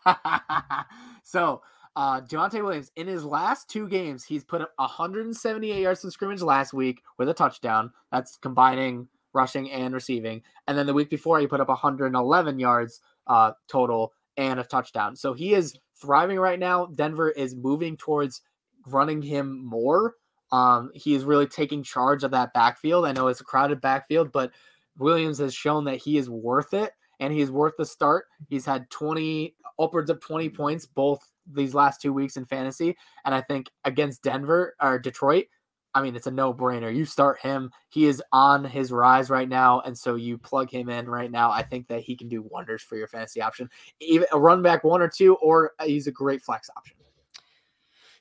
[1.24, 1.62] so,
[1.98, 2.22] uh,
[2.54, 7.02] Williams, in his last two games, he's put up 178 yards from scrimmage last week
[7.18, 7.92] with a touchdown.
[8.12, 10.44] That's combining rushing and receiving.
[10.68, 15.16] And then the week before, he put up 111 yards uh, total and a touchdown.
[15.16, 16.86] So he is thriving right now.
[16.86, 18.44] Denver is moving towards
[18.86, 20.14] running him more.
[20.52, 23.08] Um, he is really taking charge of that backfield.
[23.08, 24.52] I know it's a crowded backfield, but
[25.00, 28.26] Williams has shown that he is worth it and he's worth the start.
[28.50, 32.96] He's had 20 upwards of 20 points both these last two weeks in fantasy.
[33.26, 35.46] And I think against Denver or Detroit,
[35.94, 36.96] I mean, it's a no brainer.
[36.96, 37.72] You start him.
[37.90, 39.82] He is on his rise right now.
[39.82, 41.50] And so you plug him in right now.
[41.50, 43.70] I think that he can do wonders for your fantasy option.
[44.00, 46.98] Even a run back one or two, or he's a great flex option.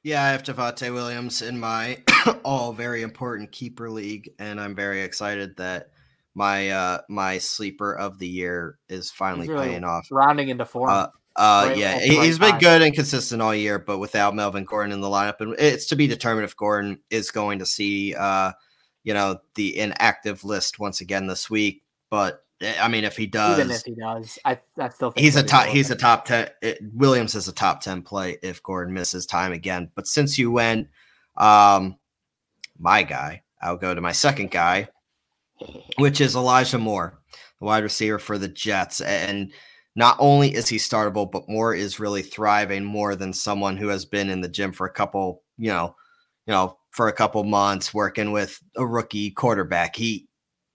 [0.03, 1.99] Yeah, I have Javonte Williams in my
[2.45, 5.91] all very important keeper league, and I'm very excited that
[6.37, 10.07] my uh my sleeper of the year is finally really paying off.
[10.11, 10.91] Rounding into form.
[10.91, 14.93] Uh, uh, right, yeah, he's been good and consistent all year, but without Melvin Gordon
[14.93, 18.53] in the lineup, and it's to be determined if Gordon is going to see, uh,
[19.05, 21.83] you know, the inactive list once again this week.
[22.09, 25.23] But eh, I mean, if he does, even if he does, I, I still think
[25.23, 25.67] he's a top.
[25.67, 26.49] He's a top ten.
[26.63, 29.91] It, Williams is a top ten play if Gordon misses time again.
[29.95, 30.89] But since you went,
[31.37, 31.97] um,
[32.79, 34.89] my guy, I'll go to my second guy,
[35.99, 37.19] which is Elijah Moore,
[37.59, 39.53] the wide receiver for the Jets, and
[39.97, 44.05] not only is he startable, but Moore is really thriving more than someone who has
[44.05, 45.97] been in the gym for a couple, you know,
[46.47, 49.97] you know, for a couple months working with a rookie quarterback.
[49.97, 50.29] He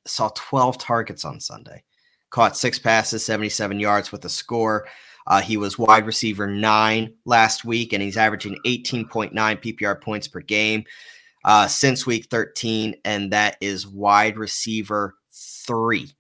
[0.07, 1.83] saw 12 targets on Sunday,
[2.31, 4.87] caught six passes, 77 yards with a score.
[5.27, 10.41] Uh, he was wide receiver nine last week, and he's averaging 18.9 PPR points per
[10.41, 10.83] game
[11.45, 16.11] uh, since week 13, and that is wide receiver three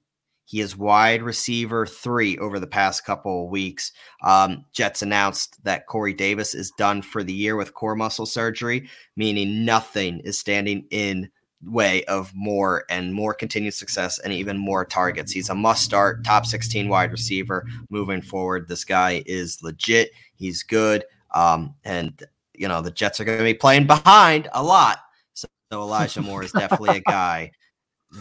[0.51, 3.93] he is wide receiver three over the past couple of weeks.
[4.21, 8.89] Um, Jets announced that Corey Davis is done for the year with core muscle surgery,
[9.15, 11.29] meaning nothing is standing in
[11.63, 15.31] way of more and more continued success and even more targets.
[15.31, 18.67] He's a must start top 16 wide receiver moving forward.
[18.67, 20.11] This guy is legit.
[20.35, 21.05] He's good.
[21.33, 22.21] Um, and
[22.55, 24.97] you know, the Jets are going to be playing behind a lot.
[25.33, 27.51] So, so Elijah Moore is definitely a guy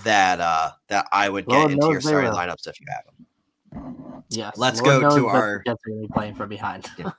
[0.04, 4.24] that uh that I would get Lord into your starting lineups if you have them.
[4.28, 4.56] Yes.
[4.56, 5.76] Let's Lord go to our are
[6.12, 6.86] playing from behind.
[6.96, 7.10] yeah.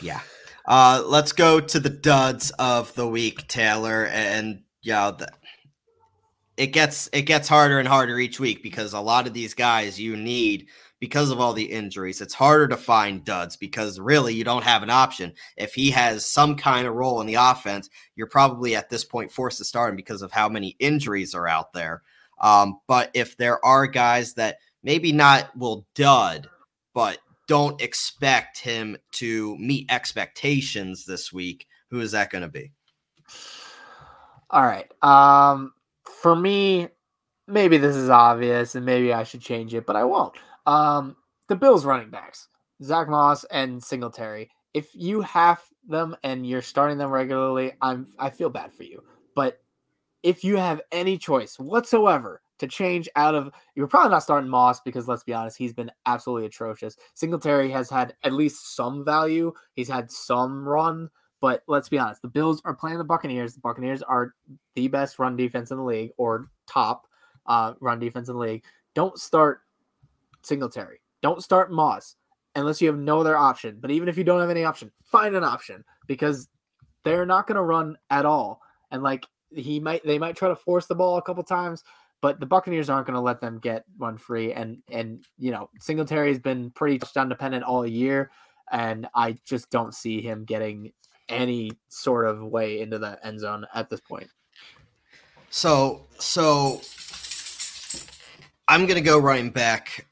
[0.00, 0.20] yeah.
[0.66, 4.06] Uh let's go to the duds of the week, Taylor.
[4.06, 5.28] And yeah, the,
[6.58, 9.98] it gets it gets harder and harder each week because a lot of these guys
[9.98, 10.66] you need
[11.00, 12.20] because of all the injuries.
[12.20, 15.32] It's harder to find duds because really you don't have an option.
[15.56, 19.30] If he has some kind of role in the offense, you're probably at this point
[19.30, 22.02] forced to start him because of how many injuries are out there.
[22.40, 26.48] Um, but if there are guys that maybe not will dud,
[26.94, 32.72] but don't expect him to meet expectations this week, who is that going to be?
[34.50, 34.90] All right.
[35.02, 35.72] Um,
[36.04, 36.88] for me,
[37.46, 40.36] maybe this is obvious and maybe I should change it, but I won't.
[40.68, 41.16] Um,
[41.48, 42.48] the Bills running backs,
[42.82, 44.50] Zack Moss and Singletary.
[44.74, 49.02] If you have them and you're starting them regularly, I'm I feel bad for you.
[49.34, 49.62] But
[50.22, 54.80] if you have any choice whatsoever to change out of you're probably not starting Moss
[54.80, 56.98] because let's be honest, he's been absolutely atrocious.
[57.14, 59.54] Singletary has had at least some value.
[59.72, 61.08] He's had some run,
[61.40, 63.54] but let's be honest, the Bills are playing the Buccaneers.
[63.54, 64.34] The Buccaneers are
[64.74, 67.06] the best run defense in the league or top
[67.46, 68.64] uh, run defense in the league.
[68.94, 69.62] Don't start
[70.48, 71.00] Singletary.
[71.22, 72.16] Don't start Moss
[72.54, 73.78] unless you have no other option.
[73.80, 76.48] But even if you don't have any option, find an option because
[77.04, 78.60] they're not going to run at all.
[78.90, 81.84] And like he might, they might try to force the ball a couple times,
[82.20, 84.52] but the Buccaneers aren't going to let them get run free.
[84.52, 88.30] And and you know Singletary has been pretty touchdown dependent all year,
[88.72, 90.92] and I just don't see him getting
[91.28, 94.28] any sort of way into the end zone at this point.
[95.50, 96.80] So so
[98.66, 100.06] I'm gonna go running back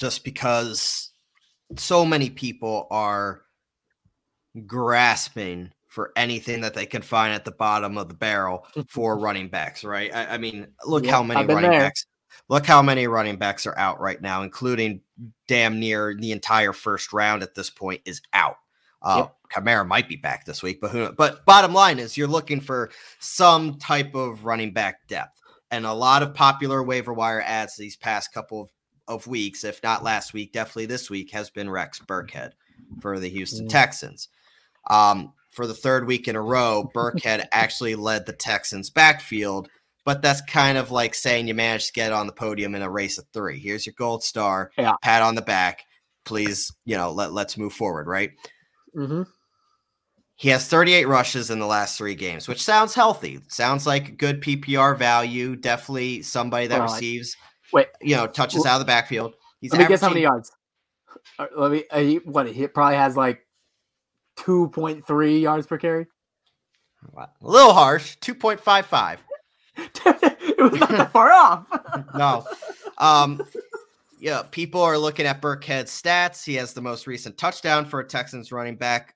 [0.00, 1.10] just because
[1.76, 3.42] so many people are
[4.66, 9.48] grasping for anything that they can find at the bottom of the barrel for running
[9.48, 10.14] backs, right?
[10.14, 11.80] I, I mean, look how many running there.
[11.80, 12.06] backs.
[12.48, 15.02] Look how many running backs are out right now, including
[15.46, 18.56] damn near the entire first round at this point is out.
[19.02, 19.36] Uh, yep.
[19.52, 21.10] Kamara might be back this week, but who?
[21.12, 25.40] But bottom line is, you're looking for some type of running back depth
[25.70, 28.70] and a lot of popular waiver wire ads these past couple of,
[29.10, 32.52] of weeks, if not last week, definitely this week, has been Rex Burkhead
[33.00, 33.70] for the Houston mm.
[33.70, 34.28] Texans.
[34.88, 39.68] Um, for the third week in a row, Burkhead actually led the Texans backfield,
[40.04, 42.90] but that's kind of like saying you managed to get on the podium in a
[42.90, 43.58] race of three.
[43.58, 44.94] Here's your gold star, yeah.
[45.02, 45.84] pat on the back.
[46.24, 48.30] Please, you know, let, let's move forward, right?
[48.96, 49.22] Mm-hmm.
[50.36, 53.40] He has 38 rushes in the last three games, which sounds healthy.
[53.48, 55.54] Sounds like good PPR value.
[55.54, 57.36] Definitely somebody that receives,
[57.72, 59.34] wait, you know, touches out of the backfield.
[59.60, 60.52] He's let me guess how many yards.
[61.38, 61.84] Uh, let me.
[61.90, 63.46] Uh, he, what he probably has like
[64.38, 66.06] 2.3 yards per carry.
[67.16, 68.16] A little harsh.
[68.18, 69.18] 2.55.
[69.76, 71.66] it was not that far off.
[72.14, 72.44] no.
[72.98, 73.42] Um,
[74.18, 76.44] yeah, people are looking at Burkhead's stats.
[76.44, 79.14] He has the most recent touchdown for a Texans running back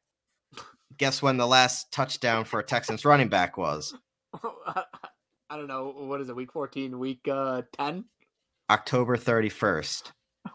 [0.98, 3.94] guess when the last touchdown for a Texans running back was?
[4.44, 5.92] I don't know.
[5.96, 6.36] What is it?
[6.36, 8.04] Week 14, week uh 10?
[8.70, 10.12] October 31st.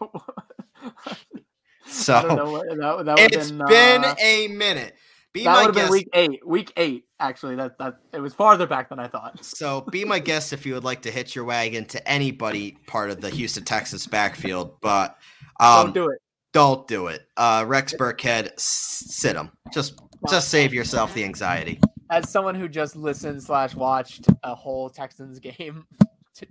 [1.86, 4.94] so I don't know what, that, that it's been, been uh, a minute.
[5.32, 5.92] Be that my would have been guest.
[5.92, 6.46] week eight.
[6.46, 7.54] Week eight, actually.
[7.54, 9.44] That that it was farther back than I thought.
[9.44, 13.10] So be my guest if you would like to hitch your wagon to anybody part
[13.10, 15.16] of the Houston Texas backfield, but
[15.60, 16.18] um, Don't do it.
[16.52, 17.22] don't do it.
[17.36, 19.50] Uh, Rex Burkhead, sit him.
[19.72, 21.78] Just just save yourself the anxiety.
[22.10, 25.86] As someone who just listened slash watched a whole Texans game,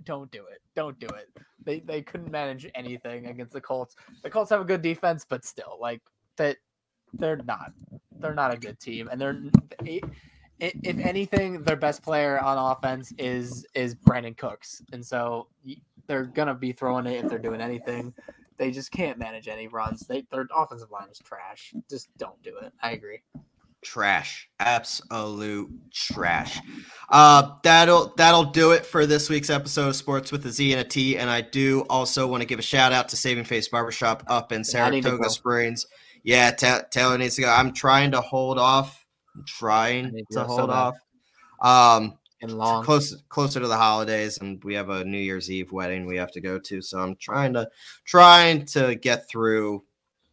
[0.04, 0.60] don't do it.
[0.74, 1.28] Don't do it.
[1.64, 3.96] They they couldn't manage anything against the Colts.
[4.22, 6.00] The Colts have a good defense, but still, like
[6.36, 6.56] that,
[7.14, 7.72] they're not.
[8.18, 9.40] They're not a good team, and they're.
[9.86, 10.00] i-
[10.60, 15.48] If anything, their best player on offense is is Brandin Cooks, and so
[16.06, 18.12] they're gonna be throwing it if they're doing anything.
[18.58, 20.00] They just can't manage any runs.
[20.06, 21.72] They their offensive line is trash.
[21.88, 22.74] Just don't do it.
[22.82, 23.20] I agree.
[23.82, 24.48] Trash.
[24.58, 26.58] Absolute trash.
[27.08, 30.80] Uh that'll that'll do it for this week's episode of Sports with a Z and
[30.82, 31.16] a T.
[31.16, 34.52] And I do also want to give a shout out to Saving Face Barbershop up
[34.52, 35.30] in Yeah, I need to Saratoga.
[35.30, 35.86] Springs.
[36.22, 37.48] Yeah, Ta- Taylor needs to go.
[37.48, 39.06] I'm trying to hold off.
[39.34, 40.96] I'm trying to to hold off.
[41.62, 42.84] Um And long.
[42.84, 46.32] close closer to the holidays and we have a New Year's Eve wedding we have
[46.32, 46.82] to go to.
[46.82, 47.68] So I'm trying to
[48.04, 49.84] trying to get through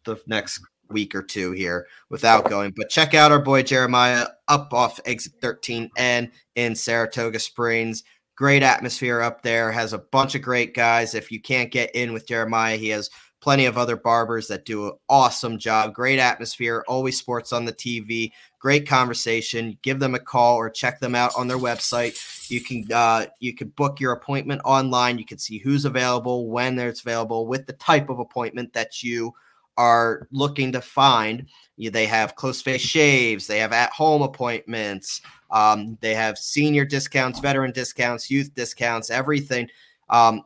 [0.04, 2.74] the next week or two here without going.
[2.76, 8.04] But check out our boy Jeremiah up off exit 13N in Saratoga Springs.
[8.36, 9.72] Great atmosphere up there.
[9.72, 11.16] Has a bunch of great guys.
[11.16, 13.10] If you can't get in with Jeremiah, he has
[13.40, 15.94] plenty of other barbers that do an awesome job.
[15.94, 16.84] Great atmosphere.
[16.88, 18.32] Always sports on the TV.
[18.60, 19.78] Great conversation.
[19.82, 22.50] Give them a call or check them out on their website.
[22.50, 25.18] You can uh, you can book your appointment online.
[25.18, 29.34] You can see who's available, when there's available, with the type of appointment that you
[29.78, 31.48] are looking to find.
[31.78, 33.48] They have close face shaves.
[33.48, 35.22] They have at home appointments.
[35.52, 39.70] Um, they have senior discounts, veteran discounts, youth discounts, everything.
[40.10, 40.42] Um,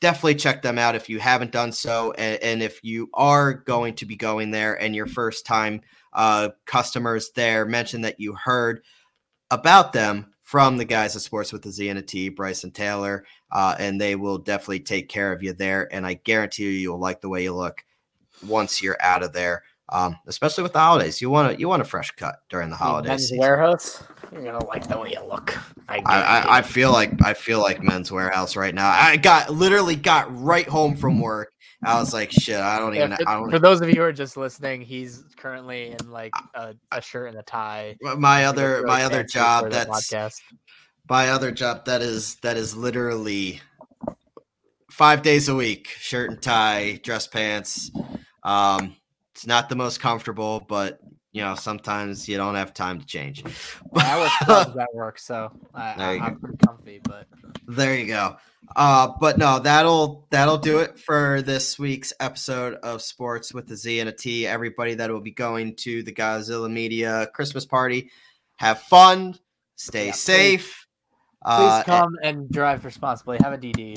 [0.00, 2.12] definitely check them out if you haven't done so.
[2.12, 5.80] And, and if you are going to be going there and your first time
[6.12, 8.82] uh, customers there, mention that you heard
[9.50, 13.24] about them from the guys at Sports with the Z and a T, Bryson Taylor,
[13.50, 15.92] uh, and they will definitely take care of you there.
[15.92, 17.82] And I guarantee you, you'll like the way you look
[18.46, 19.62] once you're out of there.
[19.90, 22.76] Um, especially with the holidays, you want to you want a fresh cut during the
[22.76, 23.08] holidays.
[23.08, 23.38] Men's season.
[23.38, 24.02] warehouse.
[24.32, 25.56] You're gonna like the way you look.
[25.88, 28.88] I, I, I, I feel like I feel like Men's Wearhouse right now.
[28.88, 31.52] I got literally got right home from work.
[31.84, 33.16] I was like, shit, I don't Yeah, even.
[33.18, 33.50] for, I don't.
[33.50, 37.28] for those of you who are just listening, he's currently in like a, a shirt
[37.28, 37.94] and a tie.
[38.16, 40.40] my other looks my other job that's podcast.
[41.10, 43.60] my other job that is that is literally
[44.90, 47.90] five days a week shirt and tie dress pants
[48.44, 48.94] um
[49.32, 51.00] it's not the most comfortable but
[51.32, 53.44] you know sometimes you don't have time to change
[53.94, 57.00] I scrubs at work, so I, There you I, I'm pretty comfy.
[57.02, 57.26] But
[57.66, 58.36] there you go
[58.76, 63.76] uh but no that'll that'll do it for this week's episode of sports with a
[63.76, 68.10] z and a t everybody that will be going to the godzilla media christmas party
[68.56, 69.38] have fun
[69.76, 70.84] stay Yeah, safe
[71.44, 73.38] please uh, come and drive responsibly.
[73.42, 73.96] Have a DD.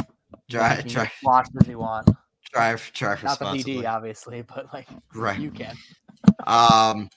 [0.50, 2.10] drive drive Wash as you want.
[2.54, 5.76] Drive drive Not the PD obviously, but like right you can.
[6.46, 7.10] Um,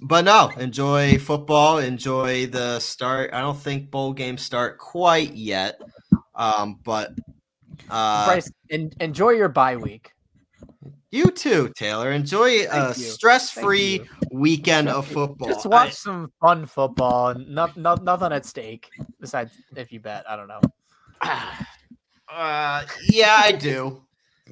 [0.00, 1.78] but no, enjoy football.
[1.78, 3.30] Enjoy the start.
[3.32, 5.80] I don't think bowl games start quite yet.
[6.34, 7.10] Um, but
[7.90, 10.10] uh, Bryce, en- enjoy your bye week.
[11.10, 12.10] you too, Taylor.
[12.10, 15.48] Enjoy a stress-free weekend of football.
[15.48, 17.30] Just watch some fun football.
[17.30, 18.90] and Not, not, nothing at stake
[19.20, 20.28] besides if you bet.
[20.28, 20.60] I don't know.
[22.34, 24.02] Uh, yeah, I do.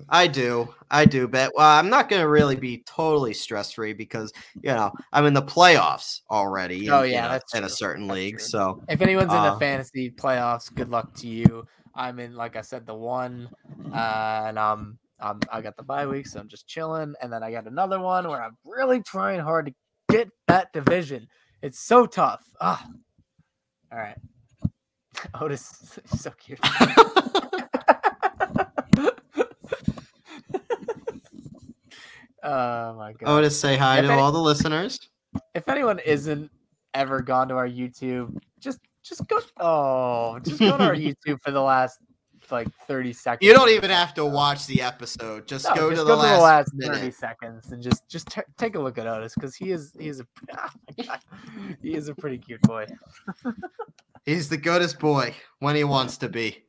[0.08, 0.72] I do.
[0.90, 1.50] I do bet.
[1.56, 4.32] Well, I'm not going to really be totally stress free because,
[4.62, 6.88] you know, I'm in the playoffs already.
[6.88, 8.38] Oh, in- yeah, in a, that's in a certain That's league.
[8.38, 8.44] true.
[8.44, 11.64] So, If anyone's in Uh, the fantasy playoffs, good luck to you.
[11.94, 13.50] I'm in, like I said, the one,
[13.92, 17.14] uh, and um, um, I got the bye week, so I'm just chilling.
[17.20, 19.74] And then I got another one where I'm really trying hard to
[20.08, 21.26] get that division.
[21.62, 22.42] It's so tough.
[22.60, 22.86] Ah,
[23.90, 24.16] all right.
[25.40, 26.60] Otis, is so cute.
[32.42, 33.28] oh my god!
[33.28, 34.98] Otis, say hi If to any- all the listeners.
[35.54, 36.50] if anyone isn't
[36.94, 41.50] ever gone to our YouTube, just just go oh just go to our YouTube for
[41.50, 41.98] the last
[42.50, 43.46] like 30 seconds.
[43.46, 45.46] You don't even have to watch the episode.
[45.48, 46.96] Just No, go just to the last, minute.
[46.96, 50.08] 30 seconds and just just t- take a look at Otis because he is he
[50.08, 50.26] is a
[50.58, 51.16] oh
[51.80, 52.84] he is a pretty cute boy.
[54.26, 56.62] He's the goodest boy when he wants to be.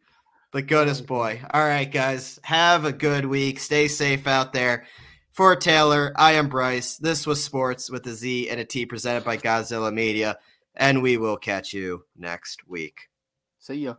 [0.54, 1.41] The goodest boy.
[1.54, 2.40] All right, guys.
[2.44, 3.60] Have a good week.
[3.60, 4.86] Stay safe out there.
[5.34, 6.97] For Taylor, I am Bryce.
[6.97, 10.38] This was Sports with a Z and a T presented by Godzilla Media,
[10.76, 13.10] and we will catch you next week.
[13.57, 13.95] See ya.